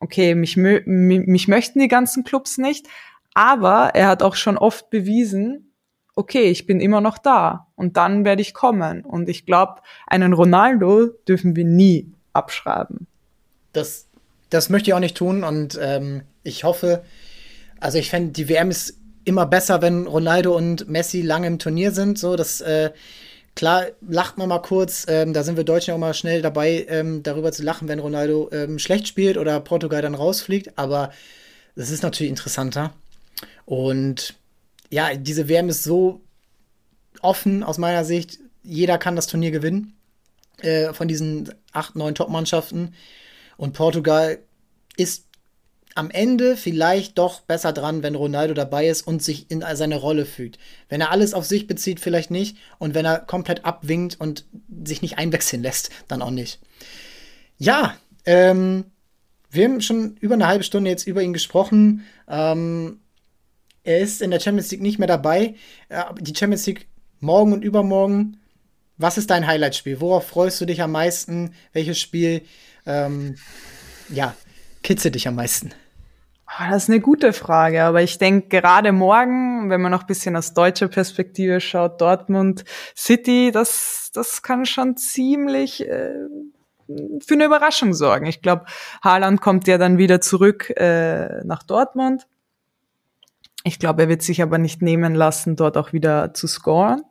okay, 0.00 0.34
mich, 0.34 0.56
mich 0.56 1.48
möchten 1.48 1.78
die 1.78 1.88
ganzen 1.88 2.24
Clubs 2.24 2.58
nicht, 2.58 2.86
aber 3.34 3.90
er 3.94 4.08
hat 4.08 4.22
auch 4.22 4.34
schon 4.34 4.56
oft 4.56 4.90
bewiesen, 4.90 5.72
okay, 6.14 6.44
ich 6.44 6.66
bin 6.66 6.80
immer 6.80 7.00
noch 7.00 7.18
da 7.18 7.66
und 7.74 7.96
dann 7.96 8.24
werde 8.24 8.42
ich 8.42 8.54
kommen. 8.54 9.04
Und 9.04 9.28
ich 9.28 9.46
glaube, 9.46 9.80
einen 10.06 10.32
Ronaldo 10.32 11.08
dürfen 11.26 11.56
wir 11.56 11.64
nie 11.64 12.12
abschreiben. 12.32 13.06
Das, 13.72 14.06
das 14.50 14.70
möchte 14.70 14.90
ich 14.90 14.94
auch 14.94 15.00
nicht 15.00 15.16
tun 15.16 15.42
und 15.42 15.78
ähm, 15.80 16.22
ich 16.44 16.64
hoffe, 16.64 17.02
also 17.80 17.98
ich 17.98 18.10
fände, 18.10 18.32
die 18.32 18.48
WM 18.48 18.70
ist 18.70 18.98
immer 19.24 19.46
besser, 19.46 19.82
wenn 19.82 20.06
Ronaldo 20.06 20.56
und 20.56 20.88
Messi 20.88 21.22
lange 21.22 21.46
im 21.46 21.58
Turnier 21.58 21.90
sind. 21.90 22.18
So, 22.18 22.36
das 22.36 22.60
äh, 22.60 22.90
klar 23.54 23.86
lacht 24.00 24.38
man 24.38 24.48
mal 24.48 24.60
kurz. 24.60 25.06
Ähm, 25.08 25.32
da 25.32 25.42
sind 25.42 25.56
wir 25.56 25.64
Deutschen 25.64 25.94
auch 25.94 25.98
mal 25.98 26.14
schnell 26.14 26.42
dabei, 26.42 26.86
ähm, 26.88 27.22
darüber 27.22 27.52
zu 27.52 27.62
lachen, 27.62 27.88
wenn 27.88 27.98
Ronaldo 27.98 28.50
ähm, 28.52 28.78
schlecht 28.78 29.08
spielt 29.08 29.36
oder 29.36 29.60
Portugal 29.60 30.02
dann 30.02 30.14
rausfliegt. 30.14 30.78
Aber 30.78 31.10
das 31.76 31.90
ist 31.90 32.02
natürlich 32.02 32.30
interessanter. 32.30 32.92
Und 33.64 34.34
ja, 34.90 35.14
diese 35.14 35.48
WM 35.48 35.68
ist 35.68 35.84
so 35.84 36.20
offen 37.20 37.62
aus 37.62 37.78
meiner 37.78 38.04
Sicht. 38.04 38.38
Jeder 38.62 38.98
kann 38.98 39.16
das 39.16 39.26
Turnier 39.26 39.50
gewinnen 39.50 39.94
äh, 40.58 40.92
von 40.92 41.08
diesen 41.08 41.52
acht, 41.72 41.96
neun 41.96 42.14
Top-Mannschaften. 42.14 42.94
Und 43.56 43.72
Portugal 43.72 44.38
ist 44.96 45.26
am 45.94 46.10
Ende 46.10 46.56
vielleicht 46.56 47.18
doch 47.18 47.40
besser 47.40 47.72
dran, 47.72 48.02
wenn 48.02 48.16
Ronaldo 48.16 48.52
dabei 48.54 48.88
ist 48.88 49.02
und 49.06 49.22
sich 49.22 49.50
in 49.50 49.64
seine 49.74 49.96
Rolle 49.96 50.26
fügt. 50.26 50.58
Wenn 50.88 51.00
er 51.00 51.12
alles 51.12 51.34
auf 51.34 51.44
sich 51.44 51.66
bezieht, 51.66 52.00
vielleicht 52.00 52.30
nicht. 52.30 52.56
Und 52.78 52.94
wenn 52.94 53.04
er 53.04 53.20
komplett 53.20 53.64
abwinkt 53.64 54.20
und 54.20 54.44
sich 54.84 55.02
nicht 55.02 55.18
einwechseln 55.18 55.62
lässt, 55.62 55.90
dann 56.08 56.20
auch 56.20 56.30
nicht. 56.30 56.58
Ja, 57.58 57.96
ähm, 58.26 58.86
wir 59.50 59.64
haben 59.66 59.80
schon 59.80 60.16
über 60.16 60.34
eine 60.34 60.48
halbe 60.48 60.64
Stunde 60.64 60.90
jetzt 60.90 61.06
über 61.06 61.22
ihn 61.22 61.32
gesprochen. 61.32 62.04
Ähm, 62.28 63.00
er 63.84 64.00
ist 64.00 64.20
in 64.20 64.32
der 64.32 64.40
Champions 64.40 64.70
League 64.72 64.82
nicht 64.82 64.98
mehr 64.98 65.06
dabei. 65.06 65.54
Die 66.20 66.34
Champions 66.34 66.66
League 66.66 66.88
morgen 67.20 67.52
und 67.52 67.62
übermorgen. 67.62 68.40
Was 68.96 69.18
ist 69.18 69.30
dein 69.30 69.46
Highlight-Spiel? 69.46 70.00
Worauf 70.00 70.26
freust 70.26 70.60
du 70.60 70.64
dich 70.64 70.82
am 70.82 70.92
meisten? 70.92 71.54
Welches 71.72 72.00
Spiel, 72.00 72.42
ähm, 72.86 73.36
ja, 74.08 74.34
kitzelt 74.82 75.14
dich 75.14 75.28
am 75.28 75.36
meisten? 75.36 75.72
Oh, 76.56 76.70
das 76.70 76.84
ist 76.84 76.90
eine 76.90 77.00
gute 77.00 77.32
Frage, 77.32 77.82
aber 77.82 78.02
ich 78.02 78.18
denke 78.18 78.48
gerade 78.48 78.92
morgen, 78.92 79.70
wenn 79.70 79.80
man 79.80 79.90
noch 79.90 80.02
ein 80.02 80.06
bisschen 80.06 80.36
aus 80.36 80.54
deutscher 80.54 80.86
Perspektive 80.86 81.60
schaut, 81.60 82.00
Dortmund 82.00 82.64
City, 82.96 83.50
das, 83.52 84.10
das 84.14 84.40
kann 84.42 84.64
schon 84.64 84.96
ziemlich 84.96 85.88
äh, 85.88 86.12
für 86.86 87.34
eine 87.34 87.46
Überraschung 87.46 87.92
sorgen. 87.92 88.26
Ich 88.26 88.40
glaube, 88.40 88.66
Haaland 89.02 89.40
kommt 89.40 89.66
ja 89.66 89.78
dann 89.78 89.98
wieder 89.98 90.20
zurück 90.20 90.70
äh, 90.76 91.42
nach 91.44 91.64
Dortmund. 91.64 92.28
Ich 93.64 93.80
glaube, 93.80 94.02
er 94.02 94.08
wird 94.08 94.22
sich 94.22 94.40
aber 94.40 94.58
nicht 94.58 94.80
nehmen 94.80 95.14
lassen, 95.16 95.56
dort 95.56 95.76
auch 95.76 95.92
wieder 95.92 96.34
zu 96.34 96.46
scoren. 96.46 97.02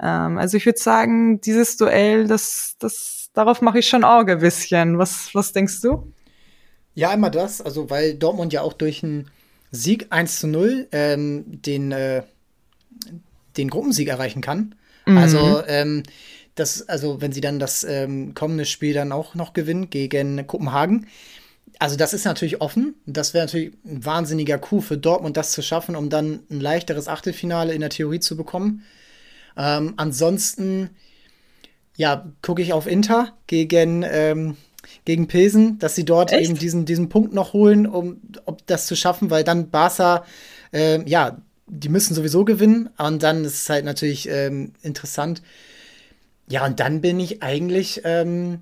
Ähm, 0.00 0.38
also 0.38 0.56
ich 0.56 0.66
würde 0.66 0.78
sagen, 0.78 1.40
dieses 1.40 1.76
Duell, 1.78 2.28
das, 2.28 2.76
das, 2.78 3.30
darauf 3.32 3.60
mache 3.60 3.80
ich 3.80 3.88
schon 3.88 4.04
Auge 4.04 4.36
bisschen. 4.36 4.98
Was, 4.98 5.34
was 5.34 5.52
denkst 5.52 5.80
du? 5.80 6.12
Ja, 6.94 7.12
immer 7.12 7.30
das, 7.30 7.60
also 7.60 7.90
weil 7.90 8.14
Dortmund 8.14 8.52
ja 8.52 8.62
auch 8.62 8.74
durch 8.74 9.02
einen 9.02 9.30
Sieg 9.70 10.06
1 10.10 10.40
zu 10.40 10.46
0 10.46 10.88
ähm, 10.92 11.44
den, 11.46 11.92
äh, 11.92 12.22
den 13.56 13.70
Gruppensieg 13.70 14.08
erreichen 14.08 14.42
kann. 14.42 14.74
Mhm. 15.06 15.18
Also, 15.18 15.62
ähm, 15.66 16.02
das, 16.54 16.86
also 16.88 17.22
wenn 17.22 17.32
sie 17.32 17.40
dann 17.40 17.58
das 17.58 17.82
ähm, 17.82 18.34
kommende 18.34 18.66
Spiel 18.66 18.92
dann 18.92 19.10
auch 19.10 19.34
noch 19.34 19.54
gewinnen 19.54 19.88
gegen 19.88 20.46
Kopenhagen, 20.46 21.06
also 21.78 21.96
das 21.96 22.12
ist 22.12 22.24
natürlich 22.24 22.60
offen. 22.60 22.94
Das 23.06 23.34
wäre 23.34 23.46
natürlich 23.46 23.72
ein 23.84 24.04
wahnsinniger 24.04 24.58
Coup 24.58 24.84
für 24.84 24.96
Dortmund, 24.96 25.36
das 25.36 25.50
zu 25.50 25.62
schaffen, 25.62 25.96
um 25.96 26.10
dann 26.10 26.40
ein 26.48 26.60
leichteres 26.60 27.08
Achtelfinale 27.08 27.74
in 27.74 27.80
der 27.80 27.90
Theorie 27.90 28.20
zu 28.20 28.36
bekommen. 28.36 28.84
Ähm, 29.56 29.94
ansonsten, 29.96 30.90
ja, 31.96 32.30
gucke 32.40 32.62
ich 32.62 32.72
auf 32.72 32.86
Inter 32.86 33.36
gegen, 33.48 34.04
ähm, 34.06 34.56
gegen 35.04 35.26
Pilsen, 35.26 35.78
dass 35.78 35.94
sie 35.94 36.04
dort 36.04 36.32
Echt? 36.32 36.48
eben 36.48 36.58
diesen, 36.58 36.84
diesen 36.84 37.08
Punkt 37.08 37.32
noch 37.32 37.52
holen, 37.52 37.86
um, 37.86 38.20
um 38.44 38.56
das 38.66 38.86
zu 38.86 38.96
schaffen, 38.96 39.30
weil 39.30 39.44
dann 39.44 39.70
Barca, 39.70 40.24
äh, 40.72 41.02
ja, 41.08 41.38
die 41.66 41.88
müssen 41.88 42.14
sowieso 42.14 42.44
gewinnen. 42.44 42.90
Und 42.98 43.22
dann 43.22 43.44
ist 43.44 43.62
es 43.62 43.68
halt 43.68 43.84
natürlich 43.84 44.28
ähm, 44.28 44.72
interessant. 44.82 45.42
Ja, 46.48 46.66
und 46.66 46.80
dann 46.80 47.00
bin 47.00 47.18
ich 47.18 47.42
eigentlich 47.42 48.02
ähm, 48.04 48.60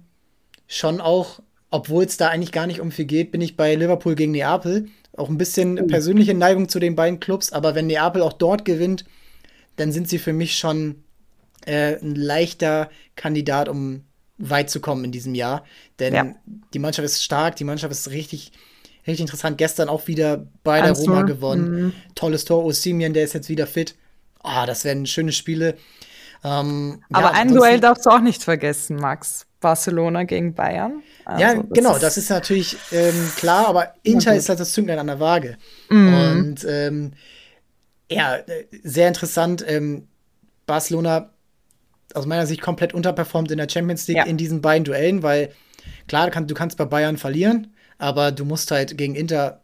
schon 0.67 1.01
auch 1.01 1.41
obwohl 1.71 2.05
es 2.05 2.17
da 2.17 2.29
eigentlich 2.29 2.53
gar 2.53 2.67
nicht 2.67 2.81
um 2.81 2.91
viel 2.91 3.05
geht, 3.05 3.31
bin 3.31 3.41
ich 3.41 3.57
bei 3.57 3.75
Liverpool 3.75 4.15
gegen 4.15 4.33
Neapel. 4.33 4.89
Auch 5.17 5.29
ein 5.29 5.39
bisschen 5.39 5.79
oh. 5.79 5.87
persönliche 5.87 6.35
Neigung 6.35 6.69
zu 6.69 6.79
den 6.81 6.97
beiden 6.97 7.21
Clubs, 7.21 7.53
aber 7.53 7.75
wenn 7.75 7.87
Neapel 7.87 8.23
auch 8.23 8.33
dort 8.33 8.65
gewinnt, 8.65 9.05
dann 9.77 9.93
sind 9.93 10.09
sie 10.09 10.19
für 10.19 10.33
mich 10.33 10.57
schon 10.57 10.97
äh, 11.65 11.97
ein 11.97 12.15
leichter 12.15 12.91
Kandidat, 13.17 13.69
um 13.69 14.03
weit 14.41 14.71
zu 14.71 14.81
kommen 14.81 15.05
in 15.05 15.13
diesem 15.13 15.35
Jahr. 15.35 15.65
Denn 15.99 16.15
ja. 16.15 16.35
die 16.75 16.79
Mannschaft 16.79 17.05
ist 17.05 17.23
stark, 17.23 17.57
die 17.57 17.65
Mannschaft 17.65 17.93
ist 17.93 18.11
richtig, 18.11 18.53
richtig 19.07 19.21
interessant. 19.21 19.59
Gestern 19.59 19.89
auch 19.89 20.09
wieder 20.09 20.47
bei 20.65 20.81
der 20.81 20.93
Roma 20.93 21.23
gewonnen. 21.23 21.71
Mhm. 21.71 21.93
Tolles 22.15 22.45
Tor. 22.45 22.65
Osimien, 22.65 23.13
der 23.13 23.25
ist 23.25 23.35
jetzt 23.35 23.49
wieder 23.49 23.67
fit. 23.67 23.95
Ah, 24.43 24.63
oh, 24.63 24.67
das 24.67 24.85
werden 24.85 25.07
schöne 25.07 25.33
Spiele. 25.33 25.77
Ähm, 26.43 27.03
Aber 27.13 27.33
ja, 27.33 27.33
ein 27.33 27.55
Duell 27.55 27.81
darfst 27.81 28.07
du 28.07 28.11
auch 28.11 28.21
nicht 28.21 28.43
vergessen, 28.43 28.97
Max. 28.97 29.47
Barcelona 29.61 30.23
gegen 30.25 30.55
Bayern. 30.55 31.03
Also, 31.27 31.43
ja, 31.43 31.55
genau, 31.69 31.99
das 31.99 32.17
ist 32.17 32.31
natürlich 32.31 32.79
ähm, 32.93 33.31
klar, 33.37 33.69
aber 33.69 33.93
Inter 34.03 34.35
ist 34.35 34.49
halt 34.49 34.59
das 34.59 34.73
Zünglein 34.73 34.99
an 34.99 35.07
der 35.07 35.21
Waage. 35.21 35.59
Mhm. 35.91 36.15
Und 36.15 36.67
ähm, 36.67 37.13
ja, 38.11 38.39
sehr 38.83 39.09
interessant. 39.09 39.63
Ähm, 39.67 40.09
Barcelona 40.67 41.31
aus 42.17 42.27
meiner 42.27 42.47
Sicht 42.47 42.61
komplett 42.61 42.95
unterperformt 42.95 43.51
in 43.51 43.59
der 43.59 43.69
Champions 43.69 44.07
League 44.09 44.19
ja. 44.19 44.25
in 44.25 44.37
diesen 44.37 44.61
beiden 44.61 44.85
Duellen, 44.85 45.23
weil 45.23 45.51
klar, 46.09 46.31
du 46.31 46.55
kannst 46.55 46.77
bei 46.77 46.85
Bayern 46.85 47.17
verlieren, 47.17 47.75
aber 47.99 48.33
du 48.33 48.45
musst 48.45 48.71
halt 48.71 48.97
gegen 48.97 49.15
Inter 49.15 49.63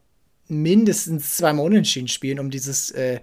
mindestens 0.48 1.36
zweimal 1.36 1.66
unentschieden 1.66 2.08
spielen, 2.08 2.38
um 2.38 2.50
dieses, 2.50 2.90
äh, 2.90 3.20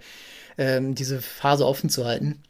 ähm, 0.58 0.94
diese 0.94 1.20
Phase 1.20 1.66
offen 1.66 1.88
zu 1.88 2.04
halten. 2.04 2.42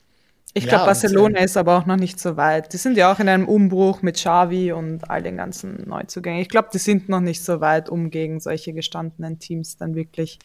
Ich 0.56 0.64
glaube, 0.64 0.82
ja, 0.82 0.86
Barcelona 0.86 1.26
und, 1.26 1.34
äh, 1.36 1.44
ist 1.44 1.56
aber 1.56 1.76
auch 1.76 1.86
noch 1.86 1.96
nicht 1.96 2.20
so 2.20 2.36
weit. 2.36 2.72
Die 2.72 2.76
sind 2.76 2.96
ja 2.96 3.12
auch 3.12 3.18
in 3.18 3.28
einem 3.28 3.48
Umbruch 3.48 4.02
mit 4.02 4.14
Xavi 4.14 4.70
und 4.70 5.10
all 5.10 5.20
den 5.20 5.36
ganzen 5.36 5.88
Neuzugängen. 5.88 6.40
Ich 6.40 6.48
glaube, 6.48 6.68
die 6.72 6.78
sind 6.78 7.08
noch 7.08 7.20
nicht 7.20 7.42
so 7.42 7.60
weit, 7.60 7.88
um 7.88 8.10
gegen 8.10 8.38
solche 8.38 8.72
gestandenen 8.72 9.40
Teams 9.40 9.76
dann 9.76 9.96
wirklich 9.96 10.38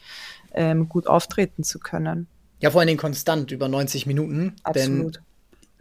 ähm, 0.54 0.90
gut 0.90 1.06
auftreten 1.06 1.64
zu 1.64 1.78
können. 1.78 2.28
Ja, 2.60 2.72
vor 2.72 2.82
allen 2.82 2.88
Dingen 2.88 3.00
konstant 3.00 3.52
über 3.52 3.68
90 3.68 4.08
Minuten. 4.08 4.56
Absolut. 4.64 5.16
Denn 5.16 5.22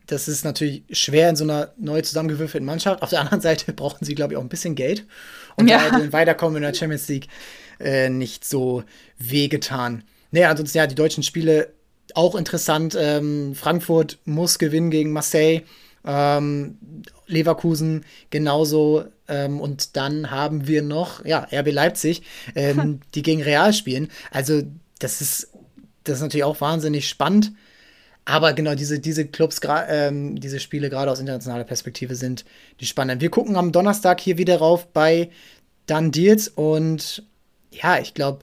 das 0.08 0.26
ist 0.26 0.42
natürlich 0.44 0.82
schwer 0.90 1.28
in 1.28 1.36
so 1.36 1.44
einer 1.44 1.72
neu 1.76 2.00
zusammengewürfelten 2.00 2.66
Mannschaft. 2.66 3.02
Auf 3.02 3.10
der 3.10 3.20
anderen 3.20 3.42
Seite 3.42 3.72
brauchen 3.74 4.04
sie, 4.04 4.14
glaube 4.14 4.32
ich, 4.32 4.38
auch 4.38 4.42
ein 4.42 4.48
bisschen 4.48 4.74
Geld. 4.74 5.06
Und 5.56 5.68
ja. 5.68 5.90
da 5.90 6.12
Weiterkommen 6.12 6.56
in 6.56 6.62
der 6.62 6.74
Champions 6.74 7.08
League 7.08 7.28
äh, 7.78 8.08
nicht 8.08 8.44
so 8.44 8.84
wehgetan. 9.18 10.02
Naja, 10.30 10.50
ansonsten 10.50 10.78
ja, 10.78 10.86
die 10.86 10.94
deutschen 10.94 11.22
Spiele 11.22 11.72
auch 12.14 12.34
interessant. 12.34 12.96
Ähm, 12.98 13.54
Frankfurt 13.54 14.18
muss 14.24 14.58
gewinnen 14.58 14.90
gegen 14.90 15.12
Marseille. 15.12 15.62
Ähm, 16.06 16.78
Leverkusen 17.26 18.06
genauso. 18.30 19.04
Ähm, 19.28 19.60
und 19.60 19.96
dann 19.96 20.30
haben 20.30 20.66
wir 20.66 20.80
noch, 20.80 21.22
ja, 21.26 21.46
RB 21.52 21.70
Leipzig, 21.70 22.22
ähm, 22.54 23.00
die 23.14 23.22
gegen 23.22 23.42
Real 23.42 23.74
spielen. 23.74 24.08
Also, 24.30 24.62
das 25.00 25.20
ist, 25.20 25.52
das 26.04 26.16
ist 26.16 26.22
natürlich 26.22 26.44
auch 26.44 26.62
wahnsinnig 26.62 27.08
spannend. 27.08 27.52
Aber 28.28 28.52
genau, 28.52 28.74
diese, 28.74 28.98
diese 28.98 29.24
Clubs, 29.26 29.58
ähm, 29.88 30.38
diese 30.38 30.60
Spiele 30.60 30.90
gerade 30.90 31.10
aus 31.10 31.18
internationaler 31.18 31.64
Perspektive 31.64 32.14
sind 32.14 32.44
die 32.78 32.84
spannenden. 32.84 33.22
Wir 33.22 33.30
gucken 33.30 33.56
am 33.56 33.72
Donnerstag 33.72 34.20
hier 34.20 34.36
wieder 34.36 34.58
rauf 34.58 34.86
bei 34.88 35.30
Dan 35.86 36.10
Deals 36.12 36.48
und 36.48 37.22
ja, 37.70 37.98
ich 37.98 38.12
glaube, 38.12 38.40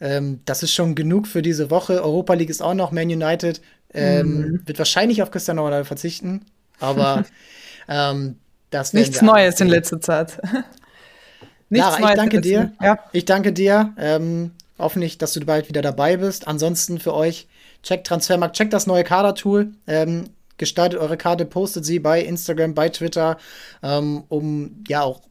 ähm, 0.00 0.40
das 0.46 0.62
ist 0.62 0.72
schon 0.72 0.94
genug 0.94 1.26
für 1.26 1.42
diese 1.42 1.70
Woche. 1.70 2.02
Europa 2.02 2.32
League 2.32 2.48
ist 2.48 2.62
auch 2.62 2.72
noch 2.72 2.92
Man 2.92 3.08
United. 3.08 3.60
Ähm, 3.92 4.26
mhm. 4.26 4.62
Wird 4.64 4.78
wahrscheinlich 4.78 5.22
auf 5.22 5.30
Cristiano 5.30 5.62
Ronaldo 5.62 5.84
verzichten, 5.84 6.46
aber 6.80 7.26
ähm, 7.90 8.36
das 8.70 8.94
Nichts 8.94 9.20
Neues 9.20 9.60
in 9.60 9.68
letzter 9.68 10.00
Zeit. 10.00 10.40
Nichts 11.68 11.86
Lara, 11.86 12.00
Neues 12.00 12.10
ich 12.12 12.16
danke 12.16 12.40
dir. 12.40 12.72
Ja. 12.80 12.98
Ich 13.12 13.26
danke 13.26 13.52
dir. 13.52 13.92
Ähm, 13.98 14.52
hoffentlich, 14.78 15.18
dass 15.18 15.34
du 15.34 15.40
bald 15.44 15.68
wieder 15.68 15.82
dabei 15.82 16.16
bist. 16.16 16.48
Ansonsten 16.48 16.98
für 16.98 17.12
euch, 17.12 17.48
checkt 17.86 18.06
Transfermarkt, 18.06 18.56
checkt 18.56 18.72
das 18.72 18.86
neue 18.86 19.04
Kader-Tool. 19.04 19.72
Ähm, 19.86 20.30
gestaltet 20.58 20.98
eure 20.98 21.16
Karte, 21.16 21.44
postet 21.44 21.84
sie 21.84 21.98
bei 21.98 22.22
Instagram, 22.22 22.74
bei 22.74 22.88
Twitter, 22.88 23.38
ähm, 23.82 24.24
um 24.28 24.82
ja 24.88 25.02
auch 25.02 25.22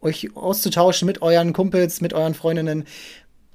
euch 0.00 0.36
auszutauschen 0.36 1.06
mit 1.06 1.22
euren 1.22 1.52
Kumpels, 1.52 2.00
mit 2.00 2.12
euren 2.12 2.34
Freundinnen, 2.34 2.84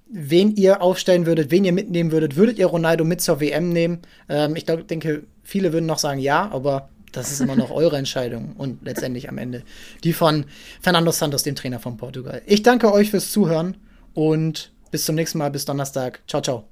wen 0.09 0.55
ihr 0.55 0.81
aufstellen 0.81 1.25
würdet, 1.25 1.51
wen 1.51 1.63
ihr 1.63 1.71
mitnehmen 1.71 2.11
würdet. 2.11 2.35
Würdet 2.35 2.59
ihr 2.59 2.65
Ronaldo 2.65 3.05
mit 3.05 3.21
zur 3.21 3.39
WM 3.39 3.69
nehmen? 3.69 3.99
Ähm, 4.27 4.55
ich 4.55 4.65
glaub, 4.65 4.87
denke, 4.87 5.23
viele 5.43 5.71
würden 5.71 5.85
noch 5.85 5.99
sagen 5.99 6.19
ja, 6.19 6.49
aber 6.51 6.89
das 7.11 7.31
ist 7.31 7.39
immer 7.39 7.55
noch 7.55 7.71
eure 7.71 7.97
Entscheidung 7.97 8.53
und 8.57 8.83
letztendlich 8.83 9.29
am 9.29 9.37
Ende 9.37 9.63
die 10.03 10.13
von 10.13 10.45
Fernando 10.81 11.11
Santos, 11.11 11.43
dem 11.43 11.55
Trainer 11.55 11.79
von 11.79 11.97
Portugal. 11.97 12.41
Ich 12.45 12.63
danke 12.63 12.91
euch 12.91 13.11
fürs 13.11 13.31
Zuhören 13.31 13.77
und 14.13 14.71
bis 14.91 15.05
zum 15.05 15.15
nächsten 15.15 15.37
Mal, 15.37 15.51
bis 15.51 15.65
Donnerstag. 15.65 16.21
Ciao, 16.27 16.41
ciao. 16.41 16.65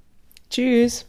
Tschüss. 0.50 1.09